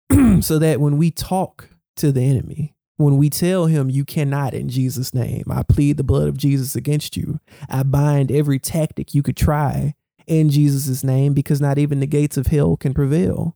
so 0.41 0.57
that 0.59 0.79
when 0.79 0.97
we 0.97 1.11
talk 1.11 1.69
to 1.97 2.11
the 2.11 2.21
enemy, 2.21 2.75
when 2.97 3.17
we 3.17 3.29
tell 3.29 3.67
him, 3.67 3.89
You 3.89 4.05
cannot 4.05 4.53
in 4.53 4.69
Jesus' 4.69 5.13
name, 5.13 5.45
I 5.49 5.63
plead 5.63 5.97
the 5.97 6.03
blood 6.03 6.27
of 6.27 6.37
Jesus 6.37 6.75
against 6.75 7.15
you. 7.15 7.39
I 7.69 7.83
bind 7.83 8.31
every 8.31 8.59
tactic 8.59 9.13
you 9.13 9.21
could 9.21 9.37
try 9.37 9.95
in 10.25 10.49
Jesus' 10.49 11.03
name 11.03 11.33
because 11.33 11.61
not 11.61 11.77
even 11.77 11.99
the 11.99 12.07
gates 12.07 12.37
of 12.37 12.47
hell 12.47 12.75
can 12.75 12.93
prevail. 12.93 13.55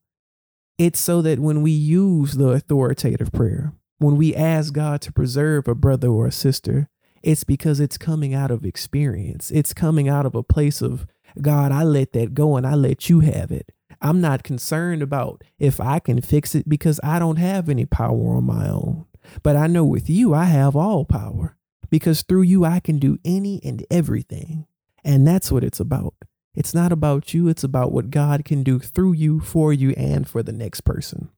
It's 0.78 1.00
so 1.00 1.22
that 1.22 1.40
when 1.40 1.62
we 1.62 1.72
use 1.72 2.34
the 2.34 2.50
authoritative 2.50 3.32
prayer, 3.32 3.74
when 3.98 4.16
we 4.16 4.36
ask 4.36 4.74
God 4.74 5.02
to 5.02 5.14
preserve 5.14 5.68
a 5.68 5.76
brother 5.76 6.08
or 6.08 6.28
a 6.28 6.32
sister, 6.32 6.90
it's 7.24 7.44
because 7.44 7.80
it's 7.80 7.98
coming 7.98 8.34
out 8.34 8.52
of 8.52 8.66
experience. 8.66 9.52
It's 9.52 9.74
coming 9.74 10.10
out 10.10 10.26
of 10.26 10.36
a 10.36 10.44
place 10.44 10.82
of, 10.82 11.08
God, 11.42 11.72
I 11.72 11.84
let 11.84 12.14
that 12.14 12.34
go 12.34 12.58
and 12.58 12.66
I 12.66 12.76
let 12.76 13.10
you 13.10 13.22
have 13.22 13.52
it. 13.52 13.72
I'm 14.02 14.20
not 14.22 14.44
concerned 14.44 15.02
about 15.02 15.44
if 15.60 15.80
I 15.80 16.00
can 16.00 16.22
fix 16.22 16.56
it 16.56 16.68
because 16.68 17.00
I 17.04 17.20
don't 17.20 17.38
have 17.38 17.70
any 17.70 17.86
power 17.86 18.36
on 18.36 18.46
my 18.46 18.68
own. 18.68 19.06
But 19.44 19.56
I 19.56 19.68
know 19.68 19.86
with 19.86 20.10
you, 20.10 20.34
I 20.34 20.46
have 20.46 20.76
all 20.76 21.06
power 21.06 21.56
because 21.90 22.24
through 22.24 22.42
you, 22.44 22.66
I 22.66 22.80
can 22.80 22.98
do 22.98 23.20
any 23.24 23.62
and 23.64 23.86
everything. 23.92 24.66
And 25.04 25.28
that's 25.28 25.52
what 25.52 25.64
it's 25.64 25.80
about. 25.80 26.16
It's 26.54 26.74
not 26.74 26.92
about 26.92 27.34
you, 27.34 27.48
it's 27.48 27.64
about 27.64 27.92
what 27.92 28.10
God 28.10 28.44
can 28.44 28.64
do 28.64 28.80
through 28.80 29.14
you, 29.14 29.40
for 29.40 29.72
you, 29.72 29.92
and 29.92 30.28
for 30.28 30.44
the 30.44 30.52
next 30.52 30.82
person. 30.82 31.30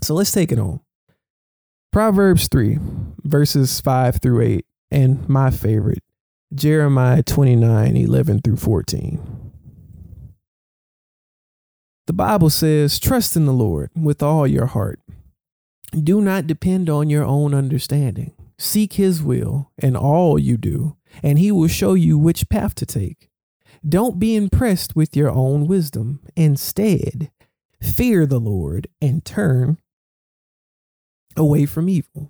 So 0.00 0.14
let's 0.14 0.30
take 0.30 0.52
it 0.52 0.60
on. 0.60 0.80
Proverbs 1.90 2.48
3, 2.48 2.78
verses 3.24 3.80
5 3.80 4.20
through 4.20 4.42
8, 4.42 4.66
and 4.90 5.28
my 5.28 5.50
favorite, 5.50 6.02
Jeremiah 6.54 7.22
29, 7.22 7.96
11 7.96 8.40
through 8.42 8.56
14. 8.56 9.52
The 12.06 12.12
Bible 12.12 12.50
says, 12.50 12.98
Trust 12.98 13.36
in 13.36 13.44
the 13.46 13.52
Lord 13.52 13.90
with 13.94 14.22
all 14.22 14.46
your 14.46 14.66
heart 14.66 15.00
do 15.92 16.20
not 16.20 16.46
depend 16.46 16.90
on 16.90 17.08
your 17.08 17.24
own 17.24 17.54
understanding. 17.54 18.34
Seek 18.58 18.94
his 18.94 19.22
will 19.22 19.70
in 19.78 19.96
all 19.96 20.38
you 20.38 20.56
do, 20.56 20.96
and 21.22 21.38
he 21.38 21.52
will 21.52 21.68
show 21.68 21.94
you 21.94 22.18
which 22.18 22.48
path 22.48 22.74
to 22.76 22.86
take. 22.86 23.30
Don't 23.88 24.18
be 24.18 24.34
impressed 24.34 24.96
with 24.96 25.16
your 25.16 25.30
own 25.30 25.66
wisdom. 25.66 26.20
Instead, 26.36 27.30
fear 27.80 28.26
the 28.26 28.40
Lord 28.40 28.88
and 29.00 29.24
turn 29.24 29.78
away 31.36 31.64
from 31.64 31.88
evil. 31.88 32.28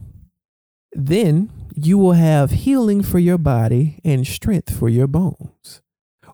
Then 0.93 1.51
you 1.87 1.99
will 1.99 2.13
have 2.13 2.51
healing 2.51 3.03
for 3.03 3.19
your 3.19 3.39
body 3.39 4.01
and 4.05 4.27
strength 4.27 4.77
for 4.77 4.89
your 4.89 5.07
bones. 5.07 5.83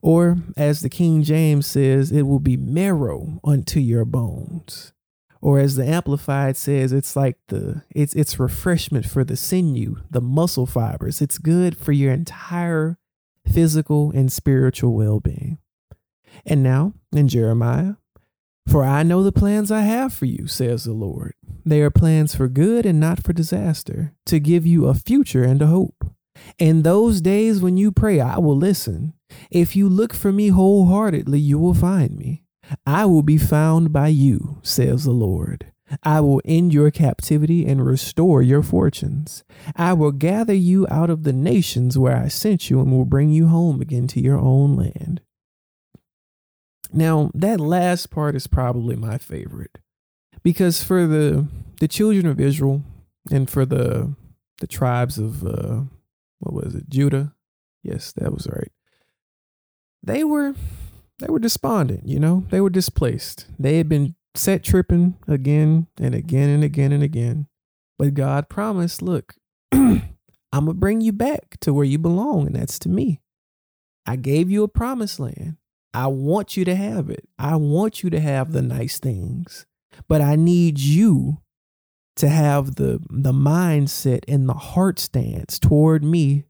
Or, 0.03 0.39
as 0.57 0.81
the 0.81 0.91
King 0.91 1.23
James 1.23 1.67
says, 1.67 2.13
it 2.13 2.23
will 2.23 2.41
be 2.41 2.57
marrow 2.57 3.41
unto 3.43 3.81
your 3.81 4.05
bones. 4.05 4.93
Or 5.41 5.59
as 5.59 5.77
the 5.77 5.87
amplified 5.87 6.57
says 6.57 6.91
it's 6.91 7.17
like 7.17 7.37
the 7.49 7.83
it's 7.95 8.15
it's 8.15 8.41
refreshment 8.41 9.05
for 9.05 9.25
the 9.25 9.37
sinew 9.37 9.97
the 10.11 10.23
muscle 10.23 10.65
fibers. 10.65 11.21
It's 11.21 11.37
good 11.37 11.77
for 11.77 11.93
your 11.93 12.15
entire 12.15 12.97
physical 13.47 14.11
and 14.13 14.33
spiritual 14.33 14.95
well-being. 14.95 15.59
And 16.47 16.63
now 16.63 16.95
in 17.13 17.29
jeremiah 17.29 17.95
for 18.67 18.85
i 18.85 19.03
know 19.03 19.23
the 19.23 19.33
plans 19.33 19.71
i 19.71 19.83
have 19.83 20.13
for 20.13 20.25
you 20.25 20.47
says 20.47 20.85
the 20.85 20.93
lord 20.93 21.35
they 21.65 21.81
are 21.81 21.91
plans 21.91 22.35
for 22.35 22.49
good 22.49 22.85
and 22.85 23.01
not 23.01 23.23
for 23.23 23.33
disaster, 23.33 24.13
to 24.27 24.39
give 24.39 24.67
you 24.67 24.87
a 24.87 24.95
future 24.95 25.45
and 25.45 25.63
a 25.63 25.67
hope. 25.67 26.05
In 26.59 26.83
those 26.83 27.21
days 27.21 27.61
when 27.61 27.77
you 27.77 27.91
pray, 27.91 28.21
I 28.21 28.39
will 28.39 28.57
listen. 28.57 29.15
If 29.51 29.75
you 29.75 29.89
look 29.89 30.13
for 30.13 30.33
me 30.33 30.49
wholeheartedly, 30.49 31.39
you 31.39 31.59
will 31.59 31.75
find 31.75 32.17
me. 32.17 32.43
I 32.87 33.07
will 33.07 33.23
be 33.23 33.39
found 33.39 33.93
by 33.93 34.09
you, 34.09 34.59
says 34.63 35.05
the 35.05 35.13
Lord. 35.13 35.73
I 36.03 36.21
will 36.21 36.41
end 36.45 36.73
your 36.73 36.91
captivity 36.91 37.67
and 37.67 37.85
restore 37.85 38.43
your 38.43 38.63
fortunes. 38.63 39.45
I 39.77 39.93
will 39.93 40.13
gather 40.13 40.55
you 40.55 40.87
out 40.91 41.11
of 41.11 41.25
the 41.25 41.33
nations 41.33 41.99
where 41.99 42.17
I 42.17 42.29
sent 42.29 42.71
you 42.71 42.81
and 42.81 42.91
will 42.91 43.05
bring 43.05 43.31
you 43.31 43.49
home 43.49 43.81
again 43.81 44.07
to 44.09 44.21
your 44.21 44.39
own 44.39 44.77
land. 44.77 45.21
Now, 46.93 47.31
that 47.35 47.61
last 47.61 48.11
part 48.11 48.35
is 48.35 48.47
probably 48.47 48.97
my 48.97 49.19
favorite 49.19 49.79
because 50.45 50.83
for 50.83 51.07
the 51.07 51.49
the 51.81 51.89
children 51.89 52.27
of 52.27 52.39
Israel 52.39 52.83
and 53.31 53.51
for 53.51 53.67
the 53.67 54.15
the 54.61 54.67
tribes 54.67 55.19
of 55.19 55.45
uh 55.45 55.81
what 56.39 56.55
was 56.55 56.75
it? 56.75 56.89
Judah. 56.89 57.35
Yes, 57.83 58.13
that 58.13 58.33
was 58.33 58.47
right. 58.47 58.71
They 60.03 60.23
were 60.23 60.55
they 61.19 61.29
were 61.29 61.39
despondent, 61.39 62.07
you 62.07 62.19
know? 62.19 62.45
They 62.51 62.61
were 62.61 62.71
displaced. 62.71 63.47
They 63.59 63.79
had 63.79 63.89
been 63.89 64.15
set 64.35 64.63
tripping 64.63 65.17
again 65.29 65.87
and 65.99 66.15
again 66.15 66.51
and 66.51 66.65
again 66.65 66.93
and 66.93 67.03
again. 67.03 67.47
But 67.99 68.15
God 68.15 68.49
promised, 68.49 69.01
look, 69.01 69.35
I'm 69.73 70.03
going 70.53 70.67
to 70.67 70.75
bring 70.75 71.01
you 71.01 71.13
back 71.13 71.57
to 71.61 71.73
where 71.73 71.85
you 71.85 71.99
belong, 71.99 72.49
and 72.49 72.57
that's 72.57 72.79
to 72.81 72.89
me. 72.89 73.21
I 74.07 74.17
gave 74.17 74.51
you 74.51 74.65
a 74.65 74.69
promised 74.69 75.21
land. 75.21 75.57
I 75.95 76.09
want 76.09 76.57
you 76.57 76.65
to 76.65 76.75
have 76.75 77.09
it. 77.09 77.29
I 77.39 77.57
want 77.57 78.03
you 78.03 78.11
to 78.11 78.21
have 78.21 78.53
the 78.53 78.63
nice 78.63 78.99
things. 78.99 79.67
But 80.09 80.21
I 80.21 80.37
need 80.37 80.79
you 80.79 81.39
to 82.17 82.29
have 82.29 82.77
the 82.77 83.01
the 83.11 83.33
mindset 83.33 84.21
and 84.29 84.49
the 84.49 84.55
heart 84.55 84.99
stance 84.99 85.59
toward 85.59 86.05
me 86.05 86.45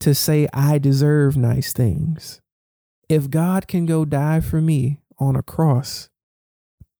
to 0.00 0.14
say 0.14 0.48
I 0.52 0.78
deserve 0.78 1.36
nice 1.36 1.72
things. 1.72 2.40
If 3.08 3.30
God 3.30 3.68
can 3.68 3.86
go 3.86 4.04
die 4.04 4.40
for 4.40 4.60
me 4.60 5.00
on 5.18 5.36
a 5.36 5.42
cross, 5.42 6.08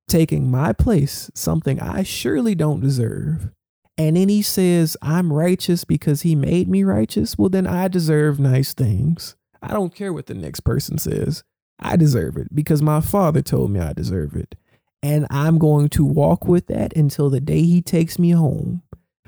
taking 0.08 0.50
my 0.50 0.72
place, 0.72 1.30
something 1.34 1.80
I 1.80 2.02
surely 2.02 2.54
don't 2.54 2.80
deserve, 2.80 3.50
and 3.96 4.16
then 4.16 4.28
he 4.28 4.42
says 4.42 4.96
I'm 5.00 5.32
righteous 5.32 5.84
because 5.84 6.22
he 6.22 6.34
made 6.34 6.68
me 6.68 6.82
righteous, 6.82 7.38
well, 7.38 7.48
then 7.48 7.66
I 7.66 7.88
deserve 7.88 8.38
nice 8.38 8.74
things. 8.74 9.36
I 9.62 9.68
don't 9.68 9.94
care 9.94 10.12
what 10.12 10.26
the 10.26 10.34
next 10.34 10.60
person 10.60 10.98
says. 10.98 11.44
I 11.78 11.96
deserve 11.96 12.36
it 12.36 12.54
because 12.54 12.82
my 12.82 13.00
father 13.00 13.42
told 13.42 13.70
me 13.70 13.80
I 13.80 13.92
deserve 13.92 14.34
it. 14.34 14.54
And 15.02 15.26
I'm 15.30 15.58
going 15.58 15.88
to 15.90 16.04
walk 16.04 16.46
with 16.46 16.68
that 16.68 16.96
until 16.96 17.28
the 17.28 17.40
day 17.40 17.62
he 17.62 17.82
takes 17.82 18.18
me 18.18 18.30
home. 18.30 18.82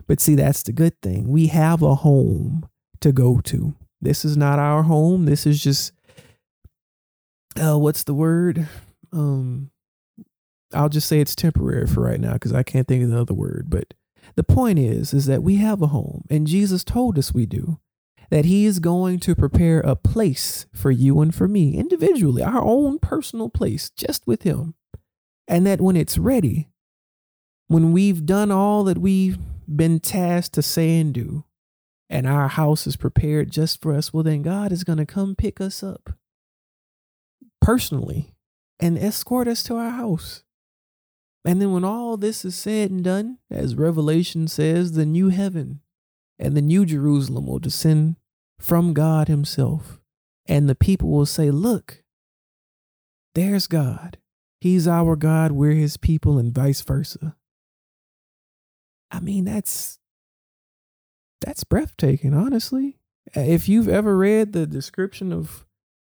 But 0.06 0.20
see, 0.20 0.34
that's 0.34 0.62
the 0.62 0.72
good 0.72 1.00
thing. 1.02 1.28
We 1.28 1.48
have 1.48 1.82
a 1.82 1.96
home 1.96 2.68
to 3.00 3.10
go 3.12 3.40
to. 3.44 3.74
This 4.00 4.24
is 4.24 4.36
not 4.36 4.58
our 4.58 4.82
home. 4.82 5.24
This 5.24 5.46
is 5.46 5.62
just 5.62 5.92
uh 7.60 7.78
what's 7.78 8.04
the 8.04 8.14
word? 8.14 8.68
Um 9.12 9.70
I'll 10.72 10.88
just 10.88 11.08
say 11.08 11.20
it's 11.20 11.36
temporary 11.36 11.86
for 11.86 12.02
right 12.02 12.20
now 12.20 12.34
because 12.34 12.52
I 12.52 12.62
can't 12.62 12.86
think 12.86 13.04
of 13.04 13.10
the 13.10 13.20
other 13.20 13.34
word. 13.34 13.66
But 13.68 13.94
the 14.34 14.42
point 14.42 14.78
is, 14.78 15.14
is 15.14 15.26
that 15.26 15.42
we 15.42 15.56
have 15.56 15.80
a 15.80 15.88
home, 15.88 16.24
and 16.28 16.46
Jesus 16.46 16.82
told 16.82 17.18
us 17.18 17.32
we 17.32 17.46
do. 17.46 17.78
That 18.30 18.46
he 18.46 18.64
is 18.64 18.80
going 18.80 19.20
to 19.20 19.34
prepare 19.36 19.80
a 19.80 19.94
place 19.94 20.66
for 20.74 20.90
you 20.90 21.20
and 21.20 21.32
for 21.32 21.46
me 21.46 21.76
individually, 21.76 22.42
our 22.42 22.62
own 22.62 22.98
personal 22.98 23.48
place, 23.48 23.90
just 23.90 24.26
with 24.26 24.42
him. 24.42 24.74
And 25.46 25.66
that 25.66 25.80
when 25.80 25.96
it's 25.96 26.18
ready, 26.18 26.68
when 27.68 27.92
we've 27.92 28.24
done 28.24 28.50
all 28.50 28.84
that 28.84 28.98
we've 28.98 29.38
been 29.68 30.00
tasked 30.00 30.54
to 30.54 30.62
say 30.62 30.98
and 30.98 31.12
do, 31.12 31.44
and 32.10 32.26
our 32.26 32.48
house 32.48 32.86
is 32.86 32.96
prepared 32.96 33.50
just 33.50 33.82
for 33.82 33.94
us, 33.94 34.12
well, 34.12 34.22
then 34.22 34.42
God 34.42 34.72
is 34.72 34.84
going 34.84 34.98
to 34.98 35.06
come 35.06 35.34
pick 35.34 35.60
us 35.60 35.82
up 35.82 36.10
personally 37.60 38.34
and 38.78 38.98
escort 38.98 39.48
us 39.48 39.62
to 39.64 39.76
our 39.76 39.90
house. 39.90 40.42
And 41.44 41.60
then 41.60 41.72
when 41.72 41.84
all 41.84 42.16
this 42.16 42.44
is 42.44 42.54
said 42.54 42.90
and 42.90 43.04
done, 43.04 43.38
as 43.50 43.74
Revelation 43.74 44.48
says, 44.48 44.92
the 44.92 45.06
new 45.06 45.28
heaven 45.28 45.80
and 46.38 46.56
the 46.56 46.62
new 46.62 46.84
Jerusalem 46.84 47.46
will 47.46 47.58
descend 47.58 48.16
from 48.58 48.94
God 48.94 49.28
Himself. 49.28 50.00
And 50.46 50.68
the 50.68 50.74
people 50.74 51.10
will 51.10 51.26
say, 51.26 51.50
Look, 51.50 52.02
there's 53.34 53.66
God. 53.66 54.18
He's 54.64 54.88
our 54.88 55.14
God, 55.14 55.52
we're 55.52 55.74
His 55.74 55.98
people, 55.98 56.38
and 56.38 56.50
vice 56.50 56.80
versa. 56.80 57.36
I 59.10 59.20
mean, 59.20 59.44
that's 59.44 59.98
that's 61.42 61.64
breathtaking, 61.64 62.32
honestly. 62.32 62.96
If 63.34 63.68
you've 63.68 63.90
ever 63.90 64.16
read 64.16 64.54
the 64.54 64.66
description 64.66 65.34
of 65.34 65.66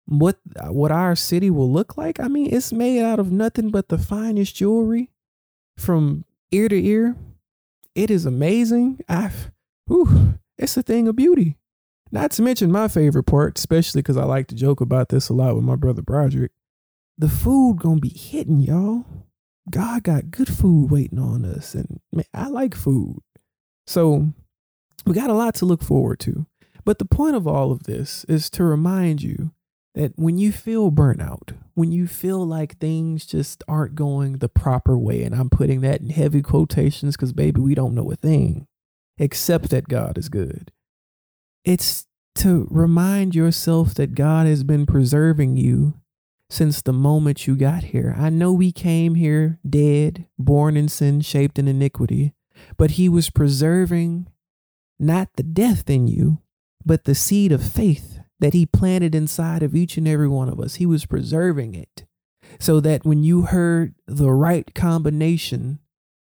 what 0.04 0.38
what 0.68 0.92
our 0.92 1.16
city 1.16 1.50
will 1.50 1.72
look 1.72 1.96
like, 1.96 2.20
I 2.20 2.28
mean, 2.28 2.54
it's 2.54 2.72
made 2.72 3.02
out 3.02 3.18
of 3.18 3.32
nothing 3.32 3.70
but 3.70 3.88
the 3.88 3.98
finest 3.98 4.54
jewelry 4.54 5.10
from 5.76 6.24
ear 6.52 6.68
to 6.68 6.80
ear. 6.80 7.16
It 7.96 8.12
is 8.12 8.26
amazing. 8.26 9.00
I've 9.08 9.50
whew, 9.88 10.38
it's 10.56 10.76
a 10.76 10.84
thing 10.84 11.08
of 11.08 11.16
beauty. 11.16 11.56
Not 12.12 12.30
to 12.30 12.42
mention 12.42 12.70
my 12.70 12.86
favorite 12.86 13.24
part, 13.24 13.58
especially 13.58 14.02
because 14.02 14.16
I 14.16 14.22
like 14.22 14.46
to 14.46 14.54
joke 14.54 14.80
about 14.80 15.08
this 15.08 15.28
a 15.30 15.32
lot 15.32 15.56
with 15.56 15.64
my 15.64 15.74
brother 15.74 16.00
Broderick. 16.00 16.52
The 17.18 17.28
food 17.28 17.78
gonna 17.78 18.00
be 18.00 18.10
hitting, 18.10 18.60
y'all. 18.60 19.04
God 19.70 20.02
got 20.02 20.30
good 20.30 20.48
food 20.48 20.90
waiting 20.90 21.18
on 21.18 21.44
us, 21.44 21.74
and 21.74 22.00
man, 22.12 22.26
I 22.32 22.48
like 22.48 22.74
food. 22.74 23.20
So 23.86 24.32
we 25.04 25.14
got 25.14 25.30
a 25.30 25.34
lot 25.34 25.54
to 25.56 25.64
look 25.64 25.82
forward 25.82 26.20
to. 26.20 26.46
But 26.84 26.98
the 26.98 27.04
point 27.04 27.34
of 27.34 27.46
all 27.46 27.72
of 27.72 27.84
this 27.84 28.24
is 28.24 28.48
to 28.50 28.64
remind 28.64 29.22
you 29.22 29.52
that 29.94 30.12
when 30.16 30.38
you 30.38 30.52
feel 30.52 30.92
burnout, 30.92 31.56
when 31.74 31.90
you 31.90 32.06
feel 32.06 32.46
like 32.46 32.78
things 32.78 33.26
just 33.26 33.64
aren't 33.66 33.94
going 33.94 34.38
the 34.38 34.48
proper 34.48 34.96
way, 34.96 35.22
and 35.22 35.34
I'm 35.34 35.50
putting 35.50 35.80
that 35.80 36.00
in 36.00 36.10
heavy 36.10 36.42
quotations 36.42 37.16
because, 37.16 37.32
baby, 37.32 37.60
we 37.60 37.74
don't 37.74 37.94
know 37.94 38.10
a 38.10 38.16
thing 38.16 38.66
except 39.18 39.70
that 39.70 39.88
God 39.88 40.18
is 40.18 40.28
good. 40.28 40.70
It's 41.64 42.06
to 42.36 42.68
remind 42.70 43.34
yourself 43.34 43.94
that 43.94 44.14
God 44.14 44.46
has 44.46 44.62
been 44.62 44.84
preserving 44.84 45.56
you 45.56 45.94
since 46.48 46.80
the 46.80 46.92
moment 46.92 47.46
you 47.46 47.56
got 47.56 47.84
here. 47.84 48.14
I 48.16 48.30
know 48.30 48.52
we 48.52 48.72
came 48.72 49.14
here 49.14 49.58
dead, 49.68 50.26
born 50.38 50.76
in 50.76 50.88
sin, 50.88 51.20
shaped 51.20 51.58
in 51.58 51.68
iniquity, 51.68 52.34
but 52.76 52.92
He 52.92 53.08
was 53.08 53.30
preserving 53.30 54.28
not 54.98 55.28
the 55.36 55.42
death 55.42 55.90
in 55.90 56.08
you, 56.08 56.40
but 56.84 57.04
the 57.04 57.14
seed 57.14 57.52
of 57.52 57.62
faith 57.62 58.20
that 58.38 58.54
He 58.54 58.66
planted 58.66 59.14
inside 59.14 59.62
of 59.62 59.74
each 59.74 59.96
and 59.96 60.06
every 60.06 60.28
one 60.28 60.48
of 60.48 60.60
us. 60.60 60.76
He 60.76 60.86
was 60.86 61.06
preserving 61.06 61.74
it 61.74 62.06
so 62.58 62.80
that 62.80 63.04
when 63.04 63.22
you 63.22 63.42
heard 63.42 63.94
the 64.06 64.30
right 64.30 64.74
combination 64.74 65.80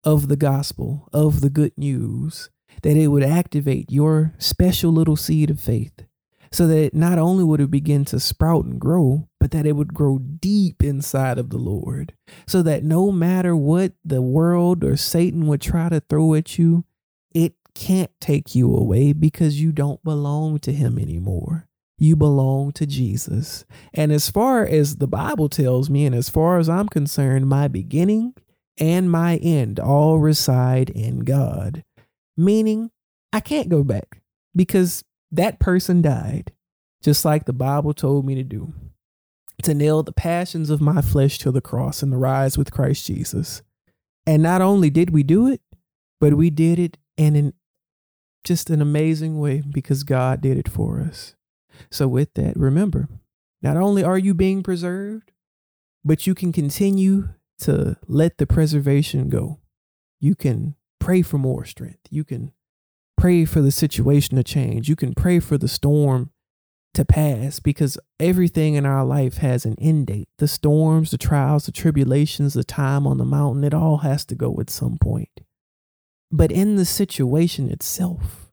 of 0.03 0.27
the 0.27 0.35
gospel, 0.35 1.07
of 1.13 1.41
the 1.41 1.49
good 1.49 1.73
news, 1.77 2.49
that 2.83 2.97
it 2.97 3.07
would 3.07 3.23
activate 3.23 3.91
your 3.91 4.33
special 4.37 4.91
little 4.91 5.15
seed 5.15 5.49
of 5.49 5.59
faith 5.59 6.03
so 6.51 6.67
that 6.67 6.93
not 6.93 7.17
only 7.17 7.43
would 7.43 7.61
it 7.61 7.71
begin 7.71 8.05
to 8.05 8.19
sprout 8.19 8.65
and 8.65 8.79
grow, 8.79 9.27
but 9.39 9.51
that 9.51 9.65
it 9.65 9.75
would 9.75 9.93
grow 9.93 10.17
deep 10.17 10.83
inside 10.83 11.37
of 11.37 11.49
the 11.49 11.57
Lord, 11.57 12.13
so 12.47 12.61
that 12.63 12.83
no 12.83 13.11
matter 13.11 13.55
what 13.55 13.93
the 14.03 14.21
world 14.21 14.83
or 14.83 14.97
Satan 14.97 15.47
would 15.47 15.61
try 15.61 15.89
to 15.89 15.99
throw 15.99 16.33
at 16.33 16.57
you, 16.57 16.85
it 17.33 17.53
can't 17.75 18.11
take 18.19 18.55
you 18.55 18.75
away 18.75 19.13
because 19.13 19.61
you 19.61 19.71
don't 19.71 20.03
belong 20.03 20.59
to 20.59 20.73
him 20.73 20.97
anymore 20.97 21.69
you 21.99 22.15
belong 22.15 22.71
to 22.71 22.85
Jesus. 22.85 23.65
And 23.93 24.11
as 24.11 24.31
far 24.31 24.65
as 24.65 24.95
the 24.95 25.07
Bible 25.07 25.49
tells 25.49 25.89
me, 25.89 26.05
and 26.05 26.15
as 26.15 26.29
far 26.29 26.57
as 26.57 26.69
I'm 26.69 26.87
concerned, 26.87 27.47
my 27.47 27.67
beginning 27.67 28.33
and 28.79 29.11
my 29.11 29.35
end 29.37 29.79
all 29.79 30.19
reside 30.19 30.89
in 30.89 31.19
God. 31.19 31.83
Meaning, 32.37 32.91
I 33.33 33.41
can't 33.41 33.69
go 33.69 33.83
back 33.83 34.21
because 34.55 35.03
that 35.31 35.59
person 35.59 36.01
died, 36.01 36.51
just 37.03 37.25
like 37.25 37.45
the 37.45 37.53
Bible 37.53 37.93
told 37.93 38.25
me 38.25 38.35
to 38.35 38.43
do 38.43 38.73
to 39.63 39.73
nail 39.73 40.03
the 40.03 40.11
passions 40.11 40.69
of 40.69 40.81
my 40.81 41.01
flesh 41.01 41.37
to 41.39 41.51
the 41.51 41.61
cross 41.61 42.01
and 42.01 42.11
the 42.11 42.17
rise 42.17 42.57
with 42.57 42.71
Christ 42.71 43.05
Jesus. 43.05 43.61
And 44.25 44.41
not 44.41 44.61
only 44.61 44.89
did 44.89 45.09
we 45.09 45.23
do 45.23 45.47
it, 45.47 45.61
but 46.19 46.35
we 46.35 46.49
did 46.49 46.79
it 46.79 46.97
in 47.17 47.35
an, 47.35 47.53
just 48.43 48.69
an 48.69 48.81
amazing 48.81 49.39
way 49.39 49.61
because 49.69 50.03
God 50.03 50.41
did 50.41 50.57
it 50.57 50.69
for 50.69 51.01
us. 51.01 51.35
So, 51.89 52.07
with 52.07 52.33
that, 52.35 52.57
remember, 52.57 53.07
not 53.61 53.77
only 53.77 54.03
are 54.03 54.17
you 54.17 54.33
being 54.33 54.63
preserved, 54.63 55.31
but 56.03 56.27
you 56.27 56.35
can 56.35 56.51
continue 56.51 57.29
to 57.59 57.97
let 58.07 58.37
the 58.37 58.47
preservation 58.47 59.29
go. 59.29 59.59
You 60.19 60.35
can 60.35 60.75
pray 60.99 61.21
for 61.21 61.37
more 61.37 61.65
strength. 61.65 62.07
You 62.09 62.23
can 62.23 62.53
pray 63.19 63.43
for 63.43 63.61
the 63.61 63.71
situation 63.71 64.37
to 64.37 64.43
change. 64.43 64.87
You 64.87 64.95
can 64.95 65.13
pray 65.13 65.39
for 65.39 65.57
the 65.57 65.67
storm 65.67 66.31
to 66.93 67.03
pass 67.03 67.59
because 67.59 67.97
everything 68.19 68.75
in 68.75 68.85
our 68.85 69.03
life 69.03 69.37
has 69.37 69.65
an 69.65 69.75
end 69.79 70.07
date. 70.07 70.29
The 70.37 70.47
storms, 70.47 71.11
the 71.11 71.17
trials, 71.17 71.65
the 71.65 71.73
tribulations, 71.73 72.53
the 72.53 72.63
time 72.63 73.05
on 73.05 73.17
the 73.17 73.25
mountain, 73.25 73.65
it 73.65 73.73
all 73.73 73.97
has 73.97 74.25
to 74.27 74.35
go 74.35 74.57
at 74.61 74.69
some 74.69 74.97
point. 74.97 75.41
But 76.31 76.51
in 76.51 76.77
the 76.77 76.85
situation 76.85 77.69
itself, 77.69 78.51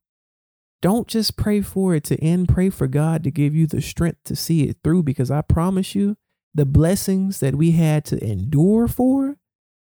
don't 0.82 1.06
just 1.06 1.36
pray 1.36 1.60
for 1.60 1.94
it 1.94 2.04
to 2.04 2.22
end. 2.22 2.48
Pray 2.48 2.68
for 2.68 2.88
God 2.88 3.22
to 3.24 3.30
give 3.30 3.54
you 3.54 3.66
the 3.66 3.80
strength 3.80 4.24
to 4.24 4.34
see 4.34 4.64
it 4.64 4.78
through 4.82 5.04
because 5.04 5.30
I 5.30 5.42
promise 5.42 5.94
you, 5.94 6.16
the 6.54 6.66
blessings 6.66 7.38
that 7.40 7.54
we 7.54 7.72
had 7.72 8.04
to 8.06 8.22
endure 8.24 8.88
for, 8.88 9.36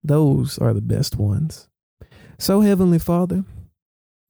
those 0.04 0.58
are 0.58 0.74
the 0.74 0.82
best 0.82 1.18
ones. 1.18 1.68
So, 2.40 2.62
Heavenly 2.62 3.00
Father, 3.00 3.46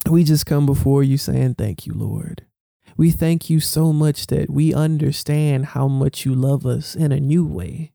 we 0.10 0.24
just 0.24 0.45
come 0.45 0.66
before 0.66 1.04
you 1.04 1.18
saying, 1.18 1.56
Thank 1.56 1.86
you, 1.86 1.93
Lord. 1.93 2.45
We 2.97 3.12
thank 3.12 3.49
you 3.49 3.60
so 3.60 3.93
much 3.93 4.28
that 4.28 4.49
we 4.49 4.74
understand 4.74 5.68
how 5.68 5.88
much 5.88 6.26
you 6.26 6.36
love 6.36 6.66
us 6.66 6.95
in 6.95 7.12
a 7.12 7.20
new 7.20 7.45
way, 7.45 7.93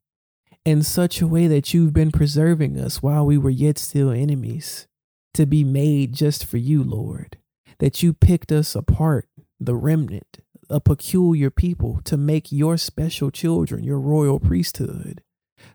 in 0.64 0.82
such 0.82 1.20
a 1.20 1.26
way 1.26 1.46
that 1.46 1.74
you've 1.74 1.92
been 1.92 2.10
preserving 2.10 2.78
us 2.78 3.02
while 3.02 3.26
we 3.26 3.38
were 3.38 3.50
yet 3.50 3.78
still 3.78 4.10
enemies, 4.10 4.86
to 5.34 5.46
be 5.46 5.64
made 5.64 6.14
just 6.14 6.44
for 6.44 6.56
you, 6.56 6.82
Lord. 6.82 7.38
That 7.78 8.02
you 8.02 8.14
picked 8.14 8.50
us 8.50 8.74
apart, 8.74 9.28
the 9.60 9.76
remnant, 9.76 10.38
a 10.70 10.80
peculiar 10.80 11.50
people, 11.50 12.00
to 12.04 12.16
make 12.16 12.50
your 12.50 12.78
special 12.78 13.30
children, 13.30 13.84
your 13.84 14.00
royal 14.00 14.40
priesthood, 14.40 15.22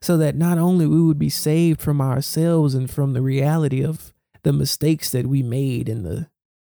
so 0.02 0.18
that 0.18 0.36
not 0.36 0.58
only 0.58 0.88
we 0.88 1.02
would 1.02 1.20
be 1.20 1.30
saved 1.30 1.80
from 1.80 2.02
ourselves 2.02 2.74
and 2.74 2.90
from 2.90 3.14
the 3.14 3.22
reality 3.22 3.84
of 3.84 4.11
the 4.44 4.54
mistakes 4.54 5.12
that 5.12 5.28
we 5.28 5.44
made 5.44 5.90
and 5.90 6.06
the 6.06 6.28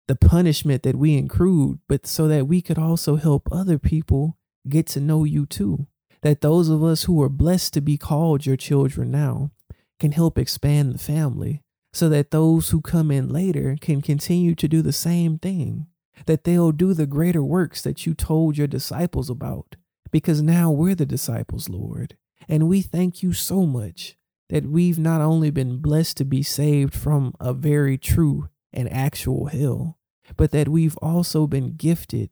the 0.07 0.16
punishment 0.16 0.84
that 0.84 0.97
we 0.97 1.18
accrued, 1.18 1.80
but 1.88 2.05
so 2.05 2.28
that 2.28 2.45
we 2.45 2.61
could 2.61 2.78
also 2.78 3.16
help 3.16 3.47
other 3.51 3.80
people 3.80 4.38
get 4.68 4.86
to 4.88 4.99
know 4.99 5.24
you 5.24 5.45
too. 5.45 5.88
That 6.22 6.41
those 6.41 6.70
of 6.70 6.84
us 6.84 7.03
who 7.03 7.22
are 7.22 7.30
blessed 7.30 7.74
to 7.74 7.82
be 7.82 7.97
called 7.97 8.45
your 8.45 8.57
children 8.57 9.11
now 9.11 9.51
can 9.99 10.11
help 10.11 10.38
expand 10.38 10.93
the 10.93 10.99
family 10.99 11.61
so 11.93 12.09
that 12.09 12.32
those 12.32 12.70
who 12.70 12.82
come 12.82 13.11
in 13.11 13.30
later 13.30 13.78
can 13.80 14.01
continue 14.01 14.55
to 14.55 14.68
do 14.68 14.82
the 14.82 14.93
same 14.93 15.38
thing. 15.38 15.88
That 16.26 16.43
they'll 16.43 16.72
do 16.72 16.93
the 16.93 17.05
greater 17.05 17.43
works 17.43 17.82
that 17.84 18.05
you 18.05 18.14
told 18.14 18.57
your 18.57 18.68
disciples 18.68 19.30
about. 19.30 19.76
Because 20.11 20.41
now 20.41 20.72
we're 20.72 20.95
the 20.95 21.05
disciples, 21.05 21.70
Lord. 21.70 22.18
And 22.47 22.68
we 22.68 22.82
thank 22.82 23.24
you 23.24 23.34
so 23.34 23.66
much 23.66 24.16
that 24.49 24.65
we've 24.65 24.99
not 24.99 25.21
only 25.21 25.49
been 25.49 25.77
blessed 25.77 26.17
to 26.17 26.25
be 26.25 26.43
saved 26.43 26.93
from 26.93 27.33
a 27.39 27.53
very 27.53 27.97
true 27.97 28.49
and 28.71 28.91
actual 28.91 29.47
hell, 29.47 29.97
but 30.35 30.51
that 30.51 30.67
we've 30.67 30.97
also 30.97 31.47
been 31.47 31.75
gifted 31.75 32.29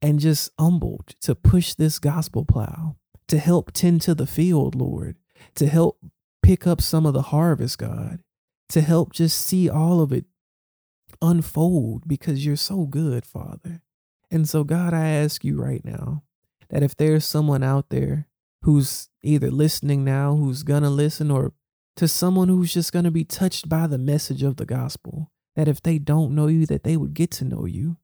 and 0.00 0.18
just 0.18 0.50
humbled 0.58 1.14
to 1.20 1.34
push 1.34 1.74
this 1.74 1.98
gospel 1.98 2.44
plow, 2.44 2.96
to 3.28 3.38
help 3.38 3.72
tend 3.72 4.02
to 4.02 4.14
the 4.14 4.26
field, 4.26 4.74
Lord, 4.74 5.16
to 5.54 5.66
help 5.66 5.98
pick 6.42 6.66
up 6.66 6.80
some 6.80 7.06
of 7.06 7.14
the 7.14 7.22
harvest, 7.22 7.78
God, 7.78 8.20
to 8.68 8.80
help 8.80 9.12
just 9.12 9.38
see 9.38 9.70
all 9.70 10.00
of 10.00 10.12
it 10.12 10.24
unfold 11.20 12.08
because 12.08 12.44
you're 12.44 12.56
so 12.56 12.84
good, 12.86 13.24
Father. 13.24 13.82
And 14.30 14.48
so, 14.48 14.64
God, 14.64 14.92
I 14.92 15.08
ask 15.08 15.44
you 15.44 15.60
right 15.60 15.84
now 15.84 16.24
that 16.70 16.82
if 16.82 16.96
there's 16.96 17.24
someone 17.24 17.62
out 17.62 17.90
there 17.90 18.28
who's 18.62 19.08
either 19.22 19.50
listening 19.50 20.04
now, 20.04 20.36
who's 20.36 20.62
gonna 20.62 20.90
listen, 20.90 21.30
or 21.30 21.52
to 21.96 22.08
someone 22.08 22.48
who's 22.48 22.72
just 22.72 22.92
gonna 22.92 23.10
be 23.10 23.24
touched 23.24 23.68
by 23.68 23.86
the 23.86 23.98
message 23.98 24.42
of 24.42 24.56
the 24.56 24.66
gospel, 24.66 25.30
that 25.56 25.68
if 25.68 25.82
they 25.82 25.98
don't 25.98 26.34
know 26.34 26.46
you, 26.46 26.66
that 26.66 26.84
they 26.84 26.96
would 26.96 27.14
get 27.14 27.30
to 27.32 27.44
know 27.44 27.66
you. 27.66 27.96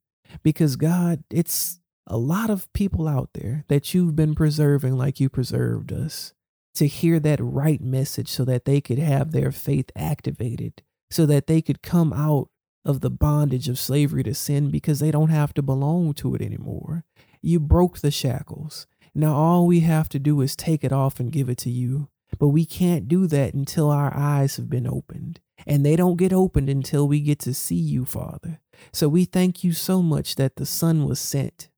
Because 0.43 0.75
God, 0.75 1.23
it's 1.31 1.79
a 2.05 2.17
lot 2.17 2.49
of 2.49 2.71
people 2.73 3.07
out 3.07 3.29
there 3.33 3.65
that 3.67 3.93
you've 3.93 4.15
been 4.15 4.35
preserving 4.35 4.97
like 4.97 5.19
you 5.19 5.29
preserved 5.29 5.91
us 5.91 6.33
to 6.75 6.87
hear 6.87 7.19
that 7.19 7.39
right 7.41 7.81
message 7.81 8.29
so 8.29 8.45
that 8.45 8.65
they 8.65 8.79
could 8.79 8.99
have 8.99 9.31
their 9.31 9.51
faith 9.51 9.91
activated, 9.95 10.83
so 11.09 11.25
that 11.25 11.47
they 11.47 11.61
could 11.61 11.81
come 11.81 12.13
out 12.13 12.49
of 12.85 13.01
the 13.01 13.09
bondage 13.09 13.67
of 13.67 13.77
slavery 13.77 14.23
to 14.23 14.33
sin 14.33 14.69
because 14.69 14.99
they 14.99 15.11
don't 15.11 15.29
have 15.29 15.53
to 15.53 15.61
belong 15.61 16.13
to 16.13 16.35
it 16.35 16.41
anymore. 16.41 17.03
You 17.41 17.59
broke 17.59 17.99
the 17.99 18.11
shackles. 18.11 18.87
Now 19.19 19.35
all 19.35 19.67
we 19.67 19.81
have 19.81 20.07
to 20.09 20.19
do 20.19 20.39
is 20.39 20.55
take 20.55 20.83
it 20.83 20.93
off 20.93 21.19
and 21.19 21.31
give 21.31 21.49
it 21.49 21.57
to 21.59 21.69
you. 21.69 22.07
But 22.37 22.49
we 22.49 22.65
can't 22.65 23.07
do 23.07 23.27
that 23.27 23.53
until 23.53 23.89
our 23.89 24.15
eyes 24.15 24.55
have 24.55 24.69
been 24.69 24.87
opened 24.87 25.39
and 25.67 25.85
they 25.85 25.95
don't 25.95 26.17
get 26.17 26.31
opened 26.31 26.69
until 26.69 27.07
we 27.07 27.19
get 27.19 27.39
to 27.39 27.53
see 27.53 27.75
you, 27.75 28.05
Father. 28.05 28.61
So 28.93 29.09
we 29.09 29.25
thank 29.25 29.63
you 29.63 29.73
so 29.73 30.01
much 30.01 30.35
that 30.35 30.55
the 30.55 30.65
Son 30.65 31.05
was 31.05 31.19
sent 31.19 31.69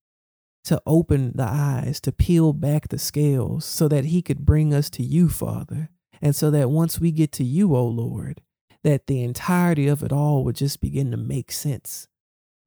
to 0.65 0.79
open 0.85 1.31
the 1.33 1.47
eyes, 1.47 1.99
to 2.01 2.11
peel 2.11 2.53
back 2.53 2.89
the 2.89 2.99
scales, 2.99 3.65
so 3.65 3.87
that 3.87 4.05
he 4.05 4.21
could 4.21 4.45
bring 4.45 4.73
us 4.73 4.91
to 4.91 5.03
you, 5.03 5.27
Father. 5.27 5.89
And 6.21 6.35
so 6.35 6.51
that 6.51 6.69
once 6.69 6.99
we 6.99 7.11
get 7.11 7.31
to 7.33 7.43
you, 7.43 7.75
O 7.75 7.79
oh 7.79 7.87
Lord, 7.87 8.41
that 8.83 9.07
the 9.07 9.23
entirety 9.23 9.87
of 9.87 10.03
it 10.03 10.11
all 10.11 10.43
would 10.43 10.55
just 10.55 10.79
begin 10.79 11.09
to 11.09 11.17
make 11.17 11.51
sense. 11.51 12.07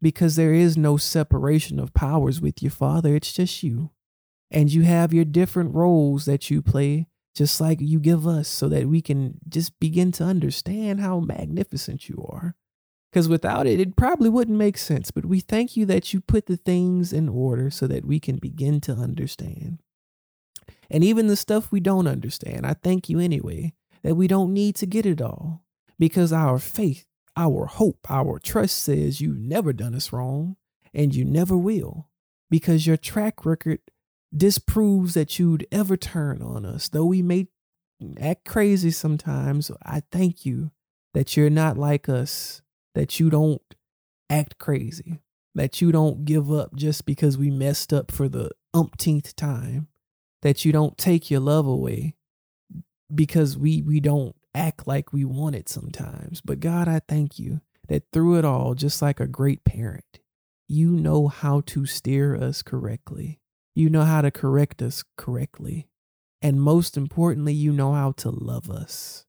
Because 0.03 0.35
there 0.35 0.53
is 0.53 0.77
no 0.77 0.97
separation 0.97 1.79
of 1.79 1.95
powers 1.95 2.41
with 2.41 2.63
you, 2.63 2.71
Father. 2.71 3.15
It's 3.15 3.33
just 3.33 3.63
you. 3.63 3.91
And 4.51 4.73
you 4.73 4.83
have 4.83 5.13
your 5.13 5.25
different 5.25 5.75
roles 5.75 6.27
that 6.27 6.51
you 6.51 6.63
play 6.63 7.07
just 7.35 7.61
like 7.61 7.81
you 7.81 7.99
give 7.99 8.27
us 8.27 8.49
so 8.49 8.69
that 8.69 8.87
we 8.87 9.03
can 9.03 9.39
just 9.49 9.79
begin 9.81 10.13
to 10.13 10.25
understand 10.25 11.01
how 11.01 11.19
magnificent 11.19 12.09
you 12.09 12.25
are. 12.29 12.55
Because 13.11 13.29
without 13.29 13.67
it, 13.67 13.81
it 13.81 13.97
probably 13.97 14.29
wouldn't 14.29 14.59
make 14.59 14.79
sense. 14.79 15.11
But 15.11 15.25
we 15.25 15.41
thank 15.41 15.77
you 15.77 15.87
that 15.87 16.13
you 16.13 16.21
put 16.21 16.47
the 16.47 16.57
things 16.57 17.13
in 17.13 17.29
order 17.29 17.71
so 17.71 17.87
that 17.87 18.05
we 18.05 18.21
can 18.21 18.37
begin 18.37 18.81
to 18.83 18.93
understand. 18.93 19.81
And 20.91 21.05
even 21.05 21.27
the 21.27 21.37
stuff 21.37 21.71
we 21.71 21.81
don't 21.81 22.07
understand, 22.07 22.67
I 22.67 22.75
thank 22.75 23.09
you 23.09 23.19
anyway 23.19 23.75
that 24.03 24.17
we 24.17 24.29
don't 24.29 24.53
need 24.53 24.77
to 24.77 24.87
get 24.87 25.07
it 25.07 25.23
all 25.23 25.63
because 25.99 26.33
our 26.33 26.59
faith, 26.59 27.07
our 27.37 27.67
hope, 27.67 28.07
our 28.11 28.39
trust 28.39 28.79
says 28.79 29.21
you've 29.21 29.39
never 29.39 29.73
done 29.73 29.95
us 29.95 30.13
wrong 30.13 30.57
and 30.93 31.15
you 31.15 31.25
never 31.25 31.57
will 31.57 32.09
because 32.51 32.87
your 32.87 32.97
track 32.97 33.47
record 33.47 33.81
disproves 34.37 35.15
that 35.15 35.39
you'd 35.39 35.67
ever 35.71 35.97
turn 35.97 36.43
on 36.43 36.65
us. 36.65 36.89
Though 36.89 37.07
we 37.07 37.23
may 37.23 37.49
act 38.21 38.45
crazy 38.45 38.91
sometimes, 38.91 39.71
I 39.83 40.03
thank 40.11 40.45
you 40.45 40.71
that 41.13 41.37
you're 41.37 41.51
not 41.51 41.79
like 41.79 42.09
us, 42.09 42.63
that 42.95 43.21
you 43.21 43.31
don't 43.31 43.63
act 44.29 44.59
crazy, 44.59 45.21
that 45.55 45.81
you 45.81 45.93
don't 45.93 46.25
give 46.25 46.53
up 46.53 46.75
just 46.75 47.07
because 47.07 47.39
we 47.39 47.51
messed 47.51 47.93
up 47.93 48.11
for 48.11 48.29
the 48.29 48.51
umpteenth 48.73 49.37
time, 49.37 49.89
that 50.43 50.65
you 50.65 50.73
don't 50.73 50.99
take 50.99 51.31
your 51.31 51.41
love 51.41 51.67
away 51.67 52.17
because 53.15 53.57
we 53.57 53.83
we 53.83 54.01
don't 54.01 54.35
act 54.55 54.87
like 54.87 55.13
we 55.13 55.25
want 55.25 55.55
it 55.55 55.69
sometimes. 55.69 56.41
But 56.41 56.61
God, 56.61 56.89
I 56.89 57.01
thank 57.07 57.39
you 57.39 57.61
that 57.89 58.05
through 58.13 58.39
it 58.39 58.45
all, 58.45 58.75
just 58.75 59.01
like 59.03 59.21
a 59.21 59.27
great 59.27 59.65
parent, 59.65 60.21
you 60.67 60.91
know 60.91 61.29
how 61.29 61.61
to 61.67 61.87
steer 61.87 62.35
us 62.35 62.63
correctly. 62.63 63.41
You 63.75 63.91
know 63.91 64.05
how 64.05 64.23
to 64.23 64.31
correct 64.31 64.81
us 64.83 65.05
correctly. 65.17 65.89
And 66.41 66.61
most 66.61 66.97
importantly, 66.97 67.55
you 67.55 67.73
know 67.73 67.93
how 67.93 68.13
to 68.13 68.31
love 68.31 68.71
us. 68.71 69.25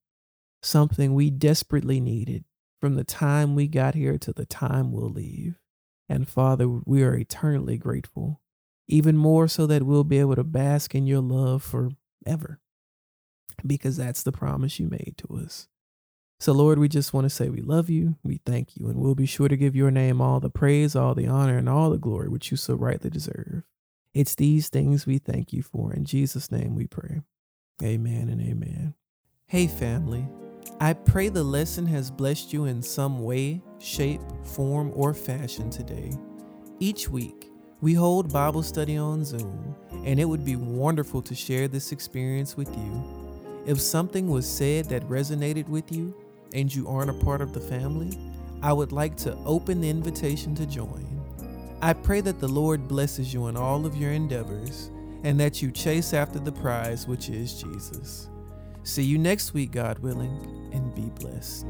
Something 0.62 1.14
we 1.14 1.30
desperately 1.30 2.00
needed 2.00 2.44
from 2.82 2.96
the 2.96 3.04
time 3.04 3.56
we 3.56 3.68
got 3.68 3.96
here 3.96 4.18
to 4.18 4.34
the 4.34 4.46
time 4.46 4.92
we'll 4.92 5.10
leave. 5.10 5.60
And 6.08 6.28
Father, 6.28 6.68
we 6.68 7.04
are 7.04 7.16
eternally 7.16 7.78
grateful, 7.78 8.42
even 8.88 9.18
more 9.18 9.48
so 9.48 9.66
that 9.66 9.84
we'll 9.84 10.04
be 10.04 10.20
able 10.20 10.36
to 10.36 10.44
bask 10.44 10.94
in 10.94 11.08
your 11.08 11.22
love 11.22 11.64
forever, 11.64 12.60
because 13.66 13.98
that's 13.98 14.22
the 14.22 14.32
promise 14.32 14.80
you 14.80 14.88
made 14.88 15.16
to 15.18 15.38
us. 15.38 15.68
So, 16.40 16.52
Lord, 16.52 16.78
we 16.78 16.90
just 16.90 17.14
want 17.14 17.26
to 17.26 17.30
say 17.30 17.50
we 17.50 17.62
love 17.62 17.90
you, 17.90 18.18
we 18.24 18.42
thank 18.46 18.76
you, 18.78 18.88
and 18.88 19.00
we'll 19.00 19.16
be 19.16 19.26
sure 19.26 19.48
to 19.48 19.58
give 19.58 19.76
your 19.76 19.90
name 19.90 20.22
all 20.22 20.40
the 20.40 20.50
praise, 20.50 20.96
all 20.96 21.16
the 21.16 21.28
honor, 21.28 21.58
and 21.58 21.70
all 21.70 21.90
the 21.90 21.98
glory 21.98 22.28
which 22.28 22.52
you 22.52 22.58
so 22.58 22.76
rightly 22.76 23.10
deserve. 23.10 23.64
It's 24.16 24.34
these 24.34 24.70
things 24.70 25.06
we 25.06 25.18
thank 25.18 25.52
you 25.52 25.62
for. 25.62 25.92
In 25.92 26.06
Jesus' 26.06 26.50
name 26.50 26.74
we 26.74 26.88
pray. 26.88 27.20
Amen 27.84 28.30
and 28.30 28.42
amen. 28.42 28.94
Hey, 29.46 29.68
family. 29.68 30.26
I 30.80 30.94
pray 30.94 31.28
the 31.28 31.44
lesson 31.44 31.86
has 31.88 32.12
blessed 32.12 32.54
you 32.54 32.64
in 32.64 32.82
some 32.82 33.24
way, 33.24 33.62
shape, 33.78 34.22
form, 34.46 34.94
or 34.96 35.14
fashion 35.14 35.70
today. 35.70 36.14
Each 36.80 37.10
week, 37.10 37.52
we 37.82 37.94
hold 37.94 38.32
Bible 38.32 38.64
study 38.64 38.96
on 38.96 39.26
Zoom, 39.26 39.76
and 40.06 40.18
it 40.18 40.26
would 40.26 40.46
be 40.46 40.56
wonderful 40.56 41.22
to 41.22 41.36
share 41.36 41.68
this 41.68 41.92
experience 41.92 42.56
with 42.56 42.70
you. 42.70 43.64
If 43.66 43.82
something 43.82 44.30
was 44.30 44.50
said 44.50 44.86
that 44.86 45.04
resonated 45.10 45.68
with 45.68 45.92
you 45.92 46.16
and 46.54 46.74
you 46.74 46.88
aren't 46.88 47.10
a 47.10 47.26
part 47.26 47.42
of 47.42 47.52
the 47.52 47.60
family, 47.60 48.18
I 48.62 48.72
would 48.72 48.94
like 48.94 49.18
to 49.18 49.36
open 49.46 49.82
the 49.82 49.90
invitation 49.90 50.56
to 50.56 50.66
join. 50.66 51.15
I 51.86 51.94
pray 51.94 52.20
that 52.22 52.40
the 52.40 52.48
Lord 52.48 52.88
blesses 52.88 53.32
you 53.32 53.46
in 53.46 53.56
all 53.56 53.86
of 53.86 53.96
your 53.96 54.12
endeavors 54.12 54.90
and 55.24 55.40
that 55.40 55.62
you 55.62 55.70
chase 55.70 56.16
after 56.16 56.40
the 56.40 56.52
prize, 56.52 57.08
which 57.08 57.30
is 57.30 57.62
Jesus. 57.62 58.28
See 58.82 59.04
you 59.04 59.20
next 59.20 59.54
week, 59.54 59.74
God 59.74 60.00
willing, 60.00 60.72
and 60.74 60.96
be 60.96 61.12
blessed. 61.20 61.68